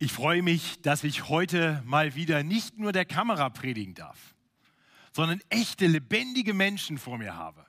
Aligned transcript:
Ich 0.00 0.12
freue 0.12 0.42
mich, 0.42 0.80
dass 0.82 1.02
ich 1.02 1.28
heute 1.28 1.82
mal 1.84 2.14
wieder 2.14 2.44
nicht 2.44 2.78
nur 2.78 2.92
der 2.92 3.04
Kamera 3.04 3.48
predigen 3.48 3.94
darf, 3.94 4.36
sondern 5.12 5.40
echte, 5.48 5.88
lebendige 5.88 6.54
Menschen 6.54 6.98
vor 6.98 7.18
mir 7.18 7.34
habe. 7.34 7.66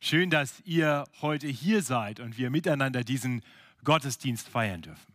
Schön, 0.00 0.30
dass 0.30 0.60
ihr 0.64 1.04
heute 1.20 1.48
hier 1.48 1.82
seid 1.82 2.20
und 2.20 2.38
wir 2.38 2.48
miteinander 2.48 3.04
diesen 3.04 3.42
Gottesdienst 3.84 4.48
feiern 4.48 4.80
dürfen. 4.80 5.12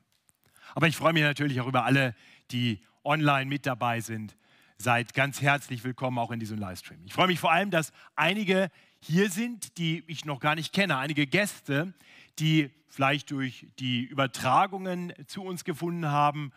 Aber 0.75 0.87
ich 0.87 0.95
freue 0.95 1.13
mich 1.13 1.23
natürlich 1.23 1.59
auch 1.59 1.67
über 1.67 1.85
alle, 1.85 2.13
die 2.51 2.81
online 3.03 3.47
mit 3.47 3.65
dabei 3.65 3.99
sind. 4.01 4.37
Seid 4.77 5.15
ganz 5.15 5.41
herzlich 5.41 5.83
willkommen 5.83 6.19
auch 6.19 6.29
in 6.29 6.39
diesem 6.39 6.59
Livestream. 6.59 6.99
Ich 7.05 7.13
freue 7.13 7.25
mich 7.25 7.39
vor 7.39 7.51
allem, 7.51 7.71
dass 7.71 7.91
einige 8.15 8.69
hier 8.99 9.31
sind, 9.31 9.79
die 9.79 10.03
ich 10.05 10.23
noch 10.23 10.39
gar 10.39 10.53
nicht 10.53 10.71
kenne, 10.71 10.97
einige 10.97 11.25
Gäste, 11.25 11.95
die 12.39 12.69
vielleicht 12.87 13.31
durch 13.31 13.67
die 13.79 14.03
Übertragungen 14.03 15.13
zu 15.27 15.43
uns 15.43 15.63
gefunden 15.63 16.07
haben 16.07 16.51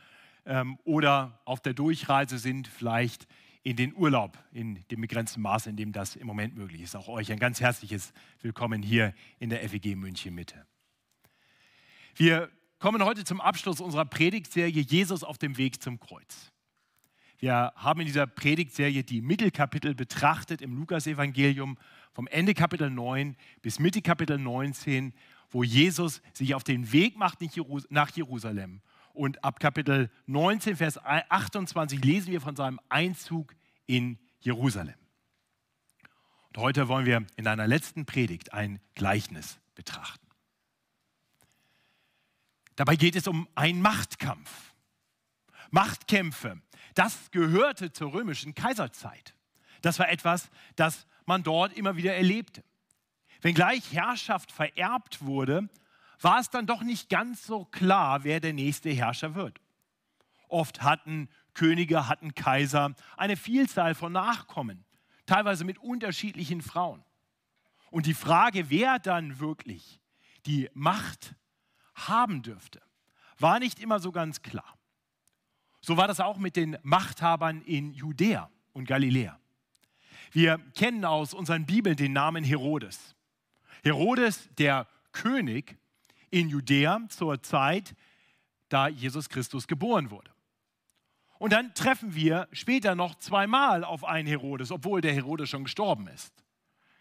ähm, 0.47 0.79
oder 0.85 1.41
auf 1.45 1.61
der 1.61 1.75
Durchreise 1.75 2.39
sind, 2.39 2.69
vielleicht 2.69 3.27
in 3.63 3.77
den 3.77 3.95
Urlaub, 3.95 4.39
in 4.53 4.85
dem 4.91 5.03
begrenzten 5.03 5.43
Maße, 5.43 5.69
in 5.69 5.77
dem 5.77 5.93
das 5.93 6.17
im 6.17 6.27
Moment 6.27 6.57
möglich 6.57 6.81
ist. 6.81 6.97
Auch 6.97 7.09
euch 7.09 7.31
ein 7.31 7.39
ganz 7.39 7.61
herzliches 7.61 8.13
Willkommen 8.41 8.83
hier 8.83 9.13
in 9.39 9.51
der 9.51 9.69
FEG 9.69 9.97
München 9.97 10.35
Mitte. 10.35 10.67
Wir 12.15 12.51
kommen 12.79 13.05
heute 13.05 13.25
zum 13.25 13.41
Abschluss 13.41 13.81
unserer 13.81 14.07
Predigtserie 14.07 14.81
Jesus 14.81 15.23
auf 15.23 15.37
dem 15.37 15.59
Weg 15.59 15.83
zum 15.83 16.01
Kreuz. 16.01 16.51
Wir 17.39 17.73
haben 17.77 18.01
in 18.01 18.07
dieser 18.07 18.27
Predigtserie 18.27 19.03
die 19.03 19.21
Mittelkapitel 19.23 19.95
betrachtet 19.95 20.61
im 20.61 20.77
Lukasevangelium 20.77 21.79
vom 22.13 22.27
Ende 22.27 22.55
Kapitel 22.55 22.91
9 22.91 23.37
bis 23.63 23.79
Mitte 23.79 24.03
Kapitel 24.03 24.39
19 24.39 25.13
wo 25.51 25.63
Jesus 25.63 26.23
sich 26.33 26.55
auf 26.55 26.65
den 26.65 26.93
Weg 26.93 27.17
macht 27.17 27.39
nach 27.91 28.11
Jerusalem. 28.11 28.81
Und 29.13 29.45
ab 29.45 29.61
Kapitel 29.61 30.11
19, 30.27 30.77
Vers 30.77 30.99
28 30.99 32.03
lesen 32.05 32.31
wir 32.31 32.41
von 32.41 32.57
seinem 32.57 32.81
Einzug 32.89 33.55
in 33.87 34.19
Jerusalem. 34.41 34.95
Und 36.49 36.59
heute 36.59 36.89
wollen 36.89 37.07
wir 37.07 37.27
in 37.37 37.47
einer 37.47 37.67
letzten 37.67 38.07
Predigt 38.07 38.53
ein 38.53 38.81
Gleichnis 38.95 39.59
betrachten. 39.75 40.27
Dabei 42.77 42.97
geht 42.97 43.17
es 43.17 43.27
um 43.27 43.49
einen 43.55 43.83
Machtkampf. 43.83 44.73
Machtkämpfe, 45.71 46.61
das 46.95 47.31
gehörte 47.31 47.93
zur 47.93 48.13
römischen 48.13 48.55
Kaiserzeit. 48.55 49.35
Das 49.83 49.99
war 49.99 50.09
etwas, 50.09 50.51
das 50.77 51.07
man 51.27 51.43
dort 51.43 51.73
immer 51.75 51.97
wieder 51.97 52.15
erlebte. 52.15 52.65
Wenngleich 53.43 53.93
Herrschaft 53.93 54.53
vererbt 54.53 55.25
wurde, 55.25 55.69
war 56.21 56.39
es 56.41 56.51
dann 56.51 56.67
doch 56.67 56.83
nicht 56.83 57.09
ganz 57.09 57.47
so 57.47 57.65
klar, 57.65 58.25
wer 58.25 58.41
der 58.41 58.53
nächste 58.53 58.91
Herrscher 58.91 59.35
wird. 59.35 59.61
Oft 60.49 60.83
hatten 60.83 61.29
Könige, 61.55 62.09
hatten 62.09 62.35
Kaiser 62.35 62.95
eine 63.17 63.37
Vielzahl 63.37 63.95
von 63.95 64.13
Nachkommen, 64.13 64.85
teilweise 65.27 65.65
mit 65.65 65.79
unterschiedlichen 65.79 66.61
Frauen. 66.61 67.03
Und 67.91 68.07
die 68.07 68.15
Frage, 68.15 68.71
wer 68.71 68.99
dann 68.99 69.41
wirklich 69.41 70.01
die 70.47 70.69
Macht 70.75 71.35
haben 71.95 72.43
dürfte, 72.43 72.81
war 73.39 73.59
nicht 73.59 73.81
immer 73.81 74.01
so 74.01 74.13
ganz 74.13 74.43
klar. 74.43 74.79
So 75.81 75.97
war 75.97 76.07
das 76.07 76.21
auch 76.21 76.37
mit 76.37 76.57
den 76.57 76.77
Machthabern 76.83 77.63
in 77.63 77.93
Judäa 77.93 78.51
und 78.73 78.87
Galiläa. 78.87 79.39
Wir 80.31 80.59
kennen 80.77 81.05
aus 81.05 81.35
unseren 81.35 81.67
Bibeln 81.67 81.97
den 81.97 82.13
Namen 82.13 82.45
Herodes. 82.45 83.17
Herodes, 83.83 84.49
der 84.59 84.87
König 85.13 85.77
in 86.31 86.49
Judäa 86.49 87.01
zur 87.09 87.43
Zeit, 87.43 87.95
da 88.69 88.89
Jesus 88.89 89.29
Christus 89.29 89.67
geboren 89.67 90.11
wurde. 90.11 90.31
Und 91.39 91.53
dann 91.53 91.75
treffen 91.75 92.15
wir 92.15 92.49
später 92.53 92.95
noch 92.95 93.15
zweimal 93.17 93.83
auf 93.83 94.05
einen 94.05 94.29
Herodes, 94.29 94.71
obwohl 94.71 95.01
der 95.01 95.15
Herodes 95.15 95.49
schon 95.49 95.65
gestorben 95.65 96.07
ist. 96.09 96.33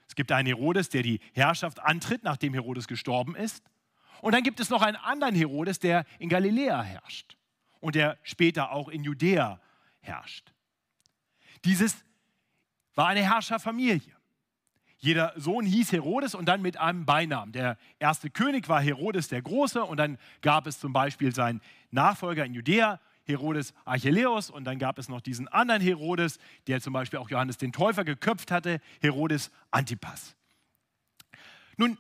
Es 0.07 0.15
gibt 0.15 0.31
einen 0.31 0.47
Herodes, 0.47 0.89
der 0.89 1.03
die 1.03 1.19
Herrschaft 1.33 1.79
antritt, 1.81 2.23
nachdem 2.23 2.53
Herodes 2.53 2.87
gestorben 2.87 3.35
ist. 3.35 3.63
Und 4.21 4.33
dann 4.33 4.43
gibt 4.43 4.59
es 4.59 4.69
noch 4.69 4.81
einen 4.81 4.97
anderen 4.97 5.35
Herodes, 5.35 5.79
der 5.79 6.05
in 6.17 6.29
Galiläa 6.29 6.81
herrscht 6.81 7.37
und 7.79 7.95
der 7.95 8.17
später 8.23 8.71
auch 8.71 8.89
in 8.89 9.03
Judäa 9.03 9.61
herrscht. 9.99 10.53
Dieses 11.65 11.95
war 12.95 13.07
eine 13.07 13.21
Herrscherfamilie. 13.21 14.18
Jeder 15.01 15.33
Sohn 15.37 15.65
hieß 15.65 15.93
Herodes 15.93 16.35
und 16.35 16.45
dann 16.45 16.61
mit 16.61 16.77
einem 16.77 17.05
Beinamen. 17.05 17.53
Der 17.53 17.77
erste 17.99 18.29
König 18.29 18.67
war 18.67 18.81
Herodes 18.81 19.29
der 19.29 19.41
Große 19.41 19.83
und 19.83 19.97
dann 19.97 20.17
gab 20.41 20.67
es 20.67 20.79
zum 20.79 20.91
Beispiel 20.91 21.33
seinen 21.33 21.61
Nachfolger 21.89 22.45
in 22.45 22.53
Judäa, 22.53 22.99
Herodes 23.23 23.73
Archelaus 23.85 24.49
und 24.49 24.65
dann 24.65 24.77
gab 24.77 24.99
es 24.99 25.07
noch 25.07 25.21
diesen 25.21 25.47
anderen 25.47 25.81
Herodes, 25.81 26.37
der 26.67 26.81
zum 26.81 26.91
Beispiel 26.91 27.19
auch 27.19 27.29
Johannes 27.29 27.57
den 27.57 27.71
Täufer 27.71 28.03
geköpft 28.03 28.51
hatte, 28.51 28.81
Herodes 28.99 29.51
Antipas. 29.71 30.35
Nun, 31.77 31.97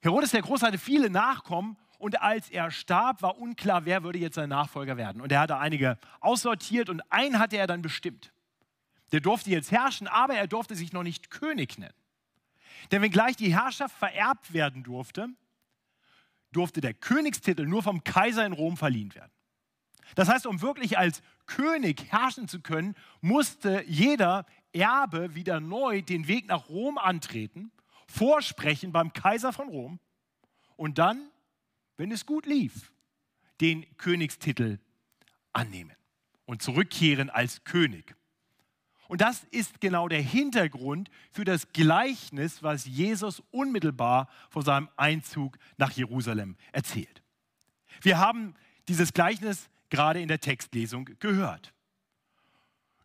Herodes 0.00 0.30
der 0.30 0.42
Große 0.42 0.64
hatte 0.64 0.78
viele 0.78 1.10
Nachkommen 1.10 1.76
und 1.98 2.20
als 2.22 2.48
er 2.48 2.70
starb, 2.70 3.22
war 3.22 3.38
unklar, 3.38 3.86
wer 3.86 4.04
würde 4.04 4.20
jetzt 4.20 4.36
sein 4.36 4.50
Nachfolger 4.50 4.96
werden. 4.96 5.20
Und 5.20 5.32
er 5.32 5.40
hatte 5.40 5.56
einige 5.56 5.98
aussortiert 6.20 6.90
und 6.90 7.00
einen 7.10 7.40
hatte 7.40 7.56
er 7.56 7.66
dann 7.66 7.82
bestimmt. 7.82 8.32
Der 9.10 9.20
durfte 9.20 9.50
jetzt 9.50 9.72
herrschen, 9.72 10.06
aber 10.06 10.34
er 10.34 10.46
durfte 10.46 10.76
sich 10.76 10.92
noch 10.92 11.02
nicht 11.02 11.30
König 11.30 11.78
nennen. 11.78 11.94
Denn 12.90 13.02
wenngleich 13.02 13.36
die 13.36 13.54
Herrschaft 13.54 13.96
vererbt 13.96 14.52
werden 14.52 14.82
durfte, 14.82 15.28
durfte 16.52 16.80
der 16.80 16.94
Königstitel 16.94 17.66
nur 17.66 17.82
vom 17.82 18.04
Kaiser 18.04 18.46
in 18.46 18.52
Rom 18.52 18.76
verliehen 18.76 19.14
werden. 19.14 19.32
Das 20.14 20.28
heißt, 20.28 20.46
um 20.46 20.62
wirklich 20.62 20.98
als 20.98 21.22
König 21.46 22.12
herrschen 22.12 22.48
zu 22.48 22.60
können, 22.60 22.94
musste 23.20 23.84
jeder 23.86 24.46
Erbe 24.72 25.34
wieder 25.34 25.60
neu 25.60 26.02
den 26.02 26.28
Weg 26.28 26.46
nach 26.46 26.68
Rom 26.68 26.98
antreten, 26.98 27.72
vorsprechen 28.06 28.92
beim 28.92 29.12
Kaiser 29.12 29.52
von 29.52 29.68
Rom 29.68 29.98
und 30.76 30.98
dann, 30.98 31.30
wenn 31.96 32.12
es 32.12 32.26
gut 32.26 32.46
lief, 32.46 32.92
den 33.60 33.86
Königstitel 33.96 34.78
annehmen 35.52 35.96
und 36.44 36.62
zurückkehren 36.62 37.30
als 37.30 37.64
König. 37.64 38.16
Und 39.08 39.20
das 39.20 39.44
ist 39.50 39.80
genau 39.80 40.08
der 40.08 40.22
Hintergrund 40.22 41.10
für 41.30 41.44
das 41.44 41.72
Gleichnis, 41.72 42.62
was 42.62 42.86
Jesus 42.86 43.42
unmittelbar 43.50 44.28
vor 44.50 44.62
seinem 44.62 44.88
Einzug 44.96 45.58
nach 45.76 45.92
Jerusalem 45.92 46.56
erzählt. 46.72 47.22
Wir 48.00 48.18
haben 48.18 48.54
dieses 48.88 49.12
Gleichnis 49.12 49.68
gerade 49.90 50.20
in 50.20 50.28
der 50.28 50.40
Textlesung 50.40 51.08
gehört. 51.18 51.72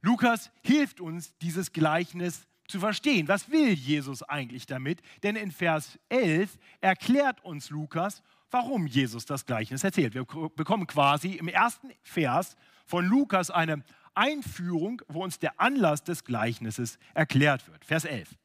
Lukas 0.01 0.51
hilft 0.63 1.01
uns, 1.01 1.37
dieses 1.39 1.71
Gleichnis 1.73 2.47
zu 2.67 2.79
verstehen. 2.79 3.27
Was 3.27 3.51
will 3.51 3.73
Jesus 3.73 4.23
eigentlich 4.23 4.65
damit? 4.65 5.01
Denn 5.23 5.35
in 5.35 5.51
Vers 5.51 5.99
11 6.09 6.57
erklärt 6.81 7.43
uns 7.43 7.69
Lukas, 7.69 8.23
warum 8.51 8.87
Jesus 8.87 9.25
das 9.25 9.45
Gleichnis 9.45 9.83
erzählt. 9.83 10.13
Wir 10.13 10.25
bekommen 10.25 10.87
quasi 10.87 11.33
im 11.33 11.47
ersten 11.47 11.91
Vers 12.01 12.55
von 12.85 13.05
Lukas 13.05 13.51
eine 13.51 13.83
Einführung, 14.15 15.01
wo 15.07 15.23
uns 15.23 15.39
der 15.39 15.59
Anlass 15.59 16.03
des 16.03 16.23
Gleichnisses 16.23 16.97
erklärt 17.13 17.67
wird. 17.67 17.85
Vers 17.85 18.05
11. 18.05 18.35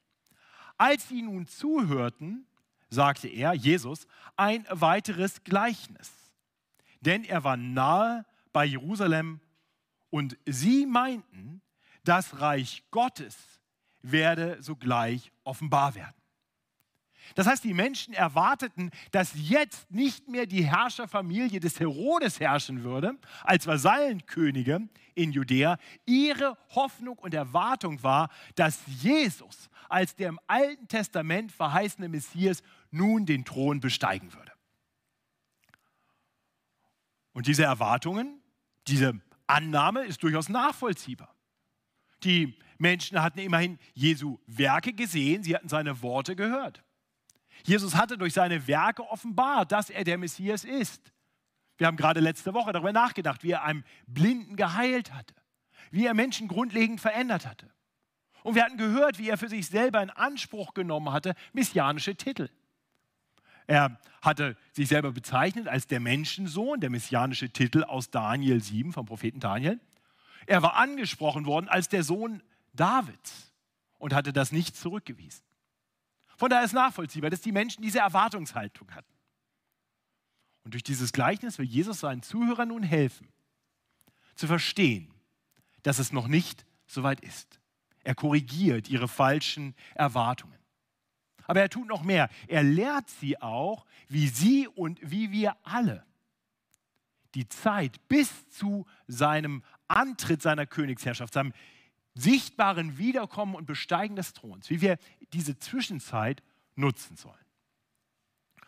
Als 0.77 1.09
sie 1.09 1.23
nun 1.23 1.47
zuhörten, 1.47 2.47
sagte 2.91 3.29
er, 3.29 3.53
Jesus, 3.55 4.07
ein 4.37 4.67
weiteres 4.71 5.45
Gleichnis. 5.45 6.13
Denn 7.01 7.25
er 7.25 7.45
war 7.45 7.57
nahe 7.57 8.25
bei 8.53 8.65
Jerusalem 8.65 9.41
und 10.11 10.39
sie 10.47 10.87
meinten, 10.87 11.61
das 12.05 12.41
Reich 12.41 12.85
Gottes 12.91 13.37
werde 14.03 14.63
sogleich 14.63 15.33
offenbar 15.45 15.95
werden. 15.95 16.24
Das 17.35 17.47
heißt, 17.47 17.65
die 17.65 17.75
Menschen 17.75 18.15
erwarteten, 18.15 18.91
dass 19.11 19.33
jetzt 19.35 19.91
nicht 19.91 20.29
mehr 20.29 20.47
die 20.47 20.65
Herrscherfamilie 20.65 21.61
des 21.61 21.81
Herodes 21.81 22.41
herrschen 22.41 22.85
würde, 22.85 23.17
als 23.43 23.67
Vasallenkönige 23.67 24.89
in 25.15 25.33
Judäa. 25.33 25.79
Ihre 26.07 26.57
Hoffnung 26.75 27.19
und 27.19 27.35
Erwartung 27.35 28.03
war, 28.03 28.31
dass 28.55 28.81
Jesus 28.87 29.71
als 29.89 30.17
der 30.17 30.29
im 30.29 30.41
Alten 30.47 30.89
Testament 30.89 31.53
verheißene 31.53 32.09
Messias 32.09 32.63
nun 32.91 33.27
den 33.27 33.45
Thron 33.45 33.81
besteigen 33.81 34.33
würde. 34.33 34.53
Und 37.33 37.47
diese 37.47 37.65
Erwartungen, 37.65 38.41
diese 38.87 39.21
Annahme 39.47 40.05
ist 40.05 40.23
durchaus 40.23 40.49
nachvollziehbar. 40.49 41.35
Die 42.23 42.57
Menschen 42.79 43.23
hatten 43.23 43.39
immerhin 43.41 43.79
Jesu 43.93 44.39
Werke 44.47 44.93
gesehen, 44.93 45.43
sie 45.43 45.55
hatten 45.55 45.69
seine 45.69 46.03
Worte 46.03 46.37
gehört. 46.37 46.83
Jesus 47.63 47.95
hatte 47.95 48.19
durch 48.19 48.35
seine 48.35 48.67
Werke 48.67 49.09
offenbart, 49.09 49.73
dass 49.73 49.91
er 49.91 50.05
der 50.05 50.19
Messias 50.19 50.65
ist. 50.65 51.13
Wir 51.77 51.87
haben 51.87 51.97
gerade 51.97 52.21
letzte 52.21 52.55
Woche 52.55 52.73
darüber 52.73 52.93
nachgedacht, 52.93 53.43
wie 53.43 53.53
er 53.53 53.65
einem 53.65 53.85
Blinden 54.07 54.57
geheilt 54.57 55.13
hatte, 55.13 55.35
wie 55.91 56.07
er 56.07 56.15
Menschen 56.15 56.49
grundlegend 56.49 57.01
verändert 57.01 57.47
hatte. 57.47 57.71
Und 58.43 58.55
wir 58.55 58.65
hatten 58.65 58.77
gehört, 58.77 59.19
wie 59.19 59.29
er 59.29 59.39
für 59.39 59.49
sich 59.49 59.67
selber 59.67 60.03
in 60.03 60.11
Anspruch 60.11 60.75
genommen 60.75 61.13
hatte, 61.13 61.35
messianische 61.53 62.15
Titel. 62.15 62.51
Er 63.67 63.99
hatte 64.21 64.57
sich 64.73 64.89
selber 64.89 65.13
bezeichnet 65.13 65.69
als 65.69 65.87
der 65.87 66.01
Menschensohn, 66.01 66.81
der 66.81 66.91
messianische 66.91 67.51
Titel 67.51 67.83
aus 67.85 68.11
Daniel 68.11 68.63
7 68.63 68.93
vom 68.93 69.07
Propheten 69.07 69.41
Daniel. 69.41 69.81
Er 70.47 70.63
war 70.63 70.77
angesprochen 70.77 71.47
worden 71.47 71.69
als 71.69 71.89
der 71.89 72.03
Sohn 72.03 72.43
Davids 72.75 73.53
und 73.99 74.13
hatte 74.13 74.33
das 74.33 74.53
nicht 74.53 74.77
zurückgewiesen. 74.77 75.43
Von 76.37 76.51
daher 76.51 76.65
ist 76.65 76.73
nachvollziehbar, 76.73 77.31
dass 77.31 77.41
die 77.41 77.53
Menschen 77.53 77.83
diese 77.83 78.01
Erwartungshaltung 78.01 78.91
hatten. 78.95 79.13
Und 80.65 80.75
durch 80.75 80.83
dieses 80.83 81.13
Gleichnis 81.13 81.59
will 81.59 81.67
Jesus 81.67 82.01
seinen 82.01 82.23
Zuhörern 82.23 82.69
nun 82.69 82.83
helfen, 82.83 83.29
zu 84.35 84.47
verstehen, 84.47 85.13
dass 85.83 85.99
es 85.99 86.13
noch 86.13 86.27
nicht 86.27 86.65
so 86.87 87.03
weit 87.03 87.21
ist. 87.21 87.61
Er 88.03 88.15
korrigiert 88.15 88.89
ihre 88.89 89.09
falschen 89.09 89.75
Erwartungen. 89.95 90.59
Aber 91.47 91.61
er 91.61 91.69
tut 91.69 91.89
noch 91.89 92.03
mehr. 92.03 92.31
Er 92.49 92.63
lehrt 92.63 93.11
sie 93.11 93.41
auch, 93.41 93.85
wie 94.09 94.29
sie 94.29 94.67
und 94.69 94.99
wie 95.03 95.31
wir 95.31 95.57
alle 95.63 96.05
die 97.35 97.49
Zeit 97.49 98.07
bis 98.09 98.49
zu 98.49 98.87
seinem 99.07 99.63
Antritt 99.89 100.41
seiner 100.41 100.67
Königsherrschaft, 100.67 101.35
seinem 101.35 101.53
sichtbaren 102.15 102.99
Wiederkommen 102.99 103.55
und 103.55 103.67
Besteigen 103.67 104.17
des 104.17 104.33
Throns, 104.33 104.71
wie 104.71 104.81
wir 104.81 104.99
diese 105.33 105.59
Zwischenzeit 105.59 106.43
nutzen 106.77 107.17
sollen. 107.17 107.35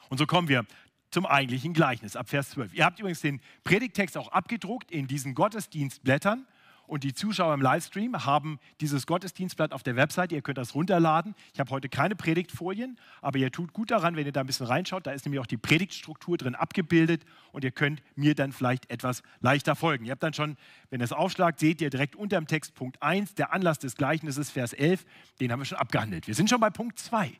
Und 0.08 0.18
so 0.18 0.26
kommen 0.26 0.48
wir 0.48 0.66
zum 1.10 1.26
eigentlichen 1.26 1.72
Gleichnis 1.72 2.16
ab 2.16 2.28
Vers 2.28 2.50
12. 2.50 2.74
Ihr 2.74 2.84
habt 2.84 2.98
übrigens 2.98 3.20
den 3.20 3.40
Predigtext 3.64 4.16
auch 4.16 4.28
abgedruckt 4.28 4.90
in 4.90 5.06
diesen 5.06 5.34
Gottesdienstblättern 5.34 6.46
und 6.86 7.04
die 7.04 7.14
Zuschauer 7.14 7.54
im 7.54 7.60
Livestream 7.60 8.24
haben 8.24 8.58
dieses 8.80 9.06
Gottesdienstblatt 9.06 9.72
auf 9.72 9.82
der 9.82 9.96
Website. 9.96 10.32
Ihr 10.32 10.42
könnt 10.42 10.58
das 10.58 10.74
runterladen. 10.74 11.34
Ich 11.52 11.60
habe 11.60 11.70
heute 11.70 11.88
keine 11.88 12.14
Predigtfolien, 12.16 12.98
aber 13.20 13.38
ihr 13.38 13.50
tut 13.50 13.72
gut 13.72 13.90
daran, 13.90 14.16
wenn 14.16 14.26
ihr 14.26 14.32
da 14.32 14.40
ein 14.40 14.46
bisschen 14.46 14.66
reinschaut. 14.66 15.06
Da 15.06 15.12
ist 15.12 15.24
nämlich 15.24 15.40
auch 15.40 15.46
die 15.46 15.56
Predigtstruktur 15.56 16.36
drin 16.36 16.54
abgebildet 16.54 17.24
und 17.52 17.64
ihr 17.64 17.72
könnt 17.72 18.02
mir 18.14 18.34
dann 18.34 18.52
vielleicht 18.52 18.90
etwas 18.90 19.22
leichter 19.40 19.74
folgen. 19.74 20.04
Ihr 20.04 20.12
habt 20.12 20.22
dann 20.22 20.34
schon, 20.34 20.56
wenn 20.90 21.00
ihr 21.00 21.04
es 21.04 21.12
aufschlagt, 21.12 21.58
seht 21.58 21.80
ihr 21.80 21.90
direkt 21.90 22.16
unter 22.16 22.38
dem 22.38 22.46
Text 22.46 22.74
Punkt 22.74 23.02
1, 23.02 23.34
der 23.34 23.52
Anlass 23.52 23.78
des 23.78 23.96
Gleichnisses, 23.96 24.50
Vers 24.50 24.72
11. 24.72 25.04
Den 25.40 25.52
haben 25.52 25.60
wir 25.60 25.66
schon 25.66 25.78
abgehandelt. 25.78 26.26
Wir 26.26 26.34
sind 26.34 26.48
schon 26.48 26.60
bei 26.60 26.70
Punkt 26.70 26.98
2. 26.98 27.32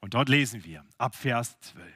Und 0.00 0.14
dort 0.14 0.28
lesen 0.28 0.64
wir 0.64 0.84
ab 0.98 1.14
Vers 1.14 1.58
12. 1.60 1.86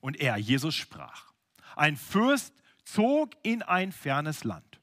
Und 0.00 0.20
er, 0.20 0.36
Jesus, 0.36 0.74
sprach: 0.74 1.32
Ein 1.74 1.96
Fürst 1.96 2.61
zog 2.84 3.32
in 3.42 3.62
ein 3.62 3.92
fernes 3.92 4.44
Land, 4.44 4.80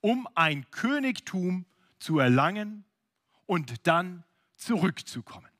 um 0.00 0.28
ein 0.34 0.70
Königtum 0.70 1.66
zu 1.98 2.18
erlangen 2.18 2.84
und 3.46 3.86
dann 3.86 4.24
zurückzukommen. 4.56 5.50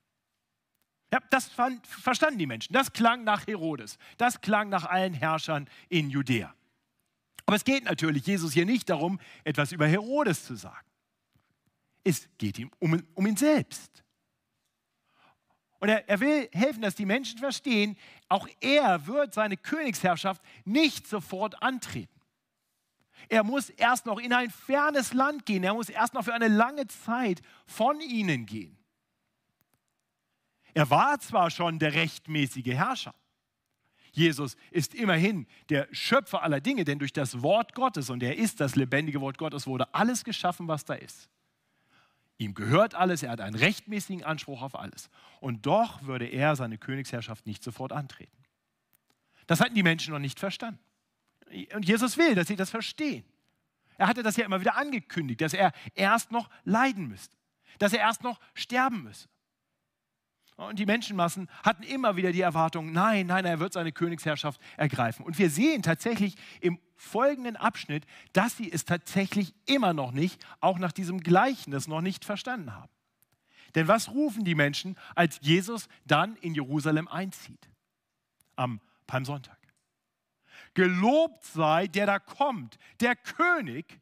Ja, 1.13 1.19
das 1.29 1.47
fand, 1.47 1.85
verstanden 1.85 2.39
die 2.39 2.47
Menschen. 2.47 2.73
Das 2.73 2.93
klang 2.93 3.23
nach 3.23 3.45
Herodes. 3.45 3.97
Das 4.17 4.39
klang 4.39 4.69
nach 4.69 4.85
allen 4.85 5.13
Herrschern 5.13 5.69
in 5.89 6.09
Judäa. 6.09 6.55
Aber 7.45 7.57
es 7.57 7.65
geht 7.65 7.83
natürlich 7.83 8.25
Jesus 8.25 8.53
hier 8.53 8.65
nicht 8.65 8.89
darum, 8.89 9.19
etwas 9.43 9.73
über 9.73 9.87
Herodes 9.87 10.45
zu 10.45 10.55
sagen. 10.55 10.87
Es 12.03 12.29
geht 12.37 12.57
ihm 12.59 12.71
um, 12.79 13.03
um 13.13 13.27
ihn 13.27 13.35
selbst. 13.35 14.03
Und 15.81 15.89
er, 15.89 16.07
er 16.07 16.19
will 16.19 16.47
helfen, 16.53 16.81
dass 16.81 16.95
die 16.95 17.07
Menschen 17.07 17.39
verstehen, 17.39 17.97
auch 18.29 18.47
er 18.61 19.07
wird 19.07 19.33
seine 19.33 19.57
Königsherrschaft 19.57 20.41
nicht 20.63 21.07
sofort 21.07 21.61
antreten. 21.61 22.21
Er 23.29 23.43
muss 23.43 23.71
erst 23.71 24.05
noch 24.05 24.19
in 24.19 24.31
ein 24.31 24.51
fernes 24.51 25.13
Land 25.13 25.45
gehen. 25.45 25.63
Er 25.63 25.73
muss 25.73 25.89
erst 25.89 26.13
noch 26.13 26.23
für 26.23 26.33
eine 26.33 26.47
lange 26.47 26.87
Zeit 26.87 27.41
von 27.65 27.99
ihnen 27.99 28.45
gehen. 28.45 28.77
Er 30.73 30.89
war 30.89 31.19
zwar 31.19 31.49
schon 31.49 31.79
der 31.79 31.93
rechtmäßige 31.93 32.73
Herrscher. 32.73 33.15
Jesus 34.11 34.57
ist 34.69 34.93
immerhin 34.93 35.47
der 35.69 35.87
Schöpfer 35.91 36.43
aller 36.43 36.61
Dinge, 36.61 36.83
denn 36.85 36.99
durch 36.99 37.13
das 37.13 37.41
Wort 37.41 37.73
Gottes, 37.73 38.09
und 38.09 38.21
er 38.21 38.37
ist 38.37 38.59
das 38.59 38.75
lebendige 38.75 39.19
Wort 39.19 39.37
Gottes, 39.37 39.65
wurde 39.65 39.93
alles 39.95 40.23
geschaffen, 40.23 40.67
was 40.67 40.85
da 40.85 40.93
ist. 40.93 41.29
Ihm 42.41 42.55
gehört 42.55 42.95
alles, 42.95 43.21
er 43.21 43.29
hat 43.29 43.39
einen 43.39 43.55
rechtmäßigen 43.55 44.23
Anspruch 44.23 44.63
auf 44.63 44.73
alles. 44.73 45.11
Und 45.41 45.67
doch 45.67 46.01
würde 46.01 46.25
er 46.25 46.55
seine 46.55 46.79
Königsherrschaft 46.79 47.45
nicht 47.45 47.61
sofort 47.61 47.91
antreten. 47.91 48.35
Das 49.45 49.61
hatten 49.61 49.75
die 49.75 49.83
Menschen 49.83 50.11
noch 50.11 50.19
nicht 50.19 50.39
verstanden. 50.39 50.79
Und 51.75 51.87
Jesus 51.87 52.17
will, 52.17 52.33
dass 52.33 52.47
sie 52.47 52.55
das 52.55 52.71
verstehen. 52.71 53.23
Er 53.95 54.07
hatte 54.07 54.23
das 54.23 54.37
ja 54.37 54.45
immer 54.45 54.59
wieder 54.59 54.75
angekündigt, 54.75 55.39
dass 55.41 55.53
er 55.53 55.71
erst 55.93 56.31
noch 56.31 56.49
leiden 56.63 57.07
müsste, 57.07 57.37
dass 57.77 57.93
er 57.93 57.99
erst 57.99 58.23
noch 58.23 58.39
sterben 58.55 59.03
müsse. 59.03 59.29
Und 60.67 60.77
die 60.77 60.85
Menschenmassen 60.85 61.49
hatten 61.63 61.81
immer 61.81 62.15
wieder 62.17 62.31
die 62.31 62.41
Erwartung, 62.41 62.91
nein, 62.91 63.25
nein, 63.25 63.45
er 63.45 63.59
wird 63.59 63.73
seine 63.73 63.91
Königsherrschaft 63.91 64.61
ergreifen. 64.77 65.25
Und 65.25 65.39
wir 65.39 65.49
sehen 65.49 65.81
tatsächlich 65.81 66.35
im 66.59 66.79
folgenden 66.95 67.55
Abschnitt, 67.55 68.05
dass 68.33 68.57
sie 68.57 68.71
es 68.71 68.85
tatsächlich 68.85 69.55
immer 69.65 69.93
noch 69.93 70.11
nicht, 70.11 70.45
auch 70.59 70.77
nach 70.77 70.91
diesem 70.91 71.19
Gleichnis 71.21 71.87
noch 71.87 72.01
nicht 72.01 72.25
verstanden 72.25 72.75
haben. 72.75 72.91
Denn 73.73 73.87
was 73.87 74.09
rufen 74.09 74.43
die 74.43 74.53
Menschen, 74.53 74.97
als 75.15 75.39
Jesus 75.41 75.87
dann 76.05 76.35
in 76.37 76.53
Jerusalem 76.53 77.07
einzieht? 77.07 77.67
Am 78.55 78.81
Palmsonntag. 79.07 79.57
Gelobt 80.75 81.43
sei, 81.43 81.87
der 81.87 82.05
da 82.05 82.19
kommt, 82.19 82.77
der 82.99 83.15
König 83.15 83.99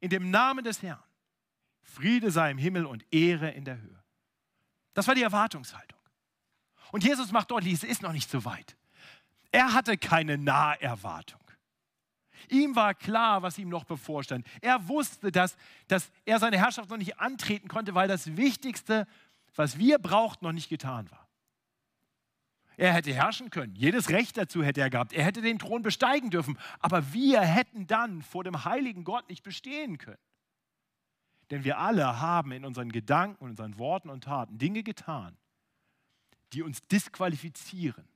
in 0.00 0.10
dem 0.10 0.30
Namen 0.30 0.64
des 0.64 0.82
Herrn. 0.82 0.98
Friede 1.82 2.32
sei 2.32 2.50
im 2.50 2.58
Himmel 2.58 2.86
und 2.86 3.04
Ehre 3.12 3.50
in 3.50 3.64
der 3.64 3.80
Höhe. 3.80 4.05
Das 4.96 5.06
war 5.06 5.14
die 5.14 5.22
Erwartungshaltung. 5.22 6.00
Und 6.90 7.04
Jesus 7.04 7.30
macht 7.30 7.50
deutlich, 7.50 7.74
es 7.74 7.84
ist 7.84 8.00
noch 8.00 8.14
nicht 8.14 8.30
so 8.30 8.46
weit. 8.46 8.78
Er 9.52 9.74
hatte 9.74 9.98
keine 9.98 10.38
Naherwartung. 10.38 11.42
Ihm 12.48 12.74
war 12.74 12.94
klar, 12.94 13.42
was 13.42 13.58
ihm 13.58 13.68
noch 13.68 13.84
bevorstand. 13.84 14.46
Er 14.62 14.88
wusste, 14.88 15.30
dass, 15.30 15.58
dass 15.88 16.10
er 16.24 16.38
seine 16.38 16.56
Herrschaft 16.56 16.88
noch 16.88 16.96
nicht 16.96 17.20
antreten 17.20 17.68
konnte, 17.68 17.94
weil 17.94 18.08
das 18.08 18.38
Wichtigste, 18.38 19.06
was 19.54 19.76
wir 19.76 19.98
brauchten, 19.98 20.46
noch 20.46 20.52
nicht 20.52 20.70
getan 20.70 21.10
war. 21.10 21.28
Er 22.78 22.94
hätte 22.94 23.12
herrschen 23.12 23.50
können. 23.50 23.74
Jedes 23.74 24.08
Recht 24.08 24.38
dazu 24.38 24.64
hätte 24.64 24.80
er 24.80 24.88
gehabt. 24.88 25.12
Er 25.12 25.24
hätte 25.24 25.42
den 25.42 25.58
Thron 25.58 25.82
besteigen 25.82 26.30
dürfen. 26.30 26.58
Aber 26.78 27.12
wir 27.12 27.42
hätten 27.42 27.86
dann 27.86 28.22
vor 28.22 28.44
dem 28.44 28.64
heiligen 28.64 29.04
Gott 29.04 29.28
nicht 29.28 29.42
bestehen 29.42 29.98
können. 29.98 30.16
Denn 31.50 31.64
wir 31.64 31.78
alle 31.78 32.20
haben 32.20 32.52
in 32.52 32.64
unseren 32.64 32.90
Gedanken, 32.90 33.44
und 33.44 33.50
unseren 33.50 33.78
Worten 33.78 34.10
und 34.10 34.24
Taten 34.24 34.58
Dinge 34.58 34.82
getan, 34.82 35.36
die 36.52 36.62
uns 36.62 36.86
disqualifizieren, 36.88 38.08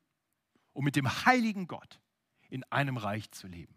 um 0.73 0.85
mit 0.85 0.97
dem 0.97 1.09
heiligen 1.25 1.67
Gott 1.67 2.01
in 2.49 2.65
einem 2.65 2.97
Reich 2.97 3.31
zu 3.31 3.47
leben. 3.47 3.75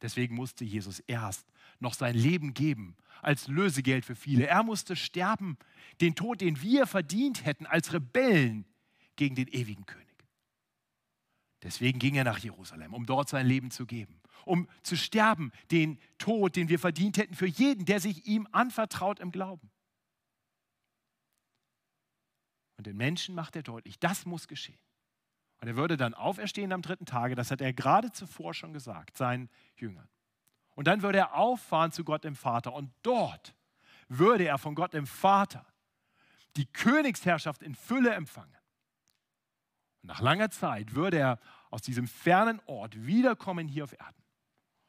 Deswegen 0.00 0.34
musste 0.34 0.64
Jesus 0.64 1.00
erst 1.00 1.46
noch 1.80 1.94
sein 1.94 2.14
Leben 2.14 2.54
geben 2.54 2.96
als 3.20 3.48
Lösegeld 3.48 4.04
für 4.04 4.14
viele. 4.14 4.46
Er 4.46 4.62
musste 4.62 4.94
sterben, 4.94 5.58
den 6.00 6.14
Tod, 6.14 6.40
den 6.40 6.62
wir 6.62 6.86
verdient 6.86 7.44
hätten 7.44 7.66
als 7.66 7.92
Rebellen 7.92 8.64
gegen 9.16 9.34
den 9.34 9.48
ewigen 9.48 9.86
König. 9.86 10.06
Deswegen 11.62 11.98
ging 11.98 12.14
er 12.14 12.24
nach 12.24 12.38
Jerusalem, 12.38 12.94
um 12.94 13.06
dort 13.06 13.28
sein 13.28 13.46
Leben 13.46 13.72
zu 13.72 13.84
geben, 13.84 14.20
um 14.44 14.68
zu 14.82 14.96
sterben, 14.96 15.52
den 15.70 15.98
Tod, 16.18 16.56
den 16.56 16.68
wir 16.68 16.78
verdient 16.78 17.18
hätten 17.18 17.34
für 17.34 17.46
jeden, 17.46 17.84
der 17.84 18.00
sich 18.00 18.26
ihm 18.26 18.46
anvertraut 18.52 19.20
im 19.20 19.30
Glauben. 19.30 19.70
Und 22.76 22.86
den 22.86 22.96
Menschen 22.96 23.34
macht 23.34 23.56
er 23.56 23.62
deutlich, 23.62 23.98
das 23.98 24.24
muss 24.24 24.48
geschehen. 24.48 24.78
Und 25.60 25.68
er 25.68 25.76
würde 25.76 25.96
dann 25.96 26.14
auferstehen 26.14 26.72
am 26.72 26.82
dritten 26.82 27.06
Tage, 27.06 27.34
das 27.34 27.50
hat 27.50 27.60
er 27.60 27.72
gerade 27.72 28.12
zuvor 28.12 28.54
schon 28.54 28.72
gesagt, 28.72 29.16
seinen 29.16 29.50
Jüngern. 29.76 30.08
Und 30.76 30.86
dann 30.86 31.02
würde 31.02 31.18
er 31.18 31.34
auffahren 31.34 31.90
zu 31.90 32.04
Gott 32.04 32.22
dem 32.22 32.36
Vater 32.36 32.72
und 32.72 32.92
dort 33.02 33.56
würde 34.08 34.46
er 34.46 34.58
von 34.58 34.76
Gott 34.76 34.94
dem 34.94 35.06
Vater 35.06 35.66
die 36.56 36.66
Königsherrschaft 36.66 37.62
in 37.62 37.74
Fülle 37.74 38.14
empfangen. 38.14 38.56
Und 40.02 40.08
nach 40.08 40.20
langer 40.20 40.50
Zeit 40.50 40.94
würde 40.94 41.18
er 41.18 41.40
aus 41.70 41.82
diesem 41.82 42.06
fernen 42.06 42.60
Ort 42.66 43.06
wiederkommen 43.06 43.66
hier 43.66 43.84
auf 43.84 43.92
Erden, 43.92 44.17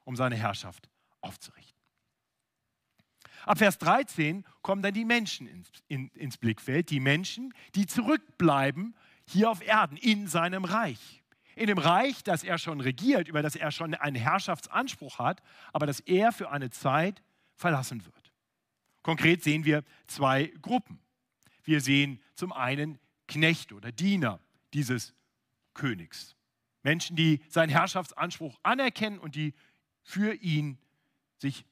um 0.10 0.16
seine 0.16 0.36
Herrschaft 0.36 0.90
aufzurichten. 1.22 1.78
Ab 3.46 3.60
Vers 3.60 3.78
13 3.78 4.44
kommen 4.64 4.82
dann 4.82 4.96
die 4.96 5.06
Menschen 5.06 5.46
ins, 5.46 5.70
in, 5.88 6.10
ins 6.16 6.38
Blickfeld, 6.38 6.90
die 6.90 7.00
Menschen, 7.00 7.54
die 7.76 7.86
zurückbleiben 7.86 8.96
hier 9.28 9.52
auf 9.52 9.62
Erden 9.62 9.98
in 9.98 10.28
seinem 10.28 10.66
Reich. 10.66 11.22
In 11.56 11.68
dem 11.68 11.78
Reich, 11.78 12.24
das 12.24 12.44
er 12.44 12.58
schon 12.58 12.82
regiert, 12.82 13.28
über 13.28 13.44
das 13.44 13.56
er 13.56 13.70
schon 13.70 13.94
einen 13.94 14.16
Herrschaftsanspruch 14.16 15.20
hat, 15.20 15.44
aber 15.74 15.86
das 15.86 16.00
er 16.00 16.32
für 16.32 16.50
eine 16.50 16.72
Zeit 16.72 17.22
verlassen 17.56 18.04
wird. 18.04 18.34
Konkret 19.04 19.44
sehen 19.44 19.64
wir 19.64 19.84
zwei 20.08 20.52
Gruppen. 20.64 21.00
Wir 21.64 21.82
sehen 21.82 22.20
zum 22.34 22.52
einen 22.52 22.98
Knechte 23.28 23.76
oder 23.76 23.92
Diener 23.92 24.40
dieses 24.74 25.14
Königs. 25.76 26.36
Menschen, 26.82 27.16
die 27.16 27.42
seinen 27.48 27.70
Herrschaftsanspruch 27.70 28.58
anerkennen 28.64 29.20
und 29.20 29.36
die 29.36 29.54
für 30.10 30.34
ihn 30.34 30.80
sich 31.38 31.66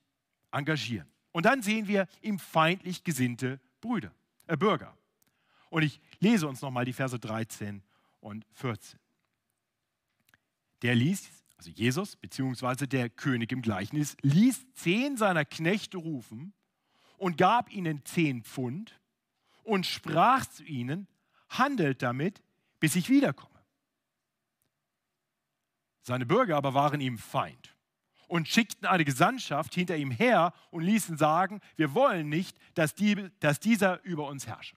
engagieren. 0.51 1.07
Und 1.31 1.47
dann 1.47 1.63
sehen 1.63 1.87
wir 1.87 2.07
ihm 2.21 2.37
feindlich 2.37 3.03
gesinnte 3.03 3.59
Brüder, 3.81 4.13
äh 4.45 4.55
Bürger. 4.55 4.95
Und 5.71 5.81
ich 5.81 5.99
lese 6.19 6.47
uns 6.47 6.61
nochmal 6.61 6.85
die 6.85 6.93
Verse 6.93 7.17
13 7.17 7.81
und 8.19 8.45
14. 8.53 8.99
Der 10.83 10.93
ließ, 10.93 11.27
also 11.57 11.71
Jesus, 11.71 12.15
beziehungsweise 12.15 12.87
der 12.87 13.09
König 13.09 13.51
im 13.51 13.63
Gleichnis, 13.63 14.15
ließ 14.21 14.71
zehn 14.73 15.17
seiner 15.17 15.43
Knechte 15.43 15.97
rufen 15.97 16.53
und 17.17 17.37
gab 17.37 17.71
ihnen 17.71 18.05
zehn 18.05 18.43
Pfund 18.43 19.01
und 19.63 19.87
sprach 19.87 20.45
zu 20.45 20.63
ihnen, 20.63 21.07
handelt 21.49 22.03
damit, 22.03 22.43
bis 22.79 22.95
ich 22.95 23.09
wiederkomme. 23.09 23.63
Seine 26.03 26.27
Bürger 26.27 26.55
aber 26.55 26.75
waren 26.75 27.01
ihm 27.01 27.17
Feind 27.17 27.76
und 28.27 28.47
schickten 28.47 28.85
eine 28.85 29.05
Gesandtschaft 29.05 29.73
hinter 29.73 29.95
ihm 29.97 30.11
her 30.11 30.53
und 30.69 30.83
ließen 30.83 31.17
sagen, 31.17 31.61
wir 31.75 31.93
wollen 31.93 32.29
nicht, 32.29 32.57
dass, 32.75 32.93
die, 32.93 33.29
dass 33.39 33.59
dieser 33.59 34.03
über 34.03 34.27
uns 34.27 34.47
herrsche. 34.47 34.75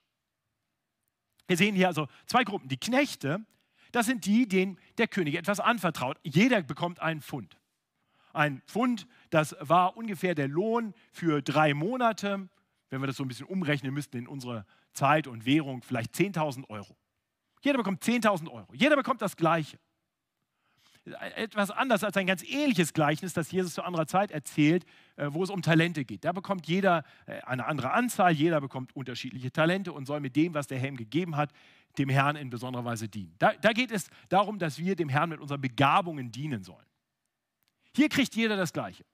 Wir 1.47 1.57
sehen 1.57 1.75
hier 1.75 1.89
also 1.89 2.07
zwei 2.27 2.45
Gruppen. 2.45 2.69
Die 2.69 2.77
Knechte, 2.77 3.45
das 3.93 4.07
sind 4.07 4.25
die, 4.25 4.47
denen 4.47 4.79
der 4.99 5.09
König 5.09 5.35
etwas 5.35 5.59
anvertraut. 5.59 6.19
Jeder 6.23 6.63
bekommt 6.63 7.01
einen 7.01 7.21
Pfund. 7.21 7.59
Ein 8.33 8.63
Pfund, 8.67 9.09
das 9.31 9.57
war 9.59 9.97
ungefähr 9.97 10.37
der 10.37 10.47
Lohn 10.47 10.95
für 11.11 11.43
drei 11.43 11.75
Monate. 11.75 12.49
Wenn 12.89 13.01
wir 13.01 13.09
das 13.09 13.17
so 13.17 13.25
ein 13.25 13.29
bisschen 13.29 13.47
umrechnen 13.47 13.93
müssten 13.93 14.17
in 14.17 14.29
unsere 14.29 14.65
Zeit 14.93 15.27
und 15.27 15.45
Währung, 15.45 15.83
vielleicht 15.83 16.15
10.000 16.15 16.69
Euro. 16.71 16.97
Jeder 17.63 17.79
bekommt 17.79 18.05
10.000 18.05 18.49
Euro. 18.49 18.73
Jeder 18.73 18.97
bekommt 18.97 19.21
das 19.21 19.37
Gleiche 19.37 19.79
etwas 21.37 21.71
anders 21.71 22.05
als 22.05 22.17
ein 22.17 22.27
ganz 22.27 22.43
ähnliches 22.43 22.93
Gleichnis, 22.93 23.33
das 23.33 23.51
Jesus 23.51 23.75
zu 23.75 23.83
anderer 23.83 24.07
Zeit 24.07 24.31
erzählt, 24.31 24.85
äh, 25.17 25.29
wo 25.31 25.43
es 25.43 25.51
um 25.51 25.63
Talente 25.63 26.05
geht. 26.05 26.25
Da 26.25 26.33
bekommt 26.33 26.67
jeder 26.67 27.05
äh, 27.27 27.41
eine 27.43 27.67
andere 27.67 27.93
Anzahl, 27.93 28.33
jeder 28.33 28.61
bekommt 28.61 28.95
unterschiedliche 28.95 29.51
Talente 29.53 29.93
und 29.93 30.07
soll 30.07 30.21
mit 30.21 30.37
dem, 30.37 30.55
was 30.55 30.67
der 30.67 30.79
Herr 30.79 30.89
ihm 30.89 30.97
gegeben 30.97 31.37
hat, 31.37 31.51
dem 31.99 32.09
Herrn 32.09 32.37
in 32.37 32.51
besonderer 32.51 32.85
Weise 32.85 33.09
dienen. 33.09 33.35
Da, 33.39 33.53
da 33.61 33.73
geht 33.73 33.91
es 33.91 34.09
darum, 34.29 34.59
dass 34.59 34.79
wir 34.79 34.97
dem 34.97 35.09
Herrn 35.09 35.31
mit 35.31 35.41
unseren 35.41 35.61
Begabungen 35.61 36.31
dienen 36.31 36.63
sollen. 36.63 36.87
Hier 37.95 38.09
kriegt 38.09 38.35
jeder 38.35 38.57
das 38.57 38.73
Gleiche. 38.73 39.05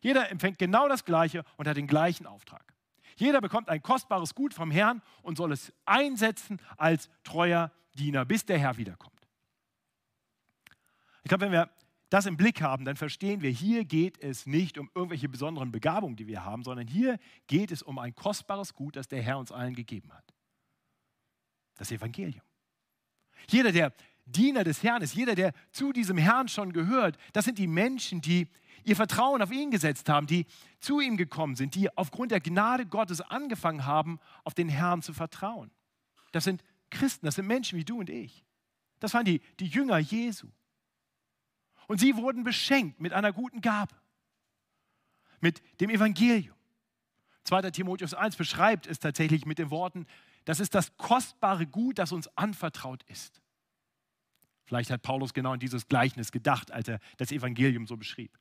Jeder 0.00 0.30
empfängt 0.30 0.58
genau 0.58 0.88
das 0.88 1.04
Gleiche 1.04 1.44
und 1.56 1.68
hat 1.68 1.76
den 1.76 1.86
gleichen 1.86 2.26
Auftrag. 2.26 2.72
Jeder 3.16 3.40
bekommt 3.40 3.68
ein 3.68 3.82
kostbares 3.82 4.34
Gut 4.34 4.54
vom 4.54 4.70
Herrn 4.70 5.02
und 5.22 5.36
soll 5.36 5.52
es 5.52 5.72
einsetzen 5.84 6.60
als 6.76 7.08
treuer 7.24 7.70
Diener, 7.94 8.24
bis 8.24 8.44
der 8.44 8.58
Herr 8.58 8.76
wiederkommt. 8.78 9.21
Ich 11.22 11.28
glaube, 11.28 11.46
wenn 11.46 11.52
wir 11.52 11.70
das 12.10 12.26
im 12.26 12.36
Blick 12.36 12.60
haben, 12.60 12.84
dann 12.84 12.96
verstehen 12.96 13.40
wir, 13.40 13.50
hier 13.50 13.84
geht 13.84 14.22
es 14.22 14.44
nicht 14.44 14.76
um 14.76 14.90
irgendwelche 14.94 15.28
besonderen 15.28 15.72
Begabungen, 15.72 16.16
die 16.16 16.26
wir 16.26 16.44
haben, 16.44 16.62
sondern 16.62 16.86
hier 16.86 17.18
geht 17.46 17.72
es 17.72 17.82
um 17.82 17.98
ein 17.98 18.14
kostbares 18.14 18.74
Gut, 18.74 18.96
das 18.96 19.08
der 19.08 19.22
Herr 19.22 19.38
uns 19.38 19.50
allen 19.50 19.74
gegeben 19.74 20.12
hat. 20.12 20.34
Das 21.76 21.90
Evangelium. 21.90 22.44
Jeder, 23.48 23.72
der 23.72 23.94
Diener 24.26 24.62
des 24.62 24.82
Herrn 24.82 25.02
ist, 25.02 25.14
jeder, 25.14 25.34
der 25.34 25.52
zu 25.72 25.92
diesem 25.92 26.18
Herrn 26.18 26.48
schon 26.48 26.72
gehört, 26.72 27.16
das 27.32 27.46
sind 27.46 27.58
die 27.58 27.66
Menschen, 27.66 28.20
die 28.20 28.46
ihr 28.84 28.96
Vertrauen 28.96 29.40
auf 29.42 29.50
ihn 29.50 29.70
gesetzt 29.70 30.08
haben, 30.08 30.26
die 30.26 30.46
zu 30.80 31.00
ihm 31.00 31.16
gekommen 31.16 31.54
sind, 31.54 31.74
die 31.74 31.96
aufgrund 31.96 32.30
der 32.30 32.40
Gnade 32.40 32.86
Gottes 32.86 33.20
angefangen 33.20 33.86
haben, 33.86 34.20
auf 34.44 34.54
den 34.54 34.68
Herrn 34.68 35.02
zu 35.02 35.12
vertrauen. 35.12 35.70
Das 36.32 36.44
sind 36.44 36.62
Christen, 36.90 37.26
das 37.26 37.36
sind 37.36 37.46
Menschen 37.46 37.78
wie 37.78 37.84
du 37.84 38.00
und 38.00 38.10
ich. 38.10 38.44
Das 38.98 39.14
waren 39.14 39.24
die, 39.24 39.40
die 39.60 39.66
Jünger 39.66 39.98
Jesu. 39.98 40.48
Und 41.92 41.98
sie 41.98 42.16
wurden 42.16 42.42
beschenkt 42.42 43.02
mit 43.02 43.12
einer 43.12 43.34
guten 43.34 43.60
Gabe, 43.60 43.94
mit 45.40 45.60
dem 45.78 45.90
Evangelium. 45.90 46.56
2. 47.44 47.70
Timotheus 47.70 48.14
1 48.14 48.36
beschreibt 48.36 48.86
es 48.86 48.98
tatsächlich 48.98 49.44
mit 49.44 49.58
den 49.58 49.68
Worten, 49.70 50.06
das 50.46 50.58
ist 50.58 50.74
das 50.74 50.96
kostbare 50.96 51.66
Gut, 51.66 51.98
das 51.98 52.10
uns 52.10 52.34
anvertraut 52.34 53.02
ist. 53.08 53.42
Vielleicht 54.64 54.90
hat 54.90 55.02
Paulus 55.02 55.34
genau 55.34 55.52
an 55.52 55.60
dieses 55.60 55.86
Gleichnis 55.86 56.32
gedacht, 56.32 56.70
als 56.70 56.88
er 56.88 56.98
das 57.18 57.30
Evangelium 57.30 57.86
so 57.86 57.98
beschrieb. 57.98 58.38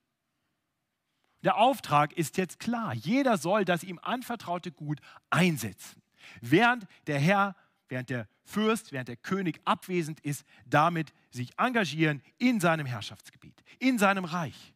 Der 1.43 1.57
Auftrag 1.57 2.13
ist 2.13 2.37
jetzt 2.37 2.57
klar. 2.57 2.93
Jeder 2.93 3.37
soll 3.37 3.65
das 3.65 3.83
ihm 3.83 3.99
anvertraute 4.01 4.71
Gut 4.71 5.01
einsetzen. 5.29 6.01
Während 6.39 6.87
der 7.05 7.19
Herr 7.19 7.57
während 7.91 8.09
der 8.09 8.27
Fürst, 8.43 8.91
während 8.91 9.09
der 9.09 9.17
König 9.17 9.61
abwesend 9.65 10.19
ist, 10.21 10.45
damit 10.65 11.13
sich 11.29 11.51
engagieren 11.59 12.23
in 12.37 12.59
seinem 12.59 12.85
Herrschaftsgebiet, 12.85 13.63
in 13.79 13.99
seinem 13.99 14.25
Reich. 14.25 14.73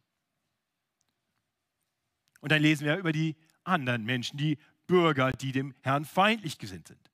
Und 2.40 2.52
dann 2.52 2.62
lesen 2.62 2.84
wir 2.84 2.96
über 2.96 3.12
die 3.12 3.34
anderen 3.64 4.04
Menschen, 4.04 4.36
die 4.36 4.58
Bürger, 4.86 5.32
die 5.32 5.50
dem 5.50 5.74
Herrn 5.82 6.04
feindlich 6.04 6.58
gesinnt 6.58 6.88
sind. 6.88 7.10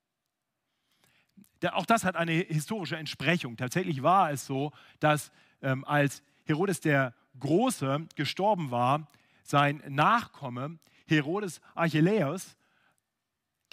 Auch 1.73 1.87
das 1.87 2.05
hat 2.05 2.17
eine 2.17 2.33
historische 2.33 2.97
Entsprechung. 2.97 3.57
Tatsächlich 3.57 4.03
war 4.03 4.33
es 4.33 4.45
so, 4.45 4.73
dass 4.99 5.31
ähm, 5.63 5.85
als 5.85 6.23
Herodes 6.45 6.81
der 6.81 7.15
Große 7.39 8.09
gestorben 8.17 8.73
war, 8.73 9.09
sein 9.45 9.83
Nachkomme 9.89 10.79
Herodes 11.07 11.61
Archelaus 11.75 12.57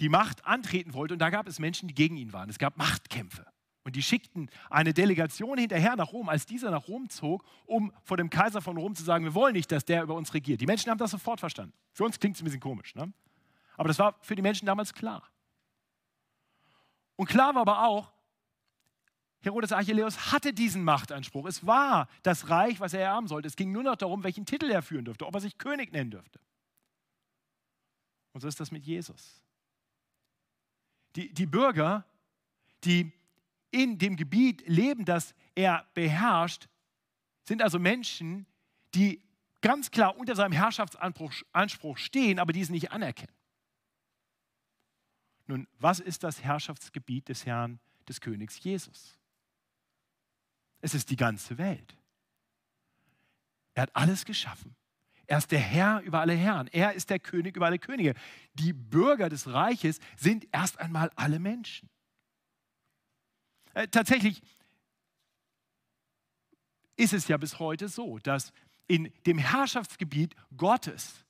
die 0.00 0.08
Macht 0.08 0.44
antreten 0.46 0.94
wollte. 0.94 1.14
Und 1.14 1.20
da 1.20 1.30
gab 1.30 1.46
es 1.46 1.58
Menschen, 1.58 1.88
die 1.88 1.94
gegen 1.94 2.16
ihn 2.16 2.32
waren. 2.32 2.48
Es 2.48 2.58
gab 2.58 2.76
Machtkämpfe. 2.76 3.46
Und 3.82 3.96
die 3.96 4.02
schickten 4.02 4.50
eine 4.68 4.92
Delegation 4.92 5.58
hinterher 5.58 5.96
nach 5.96 6.12
Rom, 6.12 6.28
als 6.28 6.44
dieser 6.46 6.70
nach 6.70 6.88
Rom 6.88 7.08
zog, 7.08 7.44
um 7.66 7.92
vor 8.02 8.16
dem 8.16 8.28
Kaiser 8.28 8.60
von 8.60 8.76
Rom 8.76 8.94
zu 8.94 9.02
sagen, 9.02 9.24
wir 9.24 9.34
wollen 9.34 9.54
nicht, 9.54 9.72
dass 9.72 9.84
der 9.84 10.02
über 10.02 10.14
uns 10.14 10.34
regiert. 10.34 10.60
Die 10.60 10.66
Menschen 10.66 10.90
haben 10.90 10.98
das 10.98 11.10
sofort 11.10 11.40
verstanden. 11.40 11.72
Für 11.92 12.04
uns 12.04 12.18
klingt 12.18 12.36
es 12.36 12.42
ein 12.42 12.44
bisschen 12.44 12.60
komisch, 12.60 12.94
ne? 12.94 13.12
aber 13.76 13.88
das 13.88 13.98
war 13.98 14.16
für 14.20 14.36
die 14.36 14.42
Menschen 14.42 14.66
damals 14.66 14.92
klar. 14.92 15.22
Und 17.16 17.26
klar 17.26 17.54
war 17.54 17.62
aber 17.62 17.86
auch, 17.86 18.12
Herodes 19.42 19.72
Archelaus 19.72 20.30
hatte 20.30 20.52
diesen 20.52 20.84
Machtanspruch. 20.84 21.46
Es 21.46 21.66
war 21.66 22.08
das 22.22 22.50
Reich, 22.50 22.78
was 22.78 22.92
er 22.92 23.00
erben 23.00 23.26
sollte. 23.26 23.48
Es 23.48 23.56
ging 23.56 23.72
nur 23.72 23.82
noch 23.82 23.96
darum, 23.96 24.22
welchen 24.22 24.44
Titel 24.44 24.70
er 24.70 24.82
führen 24.82 25.06
dürfte, 25.06 25.26
ob 25.26 25.34
er 25.34 25.40
sich 25.40 25.56
König 25.56 25.92
nennen 25.92 26.10
dürfte. 26.10 26.38
Und 28.32 28.42
so 28.42 28.48
ist 28.48 28.60
das 28.60 28.70
mit 28.70 28.84
Jesus 28.84 29.40
die, 31.16 31.32
die 31.32 31.46
Bürger, 31.46 32.04
die 32.84 33.12
in 33.70 33.98
dem 33.98 34.16
Gebiet 34.16 34.66
leben, 34.66 35.04
das 35.04 35.34
er 35.54 35.86
beherrscht, 35.94 36.68
sind 37.44 37.62
also 37.62 37.78
Menschen, 37.78 38.46
die 38.94 39.22
ganz 39.60 39.90
klar 39.90 40.16
unter 40.16 40.34
seinem 40.34 40.52
Herrschaftsanspruch 40.52 41.98
stehen, 41.98 42.38
aber 42.38 42.52
diesen 42.52 42.72
nicht 42.72 42.92
anerkennen. 42.92 43.34
Nun, 45.46 45.66
was 45.78 46.00
ist 46.00 46.22
das 46.22 46.42
Herrschaftsgebiet 46.42 47.28
des 47.28 47.44
Herrn, 47.44 47.80
des 48.08 48.20
Königs 48.20 48.62
Jesus? 48.62 49.18
Es 50.80 50.94
ist 50.94 51.10
die 51.10 51.16
ganze 51.16 51.58
Welt. 51.58 51.96
Er 53.74 53.82
hat 53.82 53.96
alles 53.96 54.24
geschaffen. 54.24 54.74
Er 55.30 55.38
ist 55.38 55.52
der 55.52 55.60
Herr 55.60 56.00
über 56.00 56.18
alle 56.18 56.32
Herren. 56.32 56.66
Er 56.72 56.92
ist 56.94 57.08
der 57.08 57.20
König 57.20 57.54
über 57.54 57.66
alle 57.66 57.78
Könige. 57.78 58.14
Die 58.54 58.72
Bürger 58.72 59.28
des 59.28 59.46
Reiches 59.46 60.00
sind 60.16 60.48
erst 60.50 60.80
einmal 60.80 61.08
alle 61.14 61.38
Menschen. 61.38 61.88
Äh, 63.74 63.86
tatsächlich 63.86 64.42
ist 66.96 67.12
es 67.12 67.28
ja 67.28 67.36
bis 67.36 67.60
heute 67.60 67.86
so, 67.86 68.18
dass 68.18 68.52
in 68.88 69.12
dem 69.24 69.38
Herrschaftsgebiet 69.38 70.34
Gottes 70.56 71.24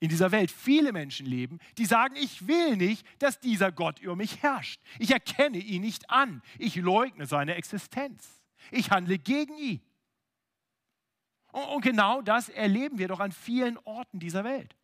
in 0.00 0.08
dieser 0.08 0.32
Welt 0.32 0.50
viele 0.50 0.90
Menschen 0.90 1.24
leben, 1.24 1.60
die 1.78 1.86
sagen, 1.86 2.16
ich 2.16 2.48
will 2.48 2.76
nicht, 2.76 3.06
dass 3.20 3.38
dieser 3.38 3.70
Gott 3.70 4.00
über 4.00 4.16
mich 4.16 4.42
herrscht. 4.42 4.80
Ich 4.98 5.12
erkenne 5.12 5.58
ihn 5.58 5.82
nicht 5.82 6.10
an. 6.10 6.42
Ich 6.58 6.74
leugne 6.74 7.26
seine 7.26 7.54
Existenz. 7.54 8.42
Ich 8.72 8.90
handle 8.90 9.20
gegen 9.20 9.56
ihn. 9.56 9.80
Und 11.54 11.82
genau 11.82 12.20
das 12.20 12.48
erleben 12.48 12.98
wir 12.98 13.06
doch 13.06 13.20
an 13.20 13.30
vielen 13.30 13.78
Orten 13.84 14.18
dieser 14.18 14.42
Welt. 14.42 14.74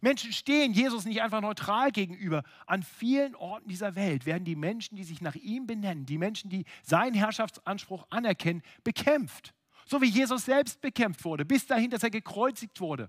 Menschen 0.00 0.32
stehen 0.32 0.72
Jesus 0.72 1.04
nicht 1.04 1.22
einfach 1.22 1.40
neutral 1.40 1.92
gegenüber. 1.92 2.42
An 2.66 2.82
vielen 2.82 3.36
Orten 3.36 3.68
dieser 3.68 3.94
Welt 3.94 4.26
werden 4.26 4.44
die 4.44 4.56
Menschen, 4.56 4.96
die 4.96 5.04
sich 5.04 5.20
nach 5.20 5.36
ihm 5.36 5.68
benennen, 5.68 6.04
die 6.04 6.18
Menschen, 6.18 6.50
die 6.50 6.64
seinen 6.82 7.14
Herrschaftsanspruch 7.14 8.04
anerkennen, 8.10 8.62
bekämpft. 8.82 9.54
So 9.86 10.02
wie 10.02 10.08
Jesus 10.08 10.44
selbst 10.44 10.80
bekämpft 10.80 11.24
wurde, 11.24 11.44
bis 11.44 11.66
dahin, 11.68 11.90
dass 11.90 12.02
er 12.02 12.10
gekreuzigt 12.10 12.80
wurde. 12.80 13.08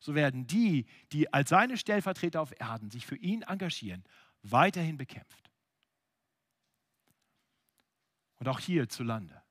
So 0.00 0.16
werden 0.16 0.48
die, 0.48 0.86
die 1.12 1.32
als 1.32 1.50
seine 1.50 1.76
Stellvertreter 1.76 2.40
auf 2.40 2.52
Erden 2.60 2.90
sich 2.90 3.06
für 3.06 3.16
ihn 3.16 3.42
engagieren, 3.42 4.02
weiterhin 4.42 4.96
bekämpft. 4.96 5.52
Und 8.40 8.48
auch 8.48 8.58
hierzulande 8.58 9.41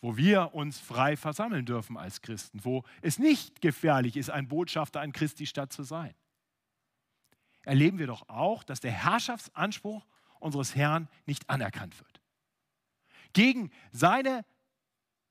wo 0.00 0.16
wir 0.16 0.54
uns 0.54 0.78
frei 0.78 1.16
versammeln 1.16 1.66
dürfen 1.66 1.96
als 1.96 2.22
Christen, 2.22 2.64
wo 2.64 2.84
es 3.02 3.18
nicht 3.18 3.60
gefährlich 3.60 4.16
ist, 4.16 4.30
ein 4.30 4.48
Botschafter 4.48 5.00
an 5.00 5.12
Christi 5.12 5.46
Stadt 5.46 5.72
zu 5.72 5.82
sein. 5.82 6.14
Erleben 7.62 7.98
wir 7.98 8.06
doch 8.06 8.28
auch, 8.28 8.64
dass 8.64 8.80
der 8.80 8.92
Herrschaftsanspruch 8.92 10.06
unseres 10.38 10.74
Herrn 10.74 11.08
nicht 11.26 11.48
anerkannt 11.50 11.98
wird. 11.98 12.20
Gegen 13.32 13.70
seine 13.92 14.44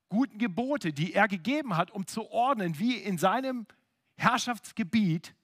guten 0.10 0.38
Gebote, 0.38 0.94
die 0.94 1.14
er 1.14 1.28
gegeben 1.28 1.76
hat, 1.76 1.92
um 1.92 2.06
zu 2.06 2.30
ordnen, 2.32 2.78
wie 2.78 2.96
in 2.96 3.18
seinem 3.18 3.66
Herrschaftsgebiet 4.18 5.36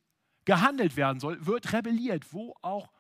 gehandelt 0.46 0.96
werden 0.96 1.20
soll, 1.20 1.46
wird 1.46 1.74
rebelliert, 1.74 2.32
wo 2.34 2.56
auch 2.62 2.92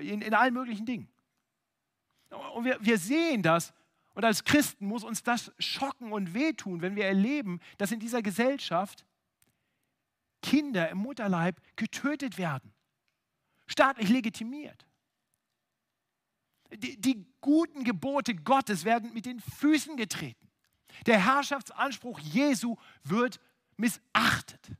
in, 0.00 0.20
in 0.20 0.34
allen 0.34 0.52
möglichen 0.54 0.84
Dingen. 0.84 1.08
Und 2.54 2.64
wir, 2.64 2.78
wir 2.80 2.98
sehen 2.98 3.42
das 3.42 3.72
und 4.16 4.24
als 4.24 4.44
Christen 4.44 4.86
muss 4.86 5.04
uns 5.04 5.22
das 5.22 5.52
schocken 5.58 6.10
und 6.10 6.32
wehtun, 6.32 6.80
wenn 6.80 6.96
wir 6.96 7.04
erleben, 7.04 7.60
dass 7.76 7.92
in 7.92 8.00
dieser 8.00 8.22
Gesellschaft 8.22 9.04
Kinder 10.40 10.88
im 10.88 10.98
Mutterleib 10.98 11.60
getötet 11.76 12.38
werden, 12.38 12.72
staatlich 13.66 14.08
legitimiert. 14.08 14.86
Die, 16.72 16.98
die, 16.98 17.26
guten 17.42 17.84
Gebote 17.84 18.34
Gottes 18.34 18.86
werden 18.86 19.12
mit 19.12 19.26
den 19.26 19.38
Füßen 19.38 19.98
getreten. 19.98 20.48
Der 21.04 21.22
Herrschaftsanspruch 21.22 22.18
Jesu 22.18 22.76
wird 23.04 23.38
missachtet. 23.76 24.70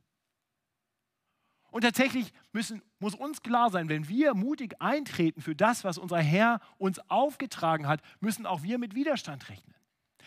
Und 1.69 1.81
tatsächlich 1.81 2.31
müssen, 2.53 2.81
muss 2.99 3.13
uns 3.13 3.41
klar 3.41 3.69
sein, 3.69 3.89
wenn 3.89 4.07
wir 4.07 4.33
mutig 4.33 4.81
eintreten 4.81 5.41
für 5.41 5.55
das, 5.55 5.83
was 5.83 5.97
unser 5.97 6.19
Herr 6.19 6.59
uns 6.77 6.99
aufgetragen 7.09 7.87
hat, 7.87 8.01
müssen 8.19 8.45
auch 8.45 8.63
wir 8.63 8.77
mit 8.77 8.95
Widerstand 8.95 9.49
rechnen. 9.49 9.75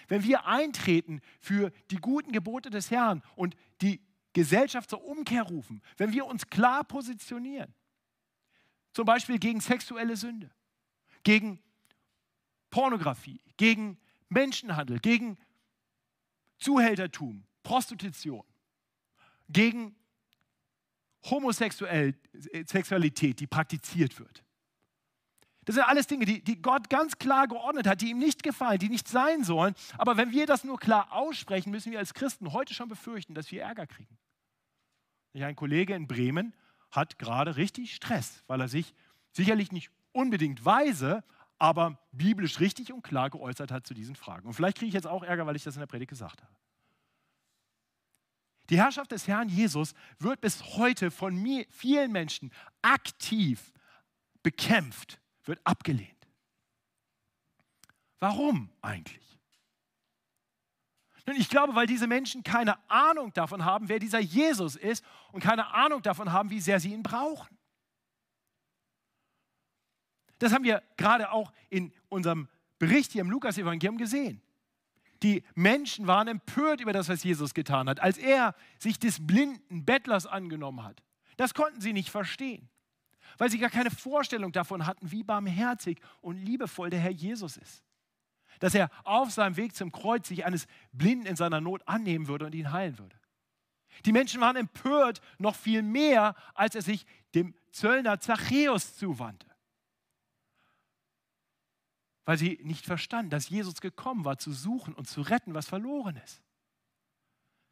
Wenn 0.09 0.23
wir 0.25 0.47
eintreten 0.47 1.20
für 1.40 1.70
die 1.90 1.97
guten 1.97 2.32
Gebote 2.32 2.70
des 2.70 2.90
Herrn 2.90 3.23
und 3.37 3.56
die 3.80 4.00
Gesellschaft 4.32 4.90
zur 4.90 5.04
Umkehr 5.04 5.42
rufen, 5.42 5.82
wenn 5.97 6.12
wir 6.12 6.26
uns 6.26 6.47
klar 6.49 6.85
positionieren, 6.85 7.75
zum 8.92 9.06
Beispiel 9.06 9.38
gegen 9.38 9.61
sexuelle 9.61 10.16
Sünde, 10.16 10.50
gegen 11.23 11.62
Pornografie, 12.70 13.40
gegen 13.56 13.99
Menschenhandel, 14.28 14.99
gegen 15.00 15.38
Zuhältertum, 16.59 17.44
Prostitution, 17.62 18.44
gegen 19.49 19.97
Homosexualität, 21.25 23.41
die 23.41 23.47
praktiziert 23.47 24.19
wird. 24.19 24.43
Das 25.65 25.75
sind 25.75 25.85
alles 25.85 26.07
Dinge, 26.07 26.25
die, 26.25 26.43
die 26.43 26.61
Gott 26.61 26.89
ganz 26.89 27.19
klar 27.19 27.47
geordnet 27.47 27.87
hat, 27.87 28.00
die 28.00 28.11
ihm 28.11 28.19
nicht 28.19 28.43
gefallen, 28.43 28.79
die 28.79 28.89
nicht 28.89 29.07
sein 29.07 29.45
sollen. 29.45 29.75
Aber 29.99 30.17
wenn 30.17 30.33
wir 30.33 30.47
das 30.47 30.65
nur 30.65 30.79
klar 30.79 31.12
aussprechen, 31.12 31.71
müssen 31.71 31.93
wir 31.93 31.99
als 31.99 32.15
Christen 32.15 32.53
heute 32.53 32.75
schon 32.75 32.89
befürchten, 32.89 33.35
dass 33.35 33.53
wir 33.53 33.62
Ärger 33.62 33.87
kriegen. 33.87 34.19
Ein 35.35 35.57
Kollege 35.57 35.95
in 35.95 36.09
Bremen 36.09 36.55
hat 36.91 37.19
gerade 37.19 37.57
richtig 37.57 37.95
Stress, 37.95 38.43
weil 38.47 38.61
er 38.61 38.69
sich 38.69 38.95
sicherlich 39.33 39.71
nicht 39.71 39.91
unbedingt 40.12 40.65
weise, 40.65 41.23
aber 41.59 42.00
biblisch 42.11 42.59
richtig 42.59 42.93
und 42.93 43.03
klar 43.03 43.31
geäußert 43.31 43.71
hat 43.71 43.87
zu 43.87 43.95
diesen 43.95 44.17
Fragen. 44.17 44.49
Und 44.49 44.55
vielleicht 44.55 44.79
kriege 44.79 44.89
ich 44.89 44.95
jetzt 44.95 45.07
auch 45.07 45.23
Ärger, 45.23 45.47
weil 45.47 45.57
ich 45.57 45.62
das 45.62 45.77
in 45.77 45.81
der 45.81 45.87
Predigt 45.87 46.09
gesagt 46.09 46.43
habe. 46.43 46.53
Die 48.71 48.79
Herrschaft 48.79 49.11
des 49.11 49.27
Herrn 49.27 49.49
Jesus 49.49 49.95
wird 50.21 50.41
bis 50.41 50.62
heute 50.77 51.11
von 51.11 51.35
mir, 51.35 51.67
vielen 51.71 52.12
Menschen 52.12 52.53
aktiv 52.83 53.73
bekämpft, 54.43 55.21
wird 55.45 55.61
abgelehnt. 55.65 56.29
Warum 58.21 58.71
eigentlich? 58.81 59.39
Nun, 61.27 61.37
ich 61.37 61.49
glaube, 61.49 61.75
weil 61.75 61.87
diese 61.87 62.07
Menschen 62.07 62.45
keine 62.45 62.79
Ahnung 62.89 63.33
davon 63.33 63.65
haben, 63.65 63.89
wer 63.89 63.99
dieser 63.99 64.21
Jesus 64.21 64.77
ist 64.77 65.05
und 65.33 65.43
keine 65.43 65.75
Ahnung 65.75 66.03
davon 66.03 66.33
haben, 66.33 66.50
wie 66.50 66.61
sehr 66.61 66.79
sie 66.81 66.93
ihn 66.93 67.03
brauchen. 67.03 67.59
Das 70.39 70.53
haben 70.53 70.65
wir 70.65 70.83
gerade 70.97 71.33
auch 71.33 71.53
in 71.69 71.93
unserem 72.09 72.49
Bericht 72.79 73.12
hier 73.12 73.21
im 73.21 73.31
Lukas-Evangelium 73.31 73.99
gesehen. 73.99 74.41
Die 75.23 75.43
Menschen 75.55 76.07
waren 76.07 76.29
empört 76.29 76.81
über 76.81 76.93
das, 76.93 77.09
was 77.09 77.23
Jesus 77.23 77.53
getan 77.53 77.89
hat, 77.89 78.00
als 78.00 78.17
er 78.17 78.55
sich 78.79 78.99
des 78.99 79.27
blinden 79.27 79.85
Bettlers 79.85 80.27
angenommen 80.27 80.83
hat. 80.83 81.03
Das 81.37 81.55
konnten 81.55 81.81
sie 81.81 81.93
nicht 81.93 82.11
verstehen, 82.11 82.69
weil 83.39 83.50
sie 83.50 83.59
gar 83.59 83.71
keine 83.71 83.91
Vorstellung 83.91 84.53
davon 84.53 84.87
hatten, 84.87 85.11
wie 85.11 85.23
barmherzig 85.23 86.00
und 86.21 86.37
liebevoll 86.37 86.91
der 86.91 87.00
Herr 87.00 87.11
Jesus 87.11 87.57
ist. 87.57 87.85
Dass 88.61 88.75
er 88.75 88.91
auf 89.05 89.31
seinem 89.31 89.57
Weg 89.57 89.75
zum 89.75 89.93
Kreuz 89.93 90.29
sich 90.29 90.45
eines 90.45 90.67
Blinden 90.93 91.27
in 91.27 91.37
seiner 91.37 91.61
Not 91.61 91.87
annehmen 91.87 92.29
würde 92.29 92.47
und 92.47 92.55
ihn 92.55 92.73
heilen 92.73 92.99
würde. 92.99 93.17
Die 94.06 94.13
Menschen 94.13 94.41
waren 94.41 94.56
empört 94.56 95.21
noch 95.39 95.54
viel 95.54 95.83
mehr, 95.83 96.35
als 96.54 96.75
er 96.75 96.83
sich 96.83 97.06
dem 97.35 97.54
Zöllner 97.73 98.21
Zachäus 98.21 98.97
zuwandte 98.97 99.50
weil 102.30 102.38
sie 102.38 102.60
nicht 102.62 102.86
verstanden, 102.86 103.28
dass 103.28 103.49
Jesus 103.49 103.80
gekommen 103.80 104.25
war, 104.25 104.38
zu 104.38 104.52
suchen 104.52 104.95
und 104.95 105.08
zu 105.08 105.21
retten, 105.21 105.52
was 105.52 105.66
verloren 105.66 106.14
ist. 106.25 106.40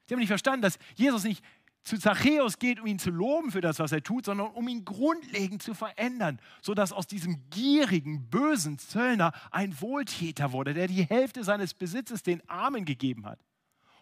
Sie 0.04 0.14
haben 0.14 0.18
nicht 0.18 0.26
verstanden, 0.26 0.62
dass 0.62 0.80
Jesus 0.96 1.22
nicht 1.22 1.44
zu 1.84 1.96
Zachäus 1.96 2.58
geht, 2.58 2.80
um 2.80 2.88
ihn 2.88 2.98
zu 2.98 3.10
loben 3.10 3.52
für 3.52 3.60
das, 3.60 3.78
was 3.78 3.92
er 3.92 4.02
tut, 4.02 4.24
sondern 4.24 4.48
um 4.48 4.66
ihn 4.66 4.84
grundlegend 4.84 5.62
zu 5.62 5.74
verändern, 5.74 6.40
sodass 6.60 6.92
aus 6.92 7.06
diesem 7.06 7.48
gierigen, 7.50 8.28
bösen 8.30 8.80
Zöllner 8.80 9.30
ein 9.52 9.80
Wohltäter 9.80 10.50
wurde, 10.50 10.74
der 10.74 10.88
die 10.88 11.04
Hälfte 11.04 11.44
seines 11.44 11.72
Besitzes 11.72 12.24
den 12.24 12.42
Armen 12.48 12.84
gegeben 12.84 13.26
hat 13.26 13.38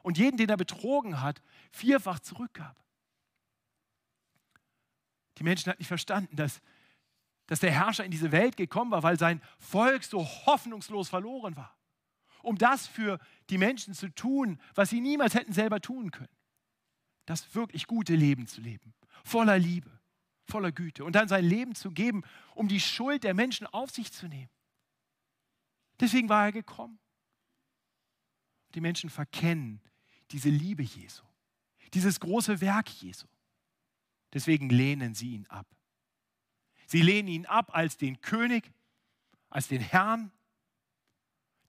und 0.03 0.17
jeden, 0.17 0.39
den 0.39 0.49
er 0.49 0.57
betrogen 0.57 1.21
hat, 1.21 1.43
vierfach 1.71 2.21
zurückgab. 2.21 2.83
Die 5.37 5.45
Menschen 5.45 5.69
hatten 5.69 5.83
nicht 5.83 5.89
verstanden, 5.89 6.35
dass 6.35 6.63
dass 7.47 7.61
der 7.61 7.71
Herrscher 7.71 8.05
in 8.05 8.11
diese 8.11 8.33
Welt 8.33 8.57
gekommen 8.57 8.91
war, 8.91 9.03
weil 9.03 9.19
sein 9.19 9.41
Volk 9.59 10.05
so 10.05 10.25
hoffnungslos 10.25 11.09
verloren 11.09 11.57
war. 11.57 11.77
Um 12.43 12.59
das 12.59 12.87
für 12.87 13.19
die 13.51 13.59
Menschen 13.59 13.95
zu 13.95 14.09
tun, 14.15 14.61
was 14.75 14.91
sie 14.91 15.01
niemals 15.01 15.35
hätten 15.35 15.53
selber 15.53 15.81
tun 15.81 16.11
können. 16.11 16.37
Das 17.25 17.55
wirklich 17.55 17.87
gute 17.87 18.15
Leben 18.15 18.47
zu 18.47 18.61
leben, 18.61 18.95
voller 19.25 19.59
Liebe, 19.59 19.91
voller 20.45 20.71
Güte 20.71 21.05
und 21.05 21.15
dann 21.15 21.29
sein 21.29 21.45
Leben 21.45 21.75
zu 21.75 21.91
geben, 21.91 22.23
um 22.55 22.69
die 22.69 22.81
Schuld 22.81 23.25
der 23.25 23.35
Menschen 23.35 23.67
auf 23.67 23.91
sich 23.91 24.13
zu 24.13 24.29
nehmen. 24.29 24.51
Deswegen 25.99 26.29
war 26.29 26.47
er 26.47 26.53
gekommen. 26.53 26.99
Die 28.75 28.81
Menschen 28.81 29.11
verkennen 29.11 29.81
diese 30.31 30.51
Liebe 30.51 30.83
Jesu, 30.83 31.25
dieses 31.95 32.21
große 32.21 32.61
Werk 32.61 32.89
Jesu. 32.89 33.27
Deswegen 34.33 34.69
lehnen 34.69 35.15
sie 35.15 35.35
ihn 35.35 35.47
ab. 35.47 35.67
Sie 36.87 37.03
lehnen 37.03 37.29
ihn 37.29 37.47
ab 37.47 37.75
als 37.75 37.97
den 37.97 38.21
König, 38.21 38.73
als 39.51 39.69
den 39.69 39.81
Herrn, 39.81 40.31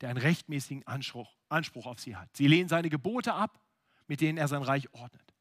der 0.01 0.09
einen 0.09 0.19
rechtmäßigen 0.19 0.85
Anspruch, 0.85 1.35
Anspruch 1.49 1.87
auf 1.87 1.99
sie 1.99 2.15
hat. 2.15 2.29
Sie 2.35 2.47
lehnen 2.47 2.69
seine 2.69 2.89
Gebote 2.89 3.33
ab, 3.33 3.59
mit 4.07 4.21
denen 4.21 4.37
er 4.37 4.47
sein 4.47 4.61
Reich 4.61 4.93
ordnet, 4.93 5.33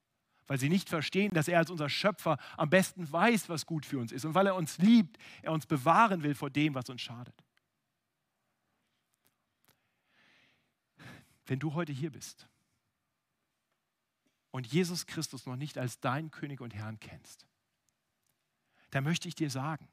weil 0.47 0.59
sie 0.59 0.71
nicht 0.71 0.89
verstehen, 0.89 1.33
dass 1.35 1.49
er 1.49 1.59
als 1.59 1.71
unser 1.71 1.89
Schöpfer 1.89 2.39
am 2.57 2.71
besten 2.71 3.11
weiß, 3.11 3.49
was 3.49 3.67
gut 3.67 3.85
für 3.85 3.99
uns 3.99 4.13
ist 4.13 4.25
und 4.25 4.35
weil 4.35 4.47
er 4.47 4.55
uns 4.55 4.79
liebt, 4.79 5.19
er 5.43 5.53
uns 5.53 5.67
bewahren 5.67 6.23
will 6.23 6.35
vor 6.35 6.51
dem, 6.51 6.75
was 6.75 6.89
uns 6.89 7.03
schadet. 7.03 7.35
Wenn 11.45 11.59
du 11.59 11.75
heute 11.75 11.93
hier 11.93 12.11
bist 12.11 12.49
und 14.51 14.67
Jesus 14.67 15.07
Christus 15.07 15.47
noch 15.47 15.57
nicht 15.57 15.79
als 15.79 16.01
deinen 16.01 16.31
König 16.31 16.61
und 16.61 16.75
Herrn 16.75 16.99
kennst, 16.99 17.47
da 18.97 19.03
möchte 19.03 19.29
ich 19.29 19.35
dir 19.35 19.51
sagen, 19.51 19.87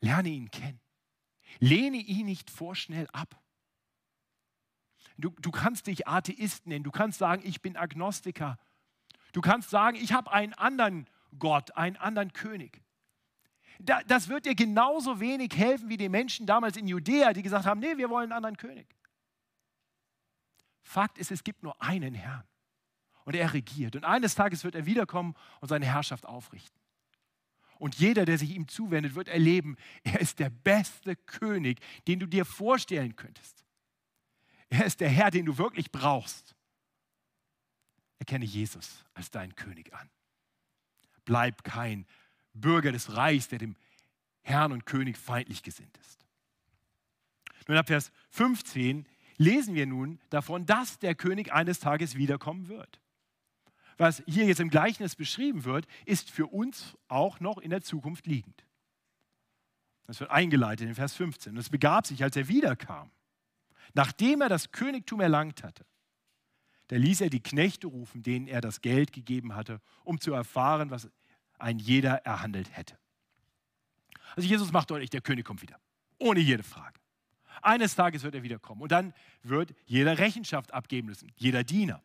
lerne 0.00 0.30
ihn 0.30 0.50
kennen. 0.50 0.80
Lehne 1.60 1.98
ihn 1.98 2.26
nicht 2.26 2.50
vorschnell 2.50 3.06
ab. 3.12 3.40
Du, 5.16 5.30
du 5.30 5.52
kannst 5.52 5.86
dich 5.86 6.08
Atheist 6.08 6.66
nennen, 6.66 6.82
du 6.82 6.90
kannst 6.90 7.20
sagen, 7.20 7.42
ich 7.46 7.62
bin 7.62 7.76
Agnostiker. 7.76 8.58
Du 9.32 9.40
kannst 9.42 9.70
sagen, 9.70 9.96
ich 9.96 10.12
habe 10.12 10.32
einen 10.32 10.54
anderen 10.54 11.08
Gott, 11.38 11.76
einen 11.76 11.96
anderen 11.96 12.32
König. 12.32 12.82
das 13.78 14.26
wird 14.26 14.46
dir 14.46 14.56
genauso 14.56 15.20
wenig 15.20 15.56
helfen 15.56 15.88
wie 15.88 15.96
den 15.96 16.10
Menschen 16.10 16.46
damals 16.46 16.76
in 16.76 16.88
Judäa, 16.88 17.32
die 17.32 17.42
gesagt 17.42 17.64
haben, 17.64 17.78
nee, 17.78 17.96
wir 17.96 18.10
wollen 18.10 18.32
einen 18.32 18.44
anderen 18.44 18.56
König. 18.56 18.88
Fakt 20.82 21.16
ist, 21.18 21.30
es 21.30 21.44
gibt 21.44 21.62
nur 21.62 21.80
einen 21.80 22.14
Herrn 22.14 22.48
und 23.24 23.36
er 23.36 23.52
regiert. 23.52 23.94
Und 23.94 24.04
eines 24.04 24.34
Tages 24.34 24.64
wird 24.64 24.74
er 24.74 24.84
wiederkommen 24.84 25.36
und 25.60 25.68
seine 25.68 25.86
Herrschaft 25.86 26.26
aufrichten. 26.26 26.85
Und 27.78 27.96
jeder, 27.96 28.24
der 28.24 28.38
sich 28.38 28.54
ihm 28.54 28.68
zuwendet, 28.68 29.14
wird 29.14 29.28
erleben, 29.28 29.76
er 30.02 30.20
ist 30.20 30.38
der 30.38 30.50
beste 30.50 31.16
König, 31.16 31.80
den 32.06 32.18
du 32.18 32.26
dir 32.26 32.44
vorstellen 32.44 33.16
könntest. 33.16 33.64
Er 34.68 34.84
ist 34.84 35.00
der 35.00 35.08
Herr, 35.08 35.30
den 35.30 35.46
du 35.46 35.58
wirklich 35.58 35.92
brauchst. 35.92 36.54
Erkenne 38.18 38.44
Jesus 38.44 39.04
als 39.14 39.30
deinen 39.30 39.54
König 39.54 39.92
an. 39.94 40.08
Bleib 41.24 41.64
kein 41.64 42.06
Bürger 42.54 42.92
des 42.92 43.14
Reichs, 43.14 43.48
der 43.48 43.58
dem 43.58 43.76
Herrn 44.42 44.72
und 44.72 44.86
König 44.86 45.18
feindlich 45.18 45.62
gesinnt 45.62 45.96
ist. 45.98 46.24
Nun 47.68 47.76
ab 47.76 47.88
Vers 47.88 48.12
15 48.30 49.06
lesen 49.36 49.74
wir 49.74 49.86
nun 49.86 50.20
davon, 50.30 50.66
dass 50.66 50.98
der 50.98 51.14
König 51.14 51.52
eines 51.52 51.80
Tages 51.80 52.14
wiederkommen 52.14 52.68
wird 52.68 53.00
was 53.96 54.22
hier 54.26 54.44
jetzt 54.44 54.60
im 54.60 54.70
Gleichnis 54.70 55.16
beschrieben 55.16 55.64
wird, 55.64 55.86
ist 56.04 56.30
für 56.30 56.46
uns 56.46 56.96
auch 57.08 57.40
noch 57.40 57.58
in 57.58 57.70
der 57.70 57.82
Zukunft 57.82 58.26
liegend. 58.26 58.64
Das 60.06 60.20
wird 60.20 60.30
eingeleitet 60.30 60.86
in 60.86 60.94
Vers 60.94 61.14
15. 61.14 61.52
Und 61.52 61.58
es 61.58 61.70
begab 61.70 62.06
sich, 62.06 62.22
als 62.22 62.36
er 62.36 62.48
wiederkam, 62.48 63.10
nachdem 63.94 64.40
er 64.40 64.48
das 64.48 64.70
Königtum 64.70 65.20
erlangt 65.20 65.62
hatte, 65.62 65.84
da 66.88 66.96
ließ 66.96 67.22
er 67.22 67.30
die 67.30 67.42
Knechte 67.42 67.88
rufen, 67.88 68.22
denen 68.22 68.46
er 68.46 68.60
das 68.60 68.80
Geld 68.80 69.12
gegeben 69.12 69.56
hatte, 69.56 69.80
um 70.04 70.20
zu 70.20 70.32
erfahren, 70.32 70.90
was 70.90 71.10
ein 71.58 71.78
jeder 71.78 72.24
erhandelt 72.24 72.76
hätte. 72.76 72.96
Also 74.36 74.48
Jesus 74.48 74.72
macht 74.72 74.90
deutlich, 74.90 75.10
der 75.10 75.20
König 75.20 75.44
kommt 75.44 75.62
wieder. 75.62 75.80
Ohne 76.18 76.40
jede 76.40 76.62
Frage. 76.62 77.00
Eines 77.62 77.94
Tages 77.94 78.22
wird 78.22 78.34
er 78.34 78.42
wiederkommen 78.42 78.82
und 78.82 78.92
dann 78.92 79.14
wird 79.42 79.74
jeder 79.86 80.18
Rechenschaft 80.18 80.72
abgeben 80.72 81.08
müssen, 81.08 81.32
jeder 81.36 81.64
Diener. 81.64 82.02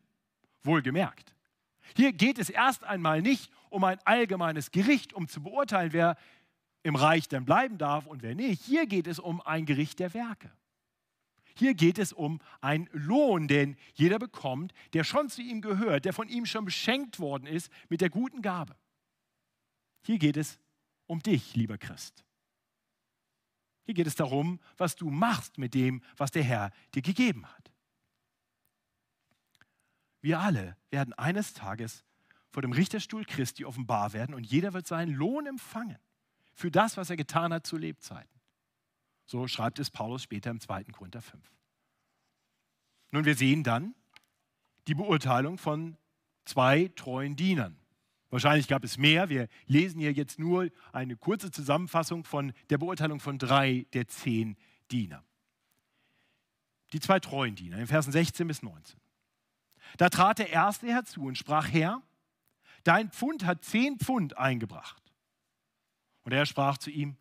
Wohlgemerkt. 0.63 1.35
Hier 1.95 2.13
geht 2.13 2.39
es 2.39 2.49
erst 2.49 2.83
einmal 2.83 3.21
nicht 3.21 3.51
um 3.69 3.83
ein 3.83 3.99
allgemeines 4.05 4.71
Gericht, 4.71 5.13
um 5.13 5.27
zu 5.27 5.41
beurteilen, 5.41 5.93
wer 5.93 6.17
im 6.83 6.95
Reich 6.95 7.27
dann 7.27 7.45
bleiben 7.45 7.77
darf 7.77 8.05
und 8.05 8.21
wer 8.21 8.35
nicht. 8.35 8.63
Hier 8.63 8.85
geht 8.85 9.07
es 9.07 9.19
um 9.19 9.41
ein 9.41 9.65
Gericht 9.65 9.99
der 9.99 10.13
Werke. 10.13 10.51
Hier 11.55 11.73
geht 11.73 11.99
es 11.99 12.13
um 12.13 12.39
einen 12.61 12.89
Lohn, 12.91 13.47
den 13.47 13.77
jeder 13.93 14.19
bekommt, 14.19 14.73
der 14.93 15.03
schon 15.03 15.29
zu 15.29 15.41
ihm 15.41 15.61
gehört, 15.61 16.05
der 16.05 16.13
von 16.13 16.27
ihm 16.27 16.45
schon 16.45 16.65
beschenkt 16.65 17.19
worden 17.19 17.45
ist 17.45 17.71
mit 17.89 18.01
der 18.01 18.09
guten 18.09 18.41
Gabe. 18.41 18.75
Hier 20.03 20.17
geht 20.17 20.37
es 20.37 20.59
um 21.07 21.21
dich, 21.21 21.55
lieber 21.55 21.77
Christ. 21.77 22.23
Hier 23.83 23.93
geht 23.93 24.07
es 24.07 24.15
darum, 24.15 24.59
was 24.77 24.95
du 24.95 25.09
machst 25.09 25.57
mit 25.57 25.73
dem, 25.73 26.01
was 26.17 26.31
der 26.31 26.43
Herr 26.43 26.71
dir 26.95 27.01
gegeben 27.01 27.45
hat. 27.45 27.70
Wir 30.21 30.39
alle 30.39 30.77
werden 30.89 31.13
eines 31.13 31.53
Tages 31.53 32.03
vor 32.49 32.61
dem 32.61 32.71
Richterstuhl 32.71 33.25
Christi 33.25 33.65
offenbar 33.65 34.13
werden 34.13 34.35
und 34.35 34.45
jeder 34.45 34.73
wird 34.73 34.87
seinen 34.87 35.13
Lohn 35.13 35.47
empfangen 35.47 35.97
für 36.53 36.69
das, 36.69 36.97
was 36.97 37.09
er 37.09 37.17
getan 37.17 37.53
hat 37.53 37.65
zu 37.65 37.77
Lebzeiten. 37.77 38.39
So 39.25 39.47
schreibt 39.47 39.79
es 39.79 39.89
Paulus 39.89 40.23
später 40.23 40.51
im 40.51 40.59
2. 40.59 40.83
Korinther 40.85 41.21
5. 41.21 41.43
Nun, 43.11 43.25
wir 43.25 43.35
sehen 43.35 43.63
dann 43.63 43.95
die 44.87 44.95
Beurteilung 44.95 45.57
von 45.57 45.97
zwei 46.45 46.91
treuen 46.95 47.35
Dienern. 47.35 47.77
Wahrscheinlich 48.29 48.67
gab 48.67 48.83
es 48.83 48.97
mehr. 48.97 49.29
Wir 49.29 49.47
lesen 49.65 49.99
hier 49.99 50.13
jetzt 50.13 50.39
nur 50.39 50.69
eine 50.93 51.17
kurze 51.17 51.51
Zusammenfassung 51.51 52.23
von 52.23 52.53
der 52.69 52.77
Beurteilung 52.77 53.19
von 53.19 53.37
drei 53.37 53.85
der 53.93 54.07
zehn 54.07 54.55
Diener. 54.89 55.23
Die 56.93 56.99
zwei 56.99 57.19
treuen 57.19 57.55
Diener 57.55 57.77
in 57.77 57.87
Versen 57.87 58.11
16 58.11 58.47
bis 58.47 58.63
19. 58.63 59.00
Da 59.97 60.09
trat 60.09 60.39
der 60.39 60.49
erste 60.49 60.87
herzu 60.87 61.23
und 61.23 61.37
sprach: 61.37 61.67
Herr, 61.67 62.01
dein 62.83 63.09
Pfund 63.11 63.45
hat 63.45 63.63
zehn 63.63 63.99
Pfund 63.99 64.37
eingebracht. 64.37 65.01
Und 66.23 66.31
er 66.31 66.45
sprach 66.45 66.77
zu 66.77 66.89
ihm: 66.89 67.17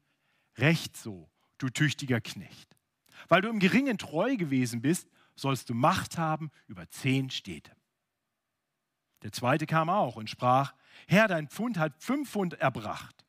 Recht 0.57 0.97
so, 0.97 1.31
du 1.59 1.69
tüchtiger 1.69 2.21
Knecht. 2.21 2.77
Weil 3.29 3.43
du 3.43 3.49
im 3.49 3.59
Geringen 3.59 3.99
treu 3.99 4.37
gewesen 4.37 4.81
bist, 4.81 5.09
sollst 5.35 5.69
du 5.71 5.75
Macht 5.75 6.19
haben 6.19 6.51
über 6.67 6.89
zehn 6.91 7.31
Städte. 7.31 7.73
Der 9.23 9.33
zweite 9.33 9.67
kam 9.67 9.89
auch 9.89 10.17
und 10.17 10.31
sprach: 10.31 10.75
Herr, 11.07 11.29
dein 11.29 11.49
Pfund 11.49 11.79
hat 11.79 11.95
fünf 12.03 12.31
Pfund 12.31 12.55
erbracht. 12.55 13.25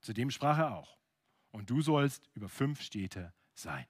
Zudem 0.00 0.30
sprach 0.30 0.58
er 0.58 0.74
auch: 0.76 0.98
Und 1.50 1.70
du 1.70 1.82
sollst 1.82 2.28
über 2.34 2.48
fünf 2.48 2.80
Städte 2.80 3.32
sein. 3.54 3.86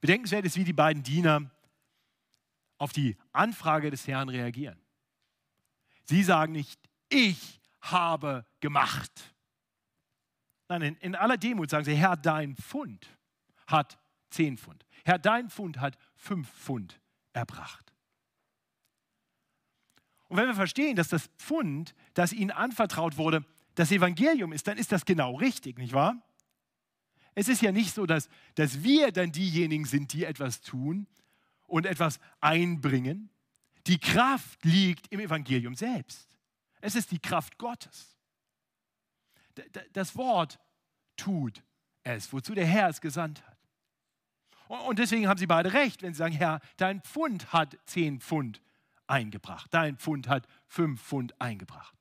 Bedenkenswert 0.00 0.46
ist, 0.46 0.56
wie 0.56 0.64
die 0.64 0.72
beiden 0.72 1.02
Diener 1.02 1.50
auf 2.80 2.92
die 2.92 3.16
Anfrage 3.32 3.90
des 3.90 4.08
Herrn 4.08 4.30
reagieren. 4.30 4.80
Sie 6.06 6.24
sagen 6.24 6.52
nicht, 6.52 6.80
ich 7.10 7.60
habe 7.82 8.46
gemacht. 8.60 9.12
Nein, 10.68 10.82
in, 10.82 10.96
in 10.96 11.14
aller 11.14 11.36
Demut 11.36 11.68
sagen 11.68 11.84
sie, 11.84 11.94
Herr, 11.94 12.16
dein 12.16 12.56
Pfund 12.56 13.06
hat 13.66 13.98
zehn 14.30 14.56
Pfund. 14.56 14.86
Herr, 15.04 15.18
dein 15.18 15.50
Pfund 15.50 15.78
hat 15.78 15.98
fünf 16.16 16.50
Pfund 16.50 17.00
erbracht. 17.34 17.92
Und 20.28 20.38
wenn 20.38 20.46
wir 20.46 20.54
verstehen, 20.54 20.96
dass 20.96 21.08
das 21.08 21.28
Pfund, 21.36 21.94
das 22.14 22.32
ihnen 22.32 22.50
anvertraut 22.50 23.18
wurde, 23.18 23.44
das 23.74 23.92
Evangelium 23.92 24.52
ist, 24.52 24.66
dann 24.66 24.78
ist 24.78 24.90
das 24.90 25.04
genau 25.04 25.36
richtig, 25.36 25.76
nicht 25.76 25.92
wahr? 25.92 26.16
Es 27.34 27.48
ist 27.48 27.60
ja 27.60 27.72
nicht 27.72 27.94
so, 27.94 28.06
dass, 28.06 28.30
dass 28.54 28.82
wir 28.82 29.12
dann 29.12 29.32
diejenigen 29.32 29.84
sind, 29.84 30.14
die 30.14 30.24
etwas 30.24 30.62
tun, 30.62 31.06
und 31.70 31.86
etwas 31.86 32.18
einbringen. 32.40 33.30
Die 33.86 33.98
Kraft 33.98 34.64
liegt 34.64 35.10
im 35.12 35.20
Evangelium 35.20 35.74
selbst. 35.74 36.36
Es 36.80 36.94
ist 36.94 37.10
die 37.10 37.18
Kraft 37.18 37.58
Gottes. 37.58 38.16
Das 39.92 40.16
Wort 40.16 40.58
tut 41.16 41.62
es, 42.02 42.32
wozu 42.32 42.54
der 42.54 42.66
Herr 42.66 42.88
es 42.88 43.00
gesandt 43.00 43.46
hat. 43.46 43.58
Und 44.86 44.98
deswegen 44.98 45.26
haben 45.26 45.38
sie 45.38 45.46
beide 45.46 45.72
recht, 45.72 46.02
wenn 46.02 46.14
sie 46.14 46.18
sagen, 46.18 46.34
Herr, 46.34 46.60
dein 46.76 47.00
Pfund 47.02 47.52
hat 47.52 47.76
zehn 47.86 48.20
Pfund 48.20 48.60
eingebracht, 49.06 49.72
dein 49.74 49.96
Pfund 49.96 50.28
hat 50.28 50.46
fünf 50.68 51.02
Pfund 51.02 51.40
eingebracht. 51.40 51.94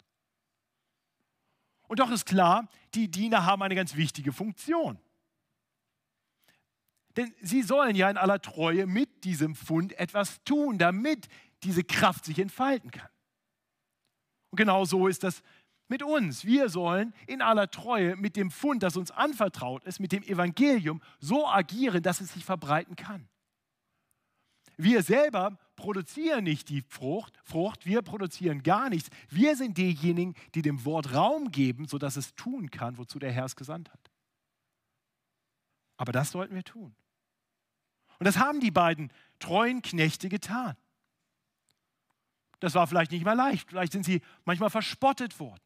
Und 1.88 2.00
doch 2.00 2.12
ist 2.12 2.28
klar, 2.28 2.70
die 2.94 3.10
Diener 3.10 3.46
haben 3.46 3.64
eine 3.64 3.74
ganz 3.74 3.96
wichtige 3.96 4.32
Funktion. 4.32 5.00
Denn 7.18 7.34
sie 7.42 7.64
sollen 7.64 7.96
ja 7.96 8.10
in 8.10 8.18
aller 8.18 8.42
Treue 8.42 8.86
mit 8.86 9.24
diesem 9.24 9.56
Fund 9.56 9.94
etwas 10.00 10.44
tun, 10.44 10.78
damit 10.78 11.28
diese 11.64 11.84
Kraft 11.84 12.26
sich 12.26 12.40
entfalten 12.40 12.92
kann. 12.92 13.10
Und 14.52 14.58
genau 14.58 14.86
so 14.86 15.08
ist 15.08 15.24
das 15.24 15.42
mit 15.88 16.04
uns. 16.04 16.46
Wir 16.46 16.70
sollen 16.70 17.14
in 17.28 17.42
aller 17.42 17.70
Treue 17.70 18.16
mit 18.16 18.36
dem 18.36 18.52
Fund, 18.52 18.84
das 18.84 18.96
uns 18.96 19.12
anvertraut 19.12 19.84
ist, 19.86 20.00
mit 20.00 20.12
dem 20.12 20.24
Evangelium, 20.24 21.02
so 21.20 21.48
agieren, 21.48 22.04
dass 22.04 22.22
es 22.22 22.34
sich 22.34 22.46
verbreiten 22.46 22.96
kann. 22.96 23.28
Wir 24.78 25.04
selber 25.04 25.58
produzieren 25.76 26.46
nicht 26.46 26.70
die 26.70 26.84
Frucht, 26.88 27.34
Frucht, 27.44 27.86
wir 27.86 28.02
produzieren 28.02 28.64
gar 28.64 28.90
nichts. 28.90 29.10
Wir 29.30 29.58
sind 29.58 29.78
diejenigen, 29.78 30.36
die 30.56 30.62
dem 30.62 30.86
Wort 30.86 31.14
Raum 31.14 31.52
geben, 31.52 31.88
sodass 31.88 32.16
es 32.16 32.34
tun 32.36 32.72
kann, 32.72 32.98
wozu 32.98 33.20
der 33.20 33.32
Herr 33.32 33.46
es 33.46 33.58
gesandt 33.58 33.90
hat. 33.90 34.09
Aber 36.00 36.14
das 36.14 36.32
sollten 36.32 36.56
wir 36.56 36.64
tun. 36.64 36.96
Und 38.20 38.26
das 38.26 38.38
haben 38.38 38.62
die 38.62 38.72
beiden 38.72 39.12
treuen 39.40 39.82
Knechte 39.82 40.30
getan. 40.30 40.78
Das 42.62 42.74
war 42.74 42.88
vielleicht 42.88 43.12
nicht 43.12 43.26
mal 43.26 43.34
leicht. 43.34 43.70
Vielleicht 43.70 43.92
sind 43.92 44.06
sie 44.06 44.22
manchmal 44.46 44.70
verspottet 44.70 45.38
worden. 45.42 45.62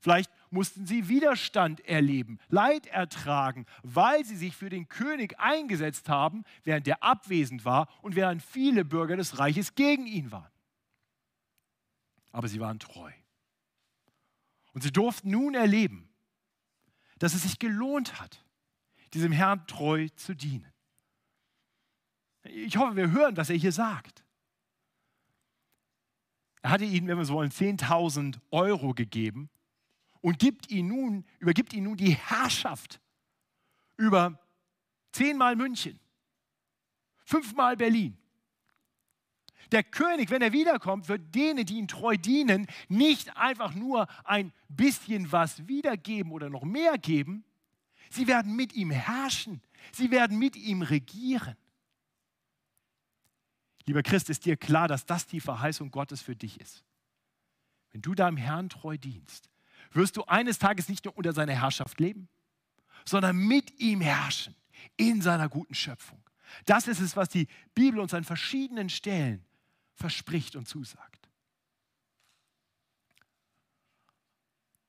Vielleicht 0.00 0.30
mussten 0.50 0.86
sie 0.86 1.08
Widerstand 1.08 1.80
erleben, 1.80 2.38
Leid 2.48 2.88
ertragen, 2.88 3.64
weil 3.82 4.22
sie 4.26 4.36
sich 4.36 4.54
für 4.54 4.68
den 4.68 4.86
König 4.88 5.38
eingesetzt 5.38 6.10
haben, 6.10 6.44
während 6.62 6.86
er 6.86 7.02
abwesend 7.02 7.64
war 7.64 7.88
und 8.02 8.16
während 8.16 8.42
viele 8.42 8.84
Bürger 8.84 9.16
des 9.16 9.38
Reiches 9.38 9.74
gegen 9.74 10.06
ihn 10.06 10.30
waren. 10.30 10.52
Aber 12.32 12.48
sie 12.48 12.60
waren 12.60 12.78
treu. 12.78 13.10
Und 14.74 14.82
sie 14.82 14.92
durften 14.92 15.30
nun 15.30 15.54
erleben, 15.54 16.10
dass 17.18 17.32
es 17.32 17.42
sich 17.42 17.58
gelohnt 17.58 18.20
hat, 18.20 18.44
diesem 19.14 19.32
Herrn 19.32 19.66
treu 19.66 20.08
zu 20.16 20.34
dienen. 20.34 20.72
Ich 22.44 22.76
hoffe, 22.76 22.96
wir 22.96 23.10
hören, 23.10 23.36
was 23.36 23.50
er 23.50 23.56
hier 23.56 23.72
sagt. 23.72 24.24
Er 26.62 26.70
hatte 26.70 26.84
ihnen, 26.84 27.08
wenn 27.08 27.18
wir 27.18 27.24
so 27.24 27.34
wollen, 27.34 27.50
10.000 27.50 28.38
Euro 28.50 28.94
gegeben 28.94 29.50
und 30.20 30.38
gibt 30.38 30.70
ihnen 30.70 30.88
nun, 30.88 31.24
übergibt 31.38 31.72
ihnen 31.72 31.84
nun 31.84 31.96
die 31.96 32.14
Herrschaft 32.14 33.00
über 33.96 34.38
zehnmal 35.12 35.56
München, 35.56 35.98
fünfmal 37.24 37.76
Berlin. 37.76 38.16
Der 39.72 39.84
König, 39.84 40.30
wenn 40.30 40.42
er 40.42 40.52
wiederkommt, 40.52 41.08
wird 41.08 41.34
denen, 41.34 41.64
die 41.64 41.76
ihn 41.76 41.86
treu 41.86 42.16
dienen, 42.16 42.66
nicht 42.88 43.36
einfach 43.36 43.74
nur 43.74 44.08
ein 44.24 44.52
bisschen 44.68 45.30
was 45.30 45.68
wiedergeben 45.68 46.32
oder 46.32 46.50
noch 46.50 46.64
mehr 46.64 46.98
geben. 46.98 47.44
Sie 48.10 48.26
werden 48.26 48.54
mit 48.54 48.74
ihm 48.74 48.90
herrschen. 48.90 49.62
Sie 49.92 50.10
werden 50.10 50.38
mit 50.38 50.56
ihm 50.56 50.82
regieren. 50.82 51.56
Lieber 53.86 54.02
Christ, 54.02 54.28
ist 54.30 54.44
dir 54.44 54.56
klar, 54.56 54.88
dass 54.88 55.06
das 55.06 55.26
die 55.26 55.40
Verheißung 55.40 55.90
Gottes 55.90 56.20
für 56.20 56.36
dich 56.36 56.60
ist? 56.60 56.84
Wenn 57.92 58.02
du 58.02 58.14
deinem 58.14 58.36
Herrn 58.36 58.68
treu 58.68 58.98
dienst, 58.98 59.48
wirst 59.92 60.16
du 60.16 60.24
eines 60.24 60.58
Tages 60.58 60.88
nicht 60.88 61.04
nur 61.04 61.16
unter 61.16 61.32
seiner 61.32 61.54
Herrschaft 61.54 61.98
leben, 61.98 62.28
sondern 63.04 63.36
mit 63.36 63.80
ihm 63.80 64.00
herrschen 64.00 64.54
in 64.96 65.22
seiner 65.22 65.48
guten 65.48 65.74
Schöpfung. 65.74 66.22
Das 66.66 66.88
ist 66.88 67.00
es, 67.00 67.16
was 67.16 67.28
die 67.28 67.48
Bibel 67.74 68.00
uns 68.00 68.14
an 68.14 68.24
verschiedenen 68.24 68.88
Stellen 68.88 69.44
verspricht 69.94 70.56
und 70.56 70.66
zusagt. 70.66 71.28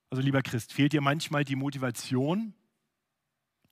Also 0.10 0.22
lieber 0.22 0.42
Christ, 0.42 0.74
fehlt 0.74 0.94
dir 0.94 1.02
manchmal 1.02 1.46
die 1.46 1.56
Motivation, 1.56 2.54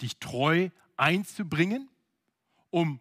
dich 0.02 0.18
treu 0.18 0.70
einzubringen, 0.98 1.90
um 2.70 3.00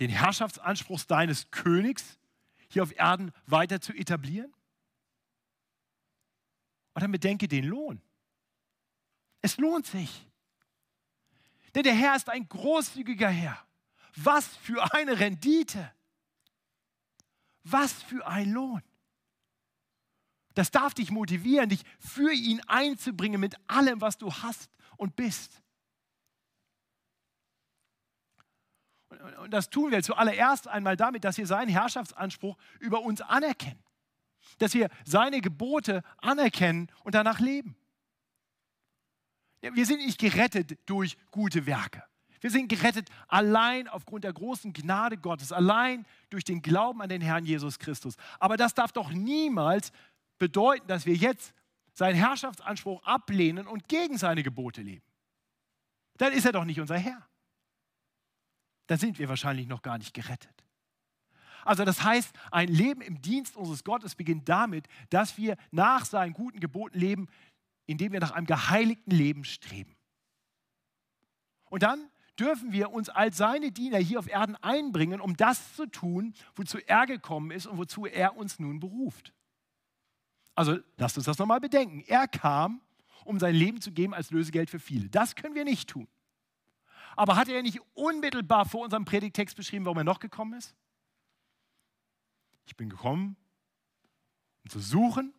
den 0.00 0.10
Herrschaftsanspruch 0.10 1.02
deines 1.04 1.50
Königs 1.50 2.18
hier 2.68 2.82
auf 2.82 2.94
Erden 2.96 3.32
weiter 3.46 3.80
zu 3.80 3.92
etablieren? 3.92 4.52
Und 6.94 7.02
dann 7.02 7.12
bedenke 7.12 7.48
den 7.48 7.64
Lohn. 7.64 8.00
Es 9.40 9.56
lohnt 9.56 9.86
sich. 9.86 10.26
Denn 11.74 11.84
der 11.84 11.94
Herr 11.94 12.16
ist 12.16 12.28
ein 12.28 12.48
großzügiger 12.48 13.28
Herr. 13.28 13.64
Was 14.16 14.46
für 14.46 14.92
eine 14.94 15.20
Rendite. 15.20 15.92
Was 17.62 17.92
für 17.92 18.26
ein 18.26 18.50
Lohn. 18.50 18.82
Das 20.54 20.72
darf 20.72 20.92
dich 20.92 21.12
motivieren, 21.12 21.68
dich 21.68 21.84
für 22.00 22.32
ihn 22.32 22.60
einzubringen 22.66 23.40
mit 23.40 23.54
allem, 23.68 24.00
was 24.00 24.18
du 24.18 24.32
hast 24.32 24.68
und 24.98 25.16
bist. 25.16 25.62
Und 29.40 29.50
das 29.52 29.70
tun 29.70 29.90
wir 29.90 30.02
zuallererst 30.02 30.68
einmal 30.68 30.96
damit, 30.96 31.24
dass 31.24 31.38
wir 31.38 31.46
seinen 31.46 31.68
Herrschaftsanspruch 31.68 32.56
über 32.78 33.00
uns 33.00 33.22
anerkennen. 33.22 33.82
Dass 34.58 34.74
wir 34.74 34.90
seine 35.04 35.40
Gebote 35.40 36.02
anerkennen 36.18 36.90
und 37.04 37.14
danach 37.14 37.40
leben. 37.40 37.76
Wir 39.60 39.86
sind 39.86 40.04
nicht 40.04 40.20
gerettet 40.20 40.78
durch 40.86 41.16
gute 41.30 41.66
Werke. 41.66 42.04
Wir 42.40 42.50
sind 42.50 42.68
gerettet 42.68 43.08
allein 43.26 43.88
aufgrund 43.88 44.22
der 44.22 44.32
großen 44.32 44.72
Gnade 44.72 45.18
Gottes, 45.18 45.50
allein 45.50 46.06
durch 46.30 46.44
den 46.44 46.62
Glauben 46.62 47.02
an 47.02 47.08
den 47.08 47.20
Herrn 47.20 47.44
Jesus 47.44 47.80
Christus. 47.80 48.14
Aber 48.38 48.56
das 48.56 48.74
darf 48.74 48.92
doch 48.92 49.10
niemals 49.10 49.90
bedeuten, 50.38 50.86
dass 50.86 51.04
wir 51.04 51.14
jetzt 51.14 51.52
seinen 51.98 52.14
Herrschaftsanspruch 52.14 53.02
ablehnen 53.02 53.66
und 53.66 53.88
gegen 53.88 54.18
seine 54.18 54.44
Gebote 54.44 54.82
leben. 54.82 55.04
Dann 56.16 56.32
ist 56.32 56.44
er 56.44 56.52
doch 56.52 56.64
nicht 56.64 56.78
unser 56.78 56.96
Herr. 56.96 57.28
Dann 58.86 58.98
sind 58.98 59.18
wir 59.18 59.28
wahrscheinlich 59.28 59.66
noch 59.66 59.82
gar 59.82 59.98
nicht 59.98 60.14
gerettet. 60.14 60.64
Also 61.64 61.84
das 61.84 62.04
heißt, 62.04 62.32
ein 62.52 62.68
Leben 62.68 63.00
im 63.00 63.20
Dienst 63.20 63.56
unseres 63.56 63.82
Gottes 63.82 64.14
beginnt 64.14 64.48
damit, 64.48 64.86
dass 65.10 65.36
wir 65.38 65.56
nach 65.72 66.04
seinen 66.04 66.34
guten 66.34 66.60
Geboten 66.60 66.96
leben, 66.96 67.26
indem 67.86 68.12
wir 68.12 68.20
nach 68.20 68.30
einem 68.30 68.46
geheiligten 68.46 69.10
Leben 69.10 69.42
streben. 69.42 69.96
Und 71.64 71.82
dann 71.82 72.12
dürfen 72.38 72.70
wir 72.70 72.92
uns 72.92 73.08
als 73.08 73.38
seine 73.38 73.72
Diener 73.72 73.98
hier 73.98 74.20
auf 74.20 74.28
Erden 74.28 74.54
einbringen, 74.54 75.20
um 75.20 75.36
das 75.36 75.74
zu 75.74 75.86
tun, 75.86 76.32
wozu 76.54 76.78
er 76.78 77.06
gekommen 77.06 77.50
ist 77.50 77.66
und 77.66 77.76
wozu 77.76 78.06
er 78.06 78.36
uns 78.36 78.60
nun 78.60 78.78
beruft. 78.78 79.34
Also 80.58 80.76
lasst 80.96 81.16
uns 81.16 81.26
das 81.26 81.38
nochmal 81.38 81.60
bedenken. 81.60 82.02
Er 82.08 82.26
kam, 82.26 82.80
um 83.24 83.38
sein 83.38 83.54
Leben 83.54 83.80
zu 83.80 83.92
geben 83.92 84.12
als 84.12 84.32
Lösegeld 84.32 84.70
für 84.70 84.80
viele. 84.80 85.08
Das 85.08 85.36
können 85.36 85.54
wir 85.54 85.62
nicht 85.62 85.88
tun. 85.88 86.08
Aber 87.14 87.36
hat 87.36 87.48
er 87.48 87.62
nicht 87.62 87.80
unmittelbar 87.94 88.66
vor 88.66 88.82
unserem 88.82 89.04
Predigtext 89.04 89.56
beschrieben, 89.56 89.84
warum 89.84 89.98
er 89.98 90.04
noch 90.04 90.18
gekommen 90.18 90.54
ist? 90.54 90.74
Ich 92.66 92.76
bin 92.76 92.88
gekommen, 92.88 93.36
um 94.64 94.70
zu 94.70 94.80
suchen 94.80 95.32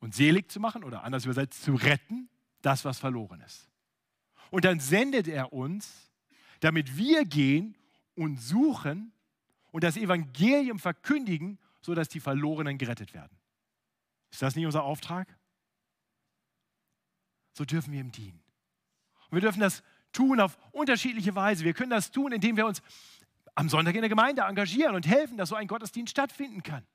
und 0.00 0.16
selig 0.16 0.50
zu 0.50 0.58
machen 0.58 0.82
oder 0.82 1.04
anders 1.04 1.24
übersetzt 1.24 1.62
zu 1.62 1.76
retten, 1.76 2.28
das, 2.62 2.84
was 2.84 2.98
verloren 2.98 3.40
ist. 3.42 3.70
Und 4.50 4.64
dann 4.64 4.80
sendet 4.80 5.28
er 5.28 5.52
uns, 5.52 6.10
damit 6.58 6.96
wir 6.96 7.24
gehen 7.24 7.76
und 8.16 8.42
suchen 8.42 9.12
und 9.70 9.84
das 9.84 9.96
Evangelium 9.96 10.80
verkündigen, 10.80 11.60
sodass 11.80 12.08
die 12.08 12.18
Verlorenen 12.18 12.78
gerettet 12.78 13.14
werden. 13.14 13.38
Ist 14.30 14.42
das 14.42 14.54
nicht 14.56 14.66
unser 14.66 14.84
Auftrag? 14.84 15.36
So 17.52 17.64
dürfen 17.64 17.92
wir 17.92 18.00
ihm 18.00 18.12
dienen. 18.12 18.42
Und 19.30 19.36
wir 19.36 19.40
dürfen 19.40 19.60
das 19.60 19.82
tun 20.12 20.40
auf 20.40 20.58
unterschiedliche 20.72 21.34
Weise. 21.34 21.64
Wir 21.64 21.74
können 21.74 21.90
das 21.90 22.10
tun, 22.10 22.32
indem 22.32 22.56
wir 22.56 22.66
uns 22.66 22.82
am 23.54 23.68
Sonntag 23.68 23.94
in 23.94 24.02
der 24.02 24.08
Gemeinde 24.08 24.42
engagieren 24.42 24.94
und 24.94 25.06
helfen, 25.06 25.36
dass 25.36 25.48
so 25.48 25.54
ein 25.54 25.66
Gottesdienst 25.66 26.10
stattfinden 26.10 26.62
kann. 26.62 26.86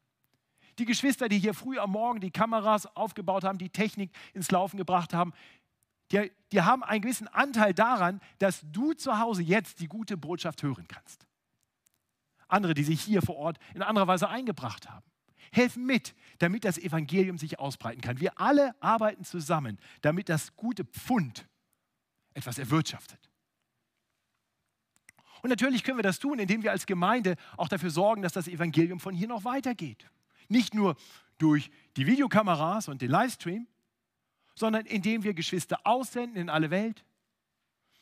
Die 0.79 0.85
Geschwister, 0.85 1.27
die 1.27 1.39
hier 1.39 1.53
früh 1.53 1.77
am 1.79 1.91
Morgen 1.91 2.21
die 2.21 2.31
Kameras 2.31 2.85
aufgebaut 2.95 3.43
haben, 3.43 3.57
die 3.57 3.69
Technik 3.69 4.11
ins 4.33 4.51
Laufen 4.51 4.77
gebracht 4.77 5.13
haben, 5.13 5.33
die, 6.11 6.31
die 6.51 6.61
haben 6.61 6.83
einen 6.83 7.01
gewissen 7.01 7.27
Anteil 7.27 7.73
daran, 7.73 8.21
dass 8.39 8.61
du 8.71 8.93
zu 8.93 9.19
Hause 9.19 9.41
jetzt 9.43 9.79
die 9.79 9.87
gute 9.87 10.17
Botschaft 10.17 10.63
hören 10.63 10.87
kannst. 10.87 11.27
Andere, 12.47 12.73
die 12.73 12.83
sich 12.83 13.01
hier 13.01 13.21
vor 13.21 13.37
Ort 13.37 13.57
in 13.73 13.81
anderer 13.81 14.07
Weise 14.07 14.27
eingebracht 14.29 14.89
haben, 14.89 15.05
helfen 15.51 15.85
mit, 15.85 16.13
damit 16.41 16.65
das 16.65 16.77
Evangelium 16.79 17.37
sich 17.37 17.59
ausbreiten 17.59 18.01
kann. 18.01 18.19
Wir 18.19 18.39
alle 18.39 18.75
arbeiten 18.81 19.23
zusammen, 19.23 19.77
damit 20.01 20.27
das 20.27 20.55
gute 20.55 20.83
Pfund 20.83 21.47
etwas 22.33 22.57
erwirtschaftet. 22.57 23.19
Und 25.43 25.49
natürlich 25.49 25.83
können 25.83 25.97
wir 25.97 26.03
das 26.03 26.19
tun, 26.19 26.39
indem 26.39 26.63
wir 26.63 26.71
als 26.71 26.85
Gemeinde 26.85 27.35
auch 27.57 27.67
dafür 27.67 27.91
sorgen, 27.91 28.21
dass 28.21 28.33
das 28.33 28.47
Evangelium 28.47 28.99
von 28.99 29.13
hier 29.13 29.27
noch 29.27 29.43
weitergeht. 29.43 30.09
Nicht 30.47 30.73
nur 30.73 30.95
durch 31.37 31.69
die 31.95 32.07
Videokameras 32.07 32.87
und 32.87 33.01
den 33.01 33.11
Livestream, 33.11 33.67
sondern 34.55 34.85
indem 34.85 35.23
wir 35.23 35.33
Geschwister 35.33 35.79
aussenden 35.83 36.37
in 36.37 36.49
alle 36.49 36.71
Welt. 36.71 37.03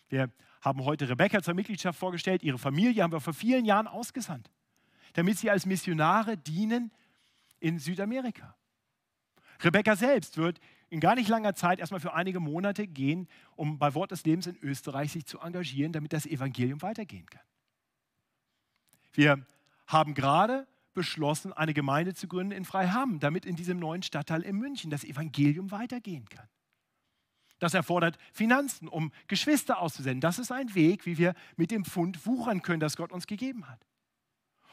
Wir 0.07 0.31
haben 0.61 0.83
heute 0.85 1.07
Rebecca 1.07 1.41
zur 1.41 1.53
Mitgliedschaft 1.53 1.99
vorgestellt. 1.99 2.43
Ihre 2.43 2.57
Familie 2.57 3.03
haben 3.03 3.11
wir 3.11 3.21
vor 3.21 3.33
vielen 3.33 3.65
Jahren 3.65 3.87
ausgesandt, 3.87 4.49
damit 5.13 5.37
sie 5.37 5.49
als 5.49 5.65
Missionare 5.65 6.37
dienen 6.37 6.91
in 7.59 7.79
Südamerika. 7.79 8.55
Rebecca 9.61 9.95
selbst 9.95 10.37
wird 10.37 10.59
in 10.89 10.99
gar 10.99 11.15
nicht 11.15 11.29
langer 11.29 11.53
Zeit 11.53 11.79
erstmal 11.79 11.99
für 11.99 12.13
einige 12.13 12.39
Monate 12.39 12.87
gehen, 12.87 13.27
um 13.55 13.77
bei 13.77 13.93
Wort 13.93 14.11
des 14.11 14.23
Lebens 14.25 14.47
in 14.47 14.57
Österreich 14.61 15.11
sich 15.11 15.25
zu 15.25 15.39
engagieren, 15.39 15.91
damit 15.91 16.13
das 16.13 16.25
Evangelium 16.25 16.81
weitergehen 16.81 17.25
kann. 17.27 17.43
Wir 19.13 19.45
haben 19.87 20.13
gerade 20.13 20.67
beschlossen, 20.93 21.53
eine 21.53 21.73
Gemeinde 21.73 22.13
zu 22.13 22.27
gründen 22.27 22.51
in 22.51 22.65
Freiham, 22.65 23.19
damit 23.19 23.45
in 23.45 23.55
diesem 23.55 23.79
neuen 23.79 24.03
Stadtteil 24.03 24.41
in 24.41 24.57
München 24.57 24.89
das 24.89 25.03
Evangelium 25.03 25.71
weitergehen 25.71 26.27
kann. 26.29 26.47
Das 27.59 27.73
erfordert 27.73 28.17
Finanzen, 28.31 28.87
um 28.87 29.11
Geschwister 29.27 29.79
auszusenden. 29.79 30.21
Das 30.21 30.39
ist 30.39 30.51
ein 30.51 30.73
Weg, 30.75 31.05
wie 31.05 31.17
wir 31.17 31.35
mit 31.57 31.71
dem 31.71 31.85
Pfund 31.85 32.25
wuchern 32.25 32.61
können, 32.61 32.79
das 32.79 32.95
Gott 32.95 33.11
uns 33.11 33.27
gegeben 33.27 33.67
hat. 33.67 33.85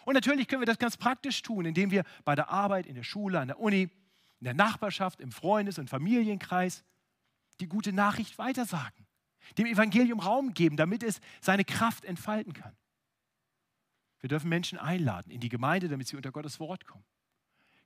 Und 0.07 0.15
natürlich 0.15 0.47
können 0.47 0.63
wir 0.63 0.67
das 0.67 0.79
ganz 0.79 0.97
praktisch 0.97 1.43
tun, 1.43 1.67
indem 1.67 1.91
wir 1.91 2.05
bei 2.25 2.37
der 2.37 2.49
Arbeit, 2.49 2.87
in 2.87 2.95
der 2.95 3.03
Schule, 3.03 3.41
an 3.41 3.49
der 3.49 3.59
Uni, 3.59 3.83
in 4.41 4.45
der 4.45 4.55
Nachbarschaft, 4.55 5.21
im 5.21 5.33
Freundes- 5.33 5.81
und 5.81 5.91
Familienkreis 5.91 6.85
die 7.59 7.67
gute 7.67 7.93
Nachricht 7.93 8.39
weitersagen, 8.39 9.05
dem 9.59 9.67
Evangelium 9.67 10.21
Raum 10.21 10.55
geben, 10.55 10.77
damit 10.77 11.03
es 11.03 11.21
seine 11.41 11.65
Kraft 11.65 12.05
entfalten 12.05 12.53
kann. 12.53 12.77
Wir 14.21 14.29
dürfen 14.29 14.49
Menschen 14.49 14.79
einladen 14.79 15.33
in 15.33 15.41
die 15.41 15.49
Gemeinde, 15.49 15.89
damit 15.89 16.07
sie 16.07 16.15
unter 16.15 16.31
Gottes 16.31 16.61
Wort 16.61 16.87
kommen. 16.87 17.05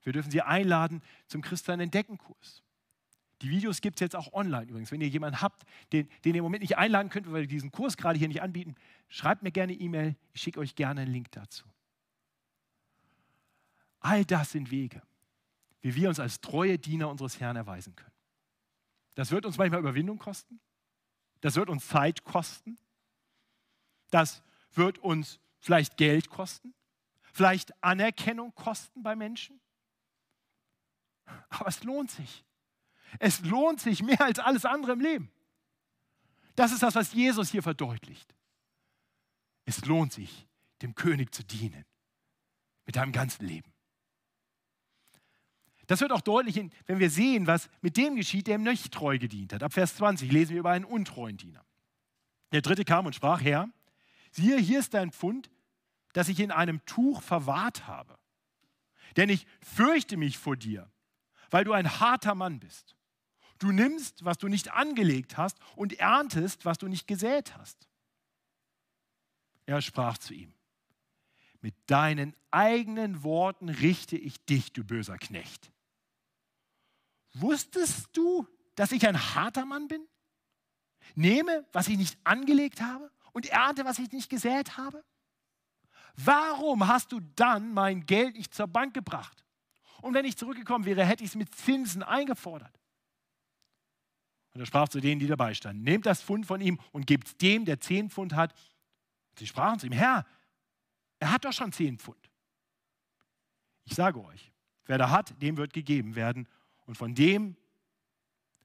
Wir 0.03 0.13
dürfen 0.13 0.31
sie 0.31 0.43
einladen 0.43 1.03
zum 1.27 1.41
Christian 1.41 1.81
Entdeckenkurs. 1.81 2.63
Die 3.41 3.49
Videos 3.49 3.81
gibt 3.81 3.97
es 3.97 4.01
jetzt 4.01 4.15
auch 4.17 4.35
online 4.35 4.67
übrigens. 4.67 4.93
Wenn 4.93 5.01
ihr 5.01 5.09
jemanden 5.09 5.41
habt, 5.41 5.63
den, 5.95 6.07
den 6.27 6.35
ihr 6.35 6.41
im 6.41 6.45
Moment 6.45 6.61
nicht 6.61 6.77
einladen 6.77 7.09
könnt, 7.09 7.33
weil 7.33 7.43
wir 7.43 7.49
diesen 7.49 7.73
Kurs 7.73 7.97
gerade 7.97 8.19
hier 8.19 8.29
nicht 8.29 8.43
anbieten, 8.43 8.75
schreibt 9.09 9.43
mir 9.43 9.53
gerne 9.53 9.73
E-Mail. 9.73 10.17
Ich 10.35 10.43
schicke 10.43 10.61
euch 10.61 10.75
gerne 10.75 11.01
einen 11.01 11.13
Link 11.13 11.31
dazu. 11.33 11.65
All 14.11 14.25
das 14.25 14.51
sind 14.51 14.73
Wege, 14.73 15.03
wie 15.83 15.95
wir 15.95 16.09
uns 16.09 16.19
als 16.19 16.41
treue 16.41 16.81
Diener 16.81 17.09
unseres 17.09 17.39
Herrn 17.39 17.55
erweisen 17.55 17.95
können. 17.95 18.11
Das 19.15 19.31
wird 19.31 19.47
uns 19.47 19.57
manchmal 19.57 19.79
Überwindung 19.79 20.19
kosten. 20.19 20.59
Das 21.43 21.55
wird 21.55 21.71
uns 21.71 21.87
Zeit 21.87 22.25
kosten. 22.25 22.77
Das 24.11 24.43
wird 24.73 24.99
uns 24.99 25.39
vielleicht 25.61 25.97
Geld 25.97 26.29
kosten. 26.29 26.75
Vielleicht 27.33 27.73
Anerkennung 27.85 28.53
kosten 28.57 29.05
bei 29.05 29.15
Menschen. 29.15 29.61
Aber 31.49 31.69
es 31.69 31.85
lohnt 31.85 32.11
sich. 32.11 32.45
Es 33.21 33.43
lohnt 33.43 33.81
sich 33.81 34.03
mehr 34.03 34.23
als 34.23 34.41
alles 34.41 34.65
andere 34.65 34.91
im 34.91 35.01
Leben. 35.01 35.31
Das 36.57 36.73
ist 36.73 36.83
das, 36.83 36.97
was 36.97 37.13
Jesus 37.13 37.49
hier 37.49 37.63
verdeutlicht. 37.63 38.35
Es 39.67 39.85
lohnt 39.85 40.13
sich, 40.13 40.49
dem 40.83 40.97
König 40.97 41.33
zu 41.33 41.45
dienen. 41.45 41.85
Mit 42.87 42.97
deinem 42.97 43.13
ganzen 43.13 43.47
Leben. 43.47 43.70
Das 45.91 46.01
wird 46.01 46.13
auch 46.13 46.21
deutlich, 46.21 46.71
wenn 46.87 47.01
wir 47.01 47.11
sehen, 47.11 47.49
was 47.49 47.69
mit 47.81 47.97
dem 47.97 48.15
geschieht, 48.15 48.47
der 48.47 48.55
ihm 48.55 48.63
nicht 48.63 48.95
treu 48.95 49.19
gedient 49.19 49.53
hat. 49.53 49.65
Ab 49.65 49.73
Vers 49.73 49.97
20 49.97 50.31
lesen 50.31 50.53
wir 50.53 50.61
über 50.61 50.71
einen 50.71 50.85
untreuen 50.85 51.37
Diener. 51.37 51.65
Der 52.53 52.63
dritte 52.63 52.85
kam 52.85 53.07
und 53.07 53.17
sprach, 53.17 53.41
Herr, 53.41 53.69
siehe, 54.31 54.57
hier 54.59 54.79
ist 54.79 54.95
dein 54.95 55.11
Pfund, 55.11 55.51
das 56.13 56.29
ich 56.29 56.39
in 56.39 56.53
einem 56.53 56.87
Tuch 56.87 57.23
verwahrt 57.23 57.89
habe. 57.89 58.17
Denn 59.17 59.31
ich 59.31 59.49
fürchte 59.61 60.17
mich 60.17 60.39
vor 60.39 60.55
dir, 60.55 60.89
weil 61.51 61.65
du 61.65 61.73
ein 61.73 61.99
harter 61.99 62.37
Mann 62.37 62.61
bist. 62.61 62.95
Du 63.59 63.73
nimmst, 63.73 64.25
was 64.25 64.39
du 64.39 64.47
nicht 64.47 64.71
angelegt 64.71 65.39
hast, 65.39 65.59
und 65.75 65.99
erntest, 65.99 66.65
was 66.65 66.79
du 66.79 66.87
nicht 66.87 67.09
gesät 67.09 67.59
hast. 67.59 67.89
Er 69.67 69.83
sprach 69.83 70.19
zu 70.19 70.35
ihm, 70.35 70.55
mit 71.61 71.75
deinen 71.87 72.37
eigenen 72.53 73.25
Worten 73.25 73.69
richte 73.69 74.17
ich 74.17 74.39
dich, 74.45 74.73
du 74.73 74.85
böser 74.85 75.19
Knecht. 75.19 75.73
Wusstest 77.35 78.09
du, 78.17 78.47
dass 78.75 78.93
ich 78.93 79.07
ein 79.07 79.35
harter 79.35 79.65
Mann 79.65 79.89
bin? 79.89 80.07
Nehme, 81.15 81.67
was 81.73 81.89
ich 81.89 81.97
nicht 81.97 82.19
angelegt 82.25 82.81
habe 82.81 83.11
und 83.33 83.47
ernte, 83.47 83.85
was 83.85 83.99
ich 83.99 84.11
nicht 84.13 84.29
gesät 84.29 84.77
habe? 84.77 85.05
Warum 86.17 86.87
hast 86.87 87.13
du 87.13 87.21
dann 87.37 87.73
mein 87.73 88.07
Geld 88.07 88.37
nicht 88.37 88.55
zur 88.55 88.67
Bank 88.67 88.95
gebracht? 88.95 89.45
Und 90.03 90.15
wenn 90.15 90.25
ich 90.25 90.37
zurückgekommen 90.37 90.85
wäre, 90.85 91.05
hätte 91.05 91.25
ich 91.25 91.31
es 91.31 91.37
mit 91.37 91.55
Zinsen 91.55 92.03
eingefordert. 92.03 92.79
Und 94.53 94.61
er 94.61 94.67
sprach 94.67 94.89
zu 94.89 95.01
denen, 95.01 95.21
die 95.21 95.27
dabei 95.27 95.55
standen, 95.55 95.83
nehmt 95.83 96.07
das 96.07 96.23
Pfund 96.23 96.47
von 96.47 96.61
ihm 96.61 96.81
und 96.93 97.07
gebt 97.07 97.29
es 97.29 97.37
dem, 97.37 97.65
der 97.65 97.81
zehn 97.81 98.11
Pfund 98.11 98.35
hat. 98.35 98.55
Sie 99.39 99.47
sprachen 99.47 99.79
zu 99.79 99.87
ihm, 99.87 99.93
Herr, 99.93 100.27
er 101.21 101.33
hat 101.33 101.45
doch 101.45 101.53
schon 101.53 101.73
zehn 101.73 101.99
Pfund. 101.99 102.31
Ich 103.85 103.95
sage 103.95 104.23
euch, 104.25 104.51
Wer 104.91 104.99
da 104.99 105.11
hat, 105.11 105.41
dem 105.41 105.57
wird 105.57 105.73
gegeben 105.73 106.17
werden. 106.17 106.49
Und 106.91 106.97
von 106.97 107.15
dem, 107.15 107.55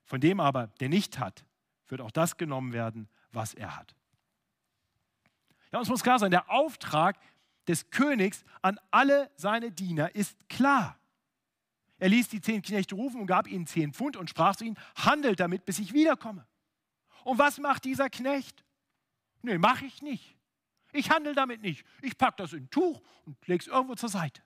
von 0.03 0.19
dem 0.19 0.39
aber, 0.39 0.65
der 0.79 0.89
nicht 0.89 1.19
hat, 1.19 1.45
wird 1.89 2.01
auch 2.01 2.09
das 2.09 2.38
genommen 2.38 2.73
werden, 2.73 3.07
was 3.31 3.53
er 3.53 3.77
hat. 3.77 3.95
Ja, 5.71 5.77
uns 5.77 5.89
muss 5.89 6.01
klar 6.01 6.17
sein, 6.17 6.31
der 6.31 6.49
Auftrag 6.49 7.19
des 7.67 7.91
Königs 7.91 8.43
an 8.63 8.79
alle 8.89 9.29
seine 9.35 9.71
Diener 9.71 10.15
ist 10.15 10.49
klar. 10.49 10.97
Er 11.99 12.09
ließ 12.09 12.29
die 12.29 12.41
zehn 12.41 12.63
Knechte 12.63 12.95
rufen 12.95 13.21
und 13.21 13.27
gab 13.27 13.47
ihnen 13.47 13.67
zehn 13.67 13.93
Pfund 13.93 14.17
und 14.17 14.27
sprach 14.27 14.55
zu 14.55 14.65
ihnen, 14.65 14.79
handelt 14.95 15.39
damit, 15.39 15.63
bis 15.67 15.77
ich 15.77 15.93
wiederkomme. 15.93 16.47
Und 17.25 17.38
was 17.38 17.59
macht 17.59 17.85
dieser 17.85 18.09
Knecht? 18.09 18.65
Nee, 19.43 19.59
mache 19.59 19.85
ich 19.85 20.01
nicht. 20.01 20.35
Ich 20.93 21.11
handle 21.11 21.35
damit 21.35 21.61
nicht. 21.61 21.85
Ich 22.01 22.17
packe 22.17 22.38
das 22.38 22.53
in 22.53 22.63
ein 22.63 22.69
Tuch 22.71 23.03
und 23.27 23.38
lege 23.45 23.61
es 23.61 23.67
irgendwo 23.67 23.93
zur 23.93 24.09
Seite. 24.09 24.41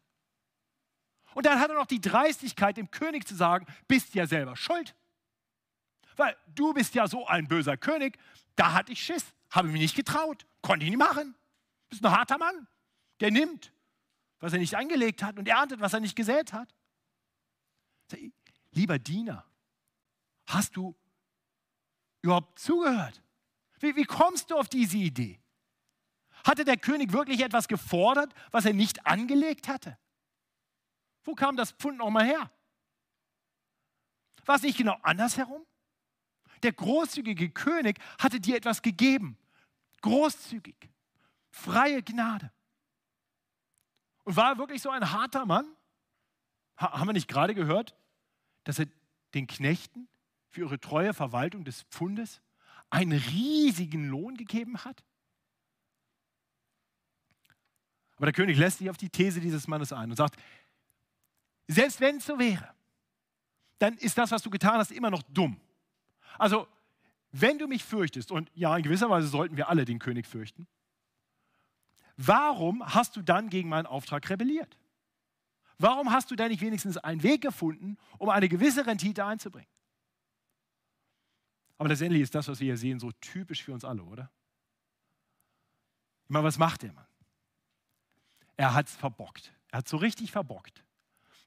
Und 1.34 1.46
dann 1.46 1.60
hat 1.60 1.70
er 1.70 1.76
noch 1.76 1.86
die 1.86 2.02
Dreistigkeit, 2.02 2.78
dem 2.78 2.92
König 2.92 3.28
zu 3.28 3.36
sagen, 3.36 3.66
bist 3.88 4.14
ja 4.16 4.26
selber 4.28 4.56
schuld. 4.56 4.96
Weil 6.16 6.36
du 6.48 6.74
bist 6.74 6.96
ja 6.96 7.08
so 7.08 7.28
ein 7.28 7.48
böser 7.48 7.78
König, 7.78 8.18
da 8.56 8.74
hatte 8.74 8.92
ich 8.92 9.02
Schiss, 9.02 9.26
habe 9.52 9.68
ich 9.68 9.74
mich 9.74 9.82
nicht 9.82 9.96
getraut, 9.96 10.46
konnte 10.62 10.84
ich 10.86 10.92
nicht 10.92 11.00
machen. 11.00 11.36
Du 11.84 11.90
bist 11.90 12.06
ein 12.06 12.12
harter 12.12 12.38
Mann, 12.38 12.68
der 13.20 13.32
nimmt, 13.32 13.72
was 14.40 14.54
er 14.54 14.60
nicht 14.60 14.76
angelegt 14.76 15.24
hat 15.24 15.38
und 15.38 15.48
erntet, 15.48 15.80
was 15.80 15.94
er 15.94 16.00
nicht 16.00 16.16
gesät 16.16 16.54
hat. 16.54 16.74
Lieber 18.72 19.00
Diener, 19.00 19.46
hast 20.48 20.76
du 20.76 20.96
überhaupt 22.22 22.60
zugehört? 22.60 23.22
Wie, 23.80 23.96
wie 23.96 24.06
kommst 24.06 24.52
du 24.52 24.58
auf 24.58 24.68
diese 24.68 24.98
Idee? 24.98 25.40
Hatte 26.44 26.66
der 26.66 26.78
König 26.78 27.14
wirklich 27.14 27.42
etwas 27.42 27.68
gefordert, 27.68 28.34
was 28.52 28.66
er 28.66 28.74
nicht 28.74 29.06
angelegt 29.06 29.68
hatte? 29.68 29.98
Wo 31.30 31.36
kam 31.36 31.56
das 31.56 31.74
Pfund 31.74 32.00
nochmal 32.00 32.26
her? 32.26 32.50
War 34.46 34.56
es 34.56 34.64
nicht 34.64 34.80
genau 34.80 34.98
andersherum? 35.04 35.64
Der 36.64 36.74
großzügige 36.74 37.52
König 37.52 38.00
hatte 38.18 38.40
dir 38.40 38.58
etwas 38.58 38.82
gegeben. 38.82 39.38
Großzügig. 40.02 40.90
Freie 41.52 42.02
Gnade. 42.02 42.52
Und 44.24 44.38
war 44.38 44.54
er 44.54 44.58
wirklich 44.58 44.82
so 44.82 44.90
ein 44.90 45.12
harter 45.12 45.46
Mann? 45.46 45.72
haben 46.78 47.08
wir 47.08 47.14
nicht 47.14 47.28
gerade 47.28 47.54
gehört, 47.54 47.96
dass 48.64 48.80
er 48.80 48.88
den 49.36 49.46
Knechten 49.46 50.08
für 50.48 50.62
ihre 50.62 50.80
treue 50.80 51.14
Verwaltung 51.14 51.64
des 51.64 51.84
Pfundes 51.92 52.42
einen 52.90 53.20
riesigen 53.20 54.10
Lohn 54.10 54.36
gegeben 54.36 54.84
hat? 54.84 55.04
Aber 58.16 58.26
der 58.26 58.34
König 58.34 58.58
lässt 58.58 58.80
sich 58.80 58.90
auf 58.90 58.98
die 58.98 59.10
These 59.10 59.42
dieses 59.42 59.68
Mannes 59.68 59.94
ein 59.94 60.10
und 60.10 60.16
sagt, 60.16 60.40
selbst 61.70 62.02
wenn 62.02 62.18
es 62.18 62.26
so 62.26 62.40
wäre, 62.40 62.74
dann 63.78 63.96
ist 63.98 64.18
das, 64.18 64.32
was 64.32 64.42
du 64.42 64.50
getan 64.50 64.80
hast, 64.80 64.92
immer 64.92 65.12
noch 65.12 65.22
dumm. 65.22 65.62
Also, 66.40 66.68
wenn 67.32 67.60
du 67.60 67.68
mich 67.68 67.84
fürchtest, 67.84 68.32
und 68.32 68.52
ja, 68.56 68.76
in 68.76 68.82
gewisser 68.82 69.10
Weise 69.10 69.28
sollten 69.28 69.56
wir 69.56 69.70
alle 69.70 69.86
den 69.86 70.00
König 70.00 70.26
fürchten, 70.26 70.68
warum 72.18 72.84
hast 72.84 73.16
du 73.16 73.22
dann 73.22 73.50
gegen 73.50 73.70
meinen 73.70 73.86
Auftrag 73.86 74.28
rebelliert? 74.32 74.78
Warum 75.78 76.12
hast 76.12 76.32
du 76.32 76.36
denn 76.36 76.50
nicht 76.50 76.62
wenigstens 76.62 76.98
einen 76.98 77.22
Weg 77.22 77.42
gefunden, 77.42 77.98
um 78.18 78.30
eine 78.30 78.50
gewisse 78.50 78.88
Rendite 78.88 79.24
einzubringen? 79.24 79.70
Aber 81.78 81.88
letztendlich 81.88 82.24
ist 82.24 82.34
das, 82.34 82.48
was 82.48 82.60
wir 82.60 82.66
hier 82.66 82.78
sehen, 82.78 83.00
so 83.00 83.12
typisch 83.12 83.64
für 83.64 83.74
uns 83.74 83.86
alle, 83.86 84.04
oder? 84.04 84.32
Ich 86.26 86.30
meine, 86.32 86.46
was 86.46 86.58
macht 86.58 86.82
der 86.82 86.94
Mann? 86.94 87.08
Er 88.58 88.74
hat 88.74 88.88
es 88.88 88.96
verbockt. 88.96 89.54
Er 89.70 89.78
hat 89.78 89.88
so 89.88 89.98
richtig 89.98 90.32
verbockt. 90.32 90.84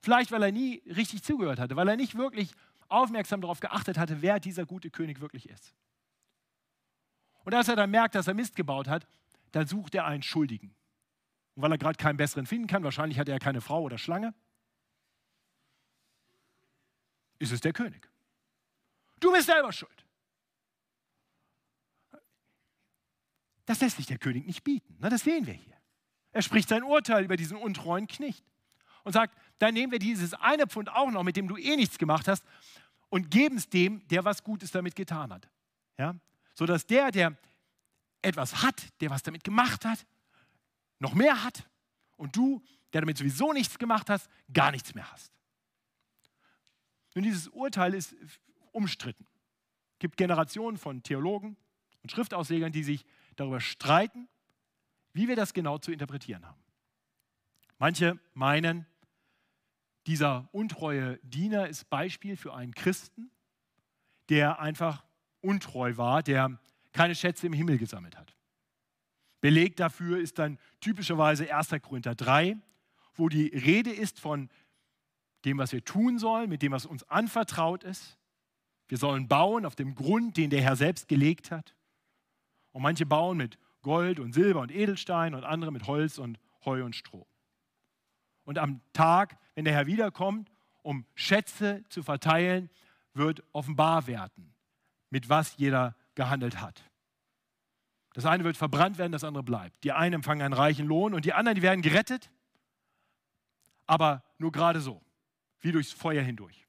Vielleicht, 0.03 0.33
weil 0.33 0.43
er 0.43 0.51
nie 0.53 0.83
richtig 0.87 1.23
zugehört 1.23 1.61
hatte, 1.61 1.77
weil 1.77 1.88
er 1.88 1.97
nicht 1.97 2.17
wirklich 2.17 2.53
aufmerksam 2.88 3.41
darauf 3.41 3.61
geachtet 3.61 3.97
hatte, 3.97 4.21
wer 4.21 4.41
dieser 4.41 4.67
gute 4.67 4.91
König 4.91 5.21
wirklich 5.21 5.49
ist. 5.49 5.75
Und 7.45 7.55
als 7.55 7.69
er 7.69 7.77
dann 7.77 7.91
merkt, 7.91 8.17
dass 8.17 8.27
er 8.27 8.35
Mist 8.35 8.57
gebaut 8.57 8.88
hat, 8.88 9.07
dann 9.53 9.67
sucht 9.69 9.95
er 9.95 10.05
einen 10.05 10.25
Schuldigen. 10.25 10.75
Und 11.55 11.62
weil 11.62 11.71
er 11.71 11.79
gerade 11.79 11.97
keinen 11.97 12.17
besseren 12.17 12.47
finden 12.47 12.67
kann, 12.67 12.83
wahrscheinlich 12.83 13.19
hat 13.19 13.29
er 13.29 13.38
keine 13.38 13.61
Frau 13.61 13.83
oder 13.83 13.97
Schlange, 13.97 14.35
ist 17.38 17.53
es 17.53 17.61
der 17.61 17.73
König. 17.73 18.09
Du 19.21 19.31
bist 19.33 19.47
selber 19.47 19.73
schuld. 19.73 20.05
Das 23.67 23.81
lässt 23.81 23.99
sich 23.99 24.07
der 24.07 24.19
König 24.19 24.47
nicht 24.47 24.65
bieten. 24.65 24.97
Na, 24.99 25.09
das 25.09 25.23
sehen 25.23 25.47
wir 25.47 25.55
hier. 25.55 25.77
Er 26.33 26.43
spricht 26.43 26.69
sein 26.69 26.83
Urteil 26.83 27.25
über 27.25 27.37
diesen 27.37 27.57
untreuen 27.57 28.09
Knecht 28.09 28.45
und 29.05 29.12
sagt, 29.12 29.37
dann 29.59 29.75
nehmen 29.75 29.93
wir 29.93 29.99
dieses 29.99 30.35
eine 30.35 30.67
Pfund 30.67 30.91
auch 30.91 31.11
noch, 31.11 31.23
mit 31.23 31.37
dem 31.37 31.49
du 31.49 31.57
eh 31.57 31.77
nichts 31.77 31.99
gemacht 31.99 32.29
hast, 32.29 32.45
und 33.09 33.31
geben 33.31 33.59
es 33.59 33.69
dem, 33.69 34.07
der 34.09 34.25
was 34.25 34.43
Gutes 34.43 34.71
damit 34.71 34.97
getan 34.97 35.33
hat. 35.33 35.49
Ja? 35.99 36.15
Sodass 36.55 36.87
der, 36.87 37.11
der 37.11 37.37
etwas 38.23 38.62
hat, 38.62 38.88
der 39.01 39.11
was 39.11 39.23
damit 39.23 39.45
gemacht 39.45 39.85
hat, 39.85 40.07
noch 40.99 41.15
mehr 41.15 41.45
hat 41.45 41.69
und 42.17 42.35
du, 42.35 42.62
der 42.93 43.03
damit 43.03 43.19
sowieso 43.19 43.53
nichts 43.53 43.79
gemacht 43.79 44.09
hast, 44.09 44.31
gar 44.53 44.71
nichts 44.71 44.95
mehr 44.95 45.11
hast. 45.12 45.33
Nun, 47.15 47.25
dieses 47.25 47.49
Urteil 47.49 47.95
ist 47.95 48.15
umstritten. 48.71 49.27
Es 49.95 49.99
gibt 49.99 50.17
Generationen 50.17 50.79
von 50.79 51.03
Theologen 51.03 51.57
und 52.03 52.11
Schriftaussegern, 52.11 52.73
die 52.73 52.83
sich 52.83 53.05
darüber 53.37 53.61
streiten, 53.61 54.29
wie 55.12 55.29
wir 55.29 55.37
das 55.37 55.53
genau 55.53 55.79
zu 55.79 55.93
interpretieren 55.93 56.47
haben. 56.47 56.61
Manche 57.79 58.19
meinen, 58.35 58.87
dieser 60.07 60.49
untreue 60.53 61.19
Diener 61.23 61.69
ist 61.69 61.88
Beispiel 61.88 62.37
für 62.37 62.55
einen 62.55 62.75
Christen, 62.75 63.31
der 64.29 64.61
einfach 64.61 65.05
untreu 65.41 65.97
war, 65.97 66.23
der 66.23 66.59
keine 66.93 67.15
Schätze 67.15 67.47
im 67.47 67.53
Himmel 67.53 67.79
gesammelt 67.79 68.17
hat. 68.17 68.35
Beleg 69.41 69.77
dafür 69.77 70.19
ist 70.19 70.38
dann 70.38 70.59
typischerweise 70.81 71.53
1. 71.53 71.71
Korinther 71.83 72.15
3, 72.15 72.57
wo 73.15 73.29
die 73.29 73.49
Rede 73.49 73.91
ist 73.91 74.21
von 74.21 74.49
dem, 75.45 75.59
was 75.59 75.73
wir 75.73 75.85
tun 75.85 76.19
sollen, 76.19 76.49
mit 76.49 76.62
dem, 76.62 76.73
was 76.73 76.87
uns 76.87 77.03
anvertraut 77.11 77.83
ist. 77.83 78.19
Wir 78.88 78.99
sollen 78.99 79.27
bauen 79.27 79.67
auf 79.67 79.75
dem 79.75 79.95
Grund, 79.95 80.37
den 80.37 80.51
der 80.51 80.62
Herr 80.62 80.77
selbst 80.77 81.09
gelegt 81.09 81.51
hat. 81.51 81.75
Und 82.71 82.83
manche 82.83 83.07
bauen 83.07 83.37
mit 83.37 83.59
Gold 83.83 84.21
und 84.21 84.33
Silber 84.33 84.61
und 84.61 84.71
Edelstein 84.71 85.35
und 85.35 85.45
andere 85.45 85.73
mit 85.73 85.87
Holz 85.87 86.19
und 86.19 86.38
Heu 86.65 86.85
und 86.85 86.95
Stroh. 86.95 87.27
Und 88.44 88.59
am 88.59 88.81
Tag, 88.92 89.38
wenn 89.55 89.64
der 89.64 89.74
Herr 89.74 89.87
wiederkommt, 89.87 90.50
um 90.83 91.05
Schätze 91.14 91.85
zu 91.88 92.02
verteilen, 92.02 92.70
wird 93.14 93.42
offenbar 93.52 94.07
werden, 94.07 94.55
mit 95.11 95.28
was 95.28 95.57
jeder 95.57 95.94
gehandelt 96.14 96.61
hat. 96.61 96.83
Das 98.14 98.26
eine 98.26 98.44
wird 98.44 98.57
verbrannt 98.57 98.98
werden, 98.98 99.12
das 99.12 99.24
andere 99.24 99.42
bleibt. 99.42 99.85
Die 99.85 99.92
einen 99.92 100.16
empfangen 100.16 100.42
einen 100.42 100.55
reichen 100.55 100.87
Lohn 100.87 101.14
und 101.14 101.24
die 101.24 101.33
anderen, 101.33 101.57
die 101.57 101.62
werden 101.62 101.83
gerettet, 101.83 102.31
aber 103.87 104.22
nur 104.38 104.52
gerade 104.52 104.81
so, 104.81 105.02
wie 105.61 105.72
durchs 105.72 105.92
Feuer 105.92 106.22
hindurch. 106.22 106.66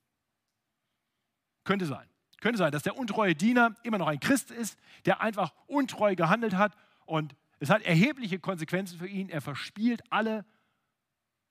Könnte 1.63 1.86
sein. 1.86 2.07
Könnte 2.39 2.57
sein, 2.57 2.71
dass 2.71 2.83
der 2.83 2.97
untreue 2.97 3.36
Diener 3.36 3.75
immer 3.83 3.97
noch 3.97 4.07
ein 4.07 4.19
Christ 4.19 4.51
ist, 4.51 4.77
der 5.05 5.21
einfach 5.21 5.53
untreu 5.67 6.15
gehandelt 6.15 6.55
hat 6.55 6.75
und 7.05 7.36
es 7.59 7.69
hat 7.69 7.81
erhebliche 7.83 8.39
Konsequenzen 8.39 8.99
für 8.99 9.07
ihn. 9.07 9.29
Er 9.29 9.39
verspielt 9.39 10.03
alle 10.12 10.43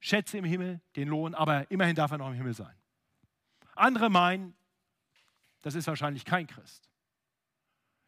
Schätze 0.05 0.37
im 0.37 0.45
Himmel, 0.45 0.81
den 0.97 1.07
Lohn, 1.07 1.33
aber 1.33 1.71
immerhin 1.71 1.95
darf 1.95 2.11
er 2.11 2.19
noch 2.19 2.27
im 2.27 2.35
Himmel 2.35 2.55
sein. 2.55 2.75
Andere 3.77 4.11
meinen, 4.11 4.53
das 5.63 5.77
ist 5.77 5.87
wahrscheinlich 5.87 6.25
kein 6.25 6.49
Christ. 6.49 6.91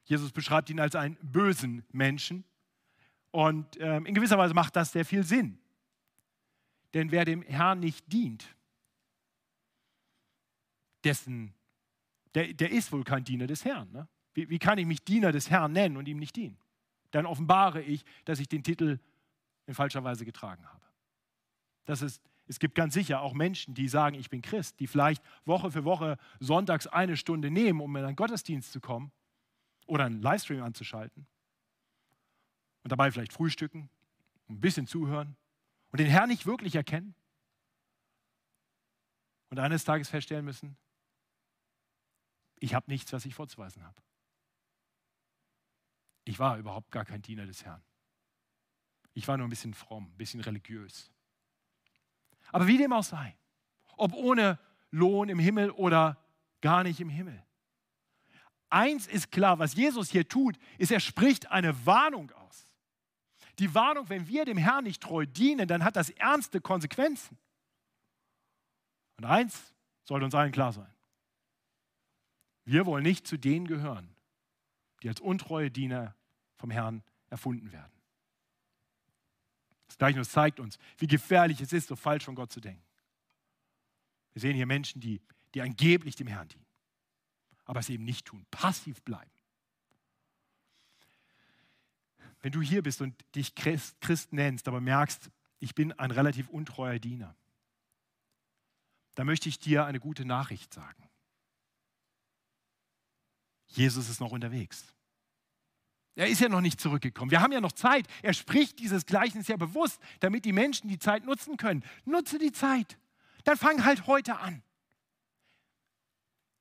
Jesus 0.02 0.32
beschreibt 0.32 0.68
ihn 0.70 0.80
als 0.80 0.96
einen 0.96 1.16
bösen 1.22 1.84
Menschen. 1.92 2.44
Und 3.30 3.78
ähm, 3.80 4.06
in 4.06 4.14
gewisser 4.14 4.36
Weise 4.36 4.54
macht 4.54 4.74
das 4.74 4.90
sehr 4.90 5.04
viel 5.04 5.22
Sinn. 5.22 5.60
Denn 6.94 7.12
wer 7.12 7.24
dem 7.24 7.42
Herrn 7.42 7.78
nicht 7.78 8.12
dient, 8.12 8.44
dessen, 11.04 11.54
der, 12.34 12.54
der 12.54 12.72
ist 12.72 12.90
wohl 12.90 13.04
kein 13.04 13.22
Diener 13.22 13.46
des 13.46 13.64
Herrn. 13.64 13.90
Ne? 13.92 14.08
Wie, 14.34 14.50
wie 14.50 14.58
kann 14.58 14.78
ich 14.78 14.86
mich 14.86 15.04
Diener 15.04 15.30
des 15.30 15.48
Herrn 15.48 15.70
nennen 15.70 15.96
und 15.96 16.08
ihm 16.08 16.18
nicht 16.18 16.34
dienen? 16.34 16.58
Dann 17.12 17.24
offenbare 17.24 17.82
ich, 17.82 18.04
dass 18.24 18.40
ich 18.40 18.48
den 18.48 18.64
Titel 18.64 18.98
in 19.66 19.74
falscher 19.74 20.02
Weise 20.02 20.24
getragen 20.24 20.66
habe. 20.66 20.83
Das 21.84 22.02
ist, 22.02 22.22
es 22.46 22.58
gibt 22.58 22.74
ganz 22.74 22.94
sicher 22.94 23.20
auch 23.20 23.32
Menschen, 23.34 23.74
die 23.74 23.88
sagen, 23.88 24.16
ich 24.16 24.30
bin 24.30 24.42
Christ, 24.42 24.80
die 24.80 24.86
vielleicht 24.86 25.22
Woche 25.44 25.70
für 25.70 25.84
Woche 25.84 26.18
sonntags 26.40 26.86
eine 26.86 27.16
Stunde 27.16 27.50
nehmen, 27.50 27.80
um 27.80 27.94
in 27.96 28.04
einen 28.04 28.16
Gottesdienst 28.16 28.72
zu 28.72 28.80
kommen 28.80 29.12
oder 29.86 30.04
einen 30.04 30.20
Livestream 30.20 30.62
anzuschalten 30.62 31.26
und 32.82 32.92
dabei 32.92 33.10
vielleicht 33.10 33.32
frühstücken, 33.32 33.88
ein 34.48 34.60
bisschen 34.60 34.86
zuhören 34.86 35.36
und 35.90 36.00
den 36.00 36.08
Herrn 36.08 36.28
nicht 36.28 36.46
wirklich 36.46 36.74
erkennen 36.74 37.14
und 39.50 39.58
eines 39.58 39.84
Tages 39.84 40.08
feststellen 40.08 40.44
müssen, 40.44 40.76
ich 42.58 42.74
habe 42.74 42.90
nichts, 42.90 43.12
was 43.12 43.24
ich 43.24 43.34
vorzuweisen 43.34 43.84
habe. 43.84 44.02
Ich 46.24 46.38
war 46.38 46.58
überhaupt 46.58 46.90
gar 46.90 47.04
kein 47.04 47.20
Diener 47.20 47.46
des 47.46 47.64
Herrn. 47.64 47.82
Ich 49.12 49.28
war 49.28 49.36
nur 49.36 49.46
ein 49.46 49.50
bisschen 49.50 49.74
fromm, 49.74 50.06
ein 50.06 50.16
bisschen 50.16 50.40
religiös. 50.40 51.13
Aber 52.54 52.68
wie 52.68 52.78
dem 52.78 52.92
auch 52.92 53.02
sei, 53.02 53.36
ob 53.96 54.12
ohne 54.12 54.60
Lohn 54.92 55.28
im 55.28 55.40
Himmel 55.40 55.72
oder 55.72 56.22
gar 56.60 56.84
nicht 56.84 57.00
im 57.00 57.08
Himmel. 57.08 57.42
Eins 58.70 59.08
ist 59.08 59.32
klar, 59.32 59.58
was 59.58 59.74
Jesus 59.74 60.08
hier 60.08 60.28
tut, 60.28 60.56
ist, 60.78 60.92
er 60.92 61.00
spricht 61.00 61.50
eine 61.50 61.84
Warnung 61.84 62.30
aus. 62.30 62.72
Die 63.58 63.74
Warnung, 63.74 64.08
wenn 64.08 64.28
wir 64.28 64.44
dem 64.44 64.56
Herrn 64.56 64.84
nicht 64.84 65.02
treu 65.02 65.26
dienen, 65.26 65.66
dann 65.66 65.82
hat 65.82 65.96
das 65.96 66.10
ernste 66.10 66.60
Konsequenzen. 66.60 67.36
Und 69.16 69.24
eins 69.24 69.74
sollte 70.04 70.24
uns 70.24 70.34
allen 70.36 70.52
klar 70.52 70.72
sein. 70.72 70.94
Wir 72.64 72.86
wollen 72.86 73.02
nicht 73.02 73.26
zu 73.26 73.36
denen 73.36 73.66
gehören, 73.66 74.14
die 75.02 75.08
als 75.08 75.20
untreue 75.20 75.72
Diener 75.72 76.14
vom 76.54 76.70
Herrn 76.70 77.02
erfunden 77.30 77.72
werden. 77.72 77.93
Das 79.94 79.98
Gleichnis 79.98 80.30
zeigt 80.30 80.58
uns, 80.58 80.76
wie 80.98 81.06
gefährlich 81.06 81.60
es 81.60 81.72
ist, 81.72 81.86
so 81.86 81.94
falsch 81.94 82.24
von 82.24 82.34
Gott 82.34 82.50
zu 82.50 82.60
denken. 82.60 82.82
Wir 84.32 84.40
sehen 84.40 84.56
hier 84.56 84.66
Menschen, 84.66 85.00
die, 85.00 85.22
die 85.54 85.62
angeblich 85.62 86.16
dem 86.16 86.26
Herrn 86.26 86.48
dienen, 86.48 86.66
aber 87.64 87.78
es 87.78 87.88
eben 87.88 88.04
nicht 88.04 88.26
tun, 88.26 88.44
passiv 88.50 89.02
bleiben. 89.02 89.30
Wenn 92.40 92.50
du 92.50 92.60
hier 92.60 92.82
bist 92.82 93.02
und 93.02 93.24
dich 93.36 93.54
Christ, 93.54 94.00
Christ 94.00 94.32
nennst, 94.32 94.66
aber 94.66 94.80
merkst, 94.80 95.30
ich 95.60 95.76
bin 95.76 95.92
ein 95.92 96.10
relativ 96.10 96.48
untreuer 96.48 96.98
Diener, 96.98 97.36
dann 99.14 99.28
möchte 99.28 99.48
ich 99.48 99.60
dir 99.60 99.84
eine 99.84 100.00
gute 100.00 100.24
Nachricht 100.24 100.74
sagen. 100.74 101.08
Jesus 103.68 104.08
ist 104.08 104.18
noch 104.18 104.32
unterwegs. 104.32 104.92
Er 106.16 106.28
ist 106.28 106.40
ja 106.40 106.48
noch 106.48 106.60
nicht 106.60 106.80
zurückgekommen. 106.80 107.30
Wir 107.30 107.40
haben 107.40 107.52
ja 107.52 107.60
noch 107.60 107.72
Zeit. 107.72 108.06
Er 108.22 108.34
spricht 108.34 108.78
dieses 108.78 109.04
Gleichnis 109.04 109.48
ja 109.48 109.56
bewusst, 109.56 110.00
damit 110.20 110.44
die 110.44 110.52
Menschen 110.52 110.88
die 110.88 110.98
Zeit 110.98 111.24
nutzen 111.24 111.56
können. 111.56 111.84
Nutze 112.04 112.38
die 112.38 112.52
Zeit. 112.52 112.98
Dann 113.42 113.56
fang 113.56 113.84
halt 113.84 114.06
heute 114.06 114.38
an. 114.38 114.62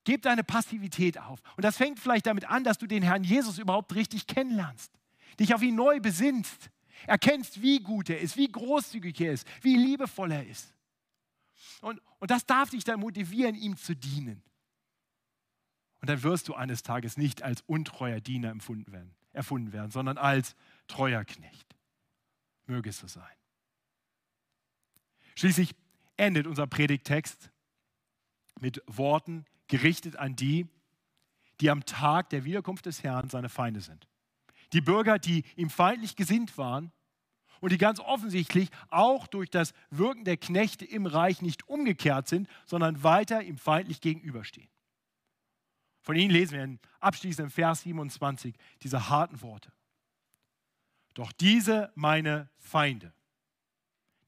Gib 0.06 0.24
deine 0.24 0.44
Passivität 0.44 1.18
auf. 1.20 1.40
Und 1.56 1.64
das 1.64 1.78
fängt 1.78 2.00
vielleicht 2.00 2.26
damit 2.26 2.46
an, 2.46 2.64
dass 2.64 2.78
du 2.78 2.88
den 2.88 3.04
Herrn 3.04 3.24
Jesus 3.24 3.58
überhaupt 3.58 3.96
richtig 3.96 4.28
kennenlernst. 4.28 4.92
Dich 5.40 5.54
auf 5.54 5.62
ihn 5.62 5.76
neu 5.76 6.00
besinnst. 6.00 6.70
Erkennst, 7.08 7.62
wie 7.62 7.80
gut 7.80 8.10
er 8.10 8.20
ist, 8.20 8.38
wie 8.38 8.48
großzügig 8.48 9.20
er 9.22 9.34
ist, 9.34 9.48
wie 9.62 9.76
liebevoll 9.76 10.32
er 10.32 10.48
ist. 10.48 10.74
Und, 11.82 12.02
und 12.20 12.32
das 12.32 12.46
darf 12.46 12.70
dich 12.70 12.84
dann 12.84 13.00
motivieren, 13.00 13.56
ihm 13.56 13.78
zu 13.78 13.96
dienen. 13.96 14.42
Und 16.02 16.10
dann 16.10 16.24
wirst 16.24 16.50
du 16.50 16.54
eines 16.54 16.84
Tages 16.84 17.18
nicht 17.18 17.44
als 17.44 17.62
untreuer 17.62 18.20
Diener 18.20 18.50
empfunden 18.50 18.92
werden, 18.92 19.16
erfunden 19.34 19.74
werden, 19.74 19.92
sondern 19.92 20.18
als 20.18 20.56
treuer 20.88 21.26
Knecht. 21.26 21.76
Möge 22.66 22.90
es 22.90 23.00
so 23.00 23.08
sein. 23.08 23.24
Schließlich 25.36 25.76
endet 26.18 26.48
unser 26.48 26.68
Predigtext 26.68 27.52
mit 28.60 28.82
Worten 28.88 29.46
gerichtet 29.68 30.16
an 30.16 30.36
die, 30.36 30.68
die 31.60 31.70
am 31.70 31.86
Tag 31.86 32.30
der 32.30 32.46
Wiederkunft 32.46 32.86
des 32.86 33.04
Herrn 33.04 33.30
seine 33.30 33.50
Feinde 33.50 33.82
sind. 33.82 34.08
Die 34.74 34.82
Bürger, 34.82 35.20
die 35.20 35.44
ihm 35.56 35.70
feindlich 35.70 36.16
gesinnt 36.16 36.58
waren 36.58 36.92
und 37.60 37.72
die 37.72 37.78
ganz 37.78 38.00
offensichtlich 38.00 38.70
auch 38.90 39.28
durch 39.28 39.50
das 39.50 39.74
Wirken 39.90 40.26
der 40.26 40.38
Knechte 40.38 40.86
im 40.86 41.06
Reich 41.06 41.42
nicht 41.42 41.68
umgekehrt 41.68 42.28
sind, 42.28 42.48
sondern 42.66 43.04
weiter 43.04 43.44
ihm 43.44 43.58
feindlich 43.58 44.02
gegenüberstehen. 44.02 44.68
Von 46.04 46.18
ihnen 46.18 46.32
lesen 46.32 46.58
wir 46.58 46.80
abschließend 47.00 47.52
Vers 47.52 47.82
27 47.82 48.56
diese 48.82 49.10
harten 49.10 49.42
Worte. 49.42 49.72
Doch 51.14 51.32
diese 51.32 51.92
meine 51.96 52.50
Feinde, 52.58 53.14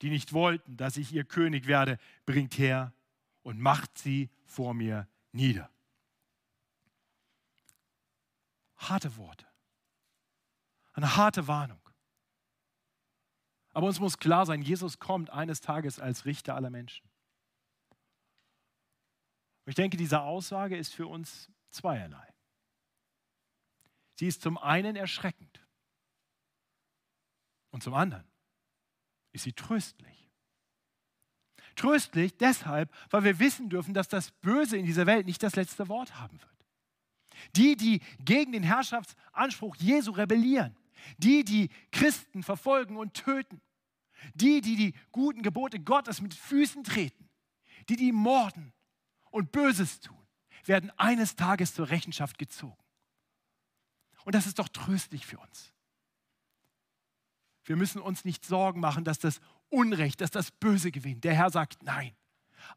die 0.02 0.10
nicht 0.10 0.32
wollten, 0.32 0.78
dass 0.78 0.96
ich 0.96 1.12
ihr 1.12 1.26
König 1.26 1.68
werde, 1.68 1.98
bringt 2.26 2.58
her 2.58 2.94
und 3.44 3.60
macht 3.60 3.98
sie 3.98 4.30
vor 4.46 4.74
mir 4.74 5.08
nieder. 5.34 5.70
Harte 8.78 9.18
Worte. 9.18 9.46
Eine 10.94 11.18
harte 11.18 11.48
Warnung. 11.48 11.82
Aber 13.74 13.88
uns 13.88 14.00
muss 14.00 14.18
klar 14.18 14.46
sein, 14.46 14.62
Jesus 14.62 15.00
kommt 15.00 15.30
eines 15.30 15.60
Tages 15.60 16.00
als 16.00 16.24
Richter 16.24 16.56
aller 16.56 16.70
Menschen. 16.70 17.10
ich 19.66 19.76
denke, 19.76 19.98
diese 19.98 20.22
Aussage 20.22 20.78
ist 20.78 20.94
für 20.94 21.08
uns 21.08 21.52
zweierlei. 21.76 22.34
Sie 24.16 24.28
ist 24.28 24.42
zum 24.42 24.58
einen 24.58 24.96
erschreckend 24.96 25.62
und 27.72 27.84
zum 27.84 27.94
anderen 27.94 28.26
ist 29.34 29.44
sie 29.44 29.54
tröstlich. 29.54 30.32
Tröstlich 31.76 32.38
deshalb, 32.38 32.94
weil 33.10 33.26
wir 33.26 33.40
wissen 33.40 33.70
dürfen, 33.70 33.94
dass 33.94 34.08
das 34.08 34.32
Böse 34.32 34.78
in 34.78 34.86
dieser 34.86 35.06
Welt 35.06 35.26
nicht 35.26 35.44
das 35.44 35.58
letzte 35.58 35.90
Wort 35.90 36.18
haben 36.18 36.40
wird. 36.42 36.56
Die, 37.58 37.76
die 37.76 38.02
gegen 38.20 38.54
den 38.54 38.64
Herrschaftsanspruch 38.64 39.76
Jesu 39.76 40.12
rebellieren, 40.12 40.78
die, 41.18 41.44
die 41.44 41.70
Christen 41.92 42.44
verfolgen 42.44 42.96
und 42.96 43.14
töten, 43.14 43.62
die, 44.34 44.62
die 44.62 44.78
die 44.78 44.94
guten 45.12 45.42
Gebote 45.42 45.80
Gottes 45.80 46.22
mit 46.22 46.34
Füßen 46.34 46.86
treten, 46.86 47.30
die, 47.90 47.98
die 47.98 48.14
morden 48.14 48.74
und 49.32 49.52
Böses 49.52 50.00
tun, 50.00 50.25
werden 50.68 50.92
eines 50.98 51.36
Tages 51.36 51.74
zur 51.74 51.90
Rechenschaft 51.90 52.38
gezogen. 52.38 52.78
Und 54.24 54.34
das 54.36 54.48
ist 54.48 54.60
doch 54.60 54.70
tröstlich 54.70 55.26
für 55.26 55.38
uns. 55.38 55.74
Wir 57.64 57.76
müssen 57.76 58.02
uns 58.02 58.26
nicht 58.26 58.46
Sorgen 58.46 58.80
machen, 58.80 59.04
dass 59.04 59.20
das 59.20 59.40
Unrecht, 59.70 60.22
dass 60.22 60.32
das 60.32 60.52
Böse 60.52 60.92
gewinnt. 60.92 61.24
Der 61.24 61.34
Herr 61.34 61.50
sagt, 61.50 61.82
nein, 61.84 62.16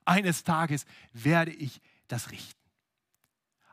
eines 0.05 0.45
Tages 0.45 0.85
werde 1.13 1.53
ich 1.53 1.81
das 2.09 2.31
richten. 2.31 2.59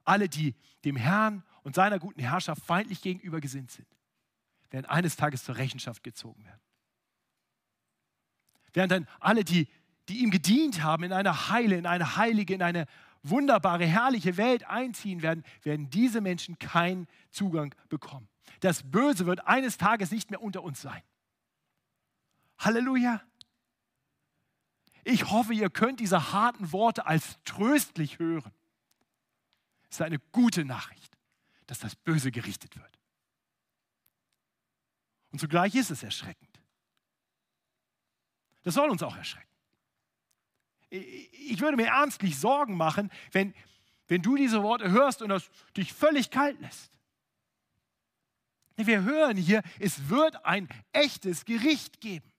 Alle, 0.04 0.30
die 0.30 0.56
dem 0.84 0.96
Herrn 0.96 1.44
und 1.64 1.76
seiner 1.76 2.00
guten 2.00 2.20
Herrschaft 2.20 2.64
feindlich 2.64 3.02
gegenüber 3.02 3.42
gesinnt 3.42 3.72
sind, 3.72 3.88
werden 4.70 4.86
eines 4.86 5.16
Tages 5.16 5.44
zur 5.44 5.56
Rechenschaft 5.56 6.04
gezogen 6.04 6.44
werden. 6.46 6.62
Während 8.74 8.92
dann 8.92 9.08
alle, 9.20 9.44
die, 9.44 9.68
die 10.10 10.20
ihm 10.20 10.32
gedient 10.32 10.84
haben, 10.84 11.04
in 11.04 11.14
eine 11.14 11.50
heile, 11.50 11.78
in 11.78 11.86
eine 11.86 12.18
heilige, 12.18 12.54
in 12.54 12.62
eine 12.62 12.86
wunderbare, 13.30 13.86
herrliche 13.86 14.38
Welt 14.38 14.66
einziehen 14.66 15.22
werden, 15.22 15.44
werden 15.64 15.90
diese 15.90 16.22
Menschen 16.22 16.60
keinen 16.60 17.08
Zugang 17.32 17.74
bekommen. 17.90 18.28
Das 18.60 18.84
Böse 18.84 19.26
wird 19.26 19.48
eines 19.48 19.78
Tages 19.78 20.12
nicht 20.12 20.32
mehr 20.32 20.42
unter 20.42 20.64
uns 20.64 20.82
sein. 20.82 21.02
Halleluja. 22.58 23.22
Ich 25.04 25.30
hoffe, 25.30 25.54
ihr 25.54 25.70
könnt 25.70 26.00
diese 26.00 26.32
harten 26.32 26.72
Worte 26.72 27.06
als 27.06 27.38
tröstlich 27.46 28.18
hören. 28.20 28.54
Es 29.90 29.98
ist 29.98 30.02
eine 30.02 30.20
gute 30.32 30.66
Nachricht, 30.66 31.18
dass 31.68 31.80
das 31.80 31.96
Böse 31.96 32.32
gerichtet 32.32 32.76
wird. 32.76 33.00
Und 35.32 35.40
zugleich 35.40 35.76
ist 35.76 35.92
es 35.92 36.02
erschreckend. 36.02 36.62
Das 38.64 38.74
soll 38.74 38.90
uns 38.90 39.04
auch 39.04 39.16
erschrecken 39.16 39.45
ich 40.96 41.60
würde 41.62 41.78
mir 41.78 41.88
ernstlich 41.88 42.40
Sorgen 42.40 42.76
machen, 42.76 43.12
wenn, 43.32 43.54
wenn 44.08 44.22
du 44.22 44.36
diese 44.36 44.64
Worte 44.64 44.92
hörst 44.92 45.22
und 45.22 45.30
das 45.30 45.50
dich 45.76 45.94
völlig 45.94 46.30
kalt 46.30 46.60
lässt. 46.60 46.92
Wir 48.78 49.04
hören 49.04 49.38
hier, 49.38 49.64
es 49.80 50.10
wird 50.10 50.46
ein 50.46 50.68
echtes 50.92 51.46
Gericht 51.46 52.02
geben. 52.02 52.32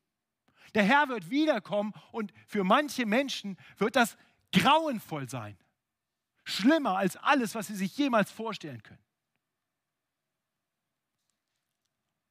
Der 0.74 0.82
Herr 0.82 1.08
wird 1.08 1.30
wiederkommen 1.30 1.94
und 2.12 2.32
für 2.46 2.62
manche 2.62 3.06
Menschen 3.06 3.56
wird 3.78 3.96
das 3.96 4.18
grauenvoll 4.52 5.28
sein. 5.28 5.56
Schlimmer 6.44 6.98
als 6.98 7.16
alles, 7.16 7.54
was 7.54 7.68
sie 7.68 7.74
sich 7.74 7.96
jemals 7.96 8.30
vorstellen 8.30 8.82
können. 8.82 9.02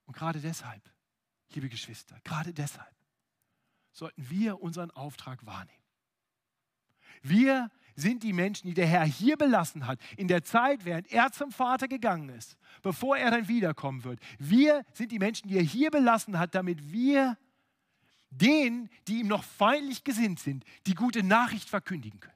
Und 0.06 0.16
gerade 0.16 0.40
deshalb, 0.40 0.82
liebe 1.50 1.68
Geschwister, 1.68 2.20
gerade 2.24 2.54
deshalb 2.54 2.96
sollten 3.92 4.30
wir 4.30 4.62
unseren 4.62 4.92
Auftrag 4.92 5.46
wahrnehmen. 5.46 5.85
Wir 7.28 7.72
sind 7.96 8.22
die 8.22 8.34
Menschen, 8.34 8.68
die 8.68 8.74
der 8.74 8.86
Herr 8.86 9.06
hier 9.06 9.36
belassen 9.36 9.88
hat, 9.88 10.00
in 10.16 10.28
der 10.28 10.44
Zeit, 10.44 10.86
während 10.86 11.12
er 11.12 11.32
zum 11.32 11.52
Vater 11.52 11.88
gegangen 11.88 12.30
ist, 12.30 12.56
bevor 12.84 13.18
er 13.18 13.32
dann 13.32 13.48
wiederkommen 13.48 14.04
wird. 14.04 14.20
Wir 14.38 14.86
sind 14.94 15.12
die 15.12 15.18
Menschen, 15.18 15.48
die 15.48 15.58
er 15.58 15.64
hier 15.64 15.90
belassen 15.90 16.38
hat, 16.38 16.54
damit 16.54 16.92
wir 16.92 17.38
denen, 18.30 18.90
die 19.08 19.22
ihm 19.22 19.28
noch 19.28 19.44
feindlich 19.44 20.04
gesinnt 20.04 20.40
sind, 20.40 20.66
die 20.86 20.94
gute 20.94 21.24
Nachricht 21.24 21.70
verkündigen 21.70 22.20
können. 22.20 22.36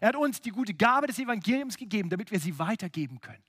Er 0.00 0.08
hat 0.08 0.16
uns 0.16 0.42
die 0.42 0.50
gute 0.50 0.74
Gabe 0.74 1.06
des 1.06 1.18
Evangeliums 1.18 1.78
gegeben, 1.78 2.10
damit 2.10 2.30
wir 2.30 2.40
sie 2.40 2.58
weitergeben 2.58 3.22
können. 3.22 3.42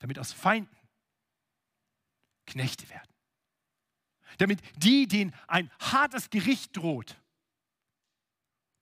Damit 0.00 0.18
aus 0.18 0.32
Feinden 0.32 0.76
Knechte 2.46 2.90
werden. 2.90 3.08
Damit 4.36 4.60
die, 4.76 5.06
denen 5.06 5.34
ein 5.46 5.70
hartes 5.78 6.28
Gericht 6.28 6.76
droht, 6.76 7.21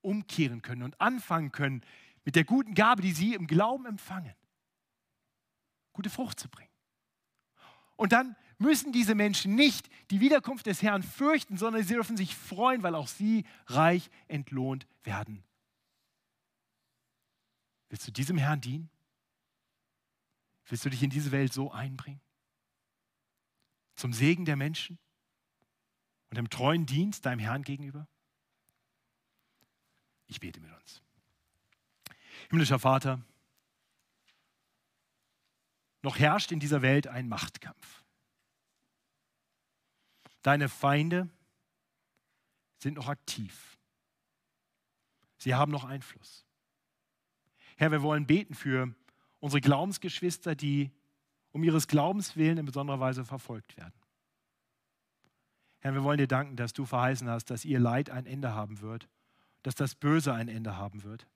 umkehren 0.02 0.62
können 0.62 0.82
und 0.82 1.00
anfangen 1.00 1.52
können, 1.52 1.82
mit 2.24 2.36
der 2.36 2.44
guten 2.44 2.74
Gabe, 2.74 3.02
die 3.02 3.12
sie 3.12 3.34
im 3.34 3.46
Glauben 3.46 3.86
empfangen, 3.86 4.34
gute 5.92 6.10
Frucht 6.10 6.38
zu 6.38 6.48
bringen. 6.48 6.70
Und 7.96 8.12
dann 8.12 8.36
müssen 8.58 8.92
diese 8.92 9.14
Menschen 9.14 9.54
nicht 9.54 9.88
die 10.10 10.20
Wiederkunft 10.20 10.66
des 10.66 10.82
Herrn 10.82 11.02
fürchten, 11.02 11.56
sondern 11.56 11.82
sie 11.82 11.94
dürfen 11.94 12.16
sich 12.16 12.34
freuen, 12.34 12.82
weil 12.82 12.94
auch 12.94 13.08
sie 13.08 13.44
reich 13.66 14.10
entlohnt 14.28 14.86
werden. 15.02 15.42
Willst 17.88 18.06
du 18.06 18.12
diesem 18.12 18.38
Herrn 18.38 18.60
dienen? 18.60 18.90
Willst 20.66 20.84
du 20.84 20.90
dich 20.90 21.02
in 21.02 21.10
diese 21.10 21.32
Welt 21.32 21.52
so 21.52 21.72
einbringen? 21.72 22.20
Zum 23.96 24.12
Segen 24.12 24.44
der 24.44 24.56
Menschen 24.56 24.98
und 26.30 26.36
dem 26.36 26.48
treuen 26.48 26.86
Dienst 26.86 27.26
deinem 27.26 27.40
Herrn 27.40 27.62
gegenüber? 27.62 28.06
Ich 30.30 30.38
bete 30.38 30.60
mit 30.60 30.72
uns. 30.72 31.02
Himmlischer 32.48 32.78
Vater, 32.78 33.20
noch 36.02 36.18
herrscht 36.18 36.52
in 36.52 36.60
dieser 36.60 36.82
Welt 36.82 37.08
ein 37.08 37.28
Machtkampf. 37.28 38.04
Deine 40.42 40.68
Feinde 40.68 41.28
sind 42.78 42.94
noch 42.94 43.08
aktiv. 43.08 43.76
Sie 45.36 45.54
haben 45.54 45.72
noch 45.72 45.84
Einfluss. 45.84 46.46
Herr, 47.76 47.90
wir 47.90 48.02
wollen 48.02 48.26
beten 48.26 48.54
für 48.54 48.94
unsere 49.40 49.60
Glaubensgeschwister, 49.60 50.54
die 50.54 50.90
um 51.50 51.64
ihres 51.64 51.88
Glaubens 51.88 52.36
willen 52.36 52.58
in 52.58 52.66
besonderer 52.66 53.00
Weise 53.00 53.24
verfolgt 53.24 53.76
werden. 53.76 54.00
Herr, 55.80 55.92
wir 55.92 56.04
wollen 56.04 56.18
dir 56.18 56.28
danken, 56.28 56.56
dass 56.56 56.72
du 56.72 56.86
verheißen 56.86 57.28
hast, 57.28 57.46
dass 57.46 57.64
ihr 57.64 57.80
Leid 57.80 58.10
ein 58.10 58.26
Ende 58.26 58.54
haben 58.54 58.80
wird, 58.80 59.08
dass 59.62 59.74
das 59.74 59.94
Böse 59.94 60.32
ein 60.32 60.48
Ende 60.48 60.76
haben 60.76 61.02
wird. 61.02 61.26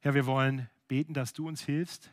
Herr, 0.00 0.14
wir 0.14 0.26
wollen 0.26 0.68
beten, 0.88 1.14
dass 1.14 1.32
du 1.32 1.46
uns 1.46 1.62
hilfst 1.62 2.10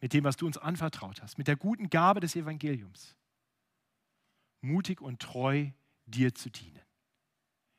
mit 0.00 0.12
dem, 0.12 0.24
was 0.24 0.36
du 0.36 0.46
uns 0.46 0.58
anvertraut 0.58 1.22
hast, 1.22 1.38
mit 1.38 1.46
der 1.46 1.56
guten 1.56 1.90
Gabe 1.90 2.20
des 2.20 2.34
Evangeliums, 2.34 3.14
mutig 4.60 5.00
und 5.00 5.20
treu 5.20 5.70
dir 6.06 6.34
zu 6.34 6.50
dienen. 6.50 6.82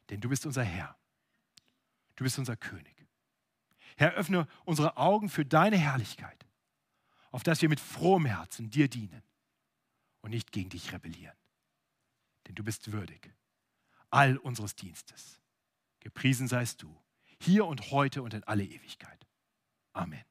Denn 0.09 0.21
du 0.21 0.29
bist 0.29 0.45
unser 0.45 0.63
Herr. 0.63 0.97
Du 2.15 2.23
bist 2.23 2.39
unser 2.39 2.55
König. 2.55 3.05
Herr, 3.97 4.13
öffne 4.13 4.47
unsere 4.63 4.97
Augen 4.97 5.29
für 5.29 5.45
deine 5.45 5.77
Herrlichkeit, 5.77 6.45
auf 7.31 7.43
dass 7.43 7.61
wir 7.61 7.69
mit 7.69 7.79
frohem 7.79 8.25
Herzen 8.25 8.69
dir 8.69 8.87
dienen 8.87 9.21
und 10.21 10.31
nicht 10.31 10.51
gegen 10.51 10.69
dich 10.69 10.93
rebellieren. 10.93 11.35
Denn 12.47 12.55
du 12.55 12.63
bist 12.63 12.91
würdig 12.91 13.33
all 14.13 14.37
unseres 14.37 14.75
Dienstes. 14.75 15.41
Gepriesen 15.99 16.47
seist 16.47 16.83
du, 16.83 16.95
hier 17.39 17.65
und 17.65 17.91
heute 17.91 18.21
und 18.21 18.33
in 18.33 18.43
alle 18.43 18.63
Ewigkeit. 18.63 19.27
Amen. 19.93 20.23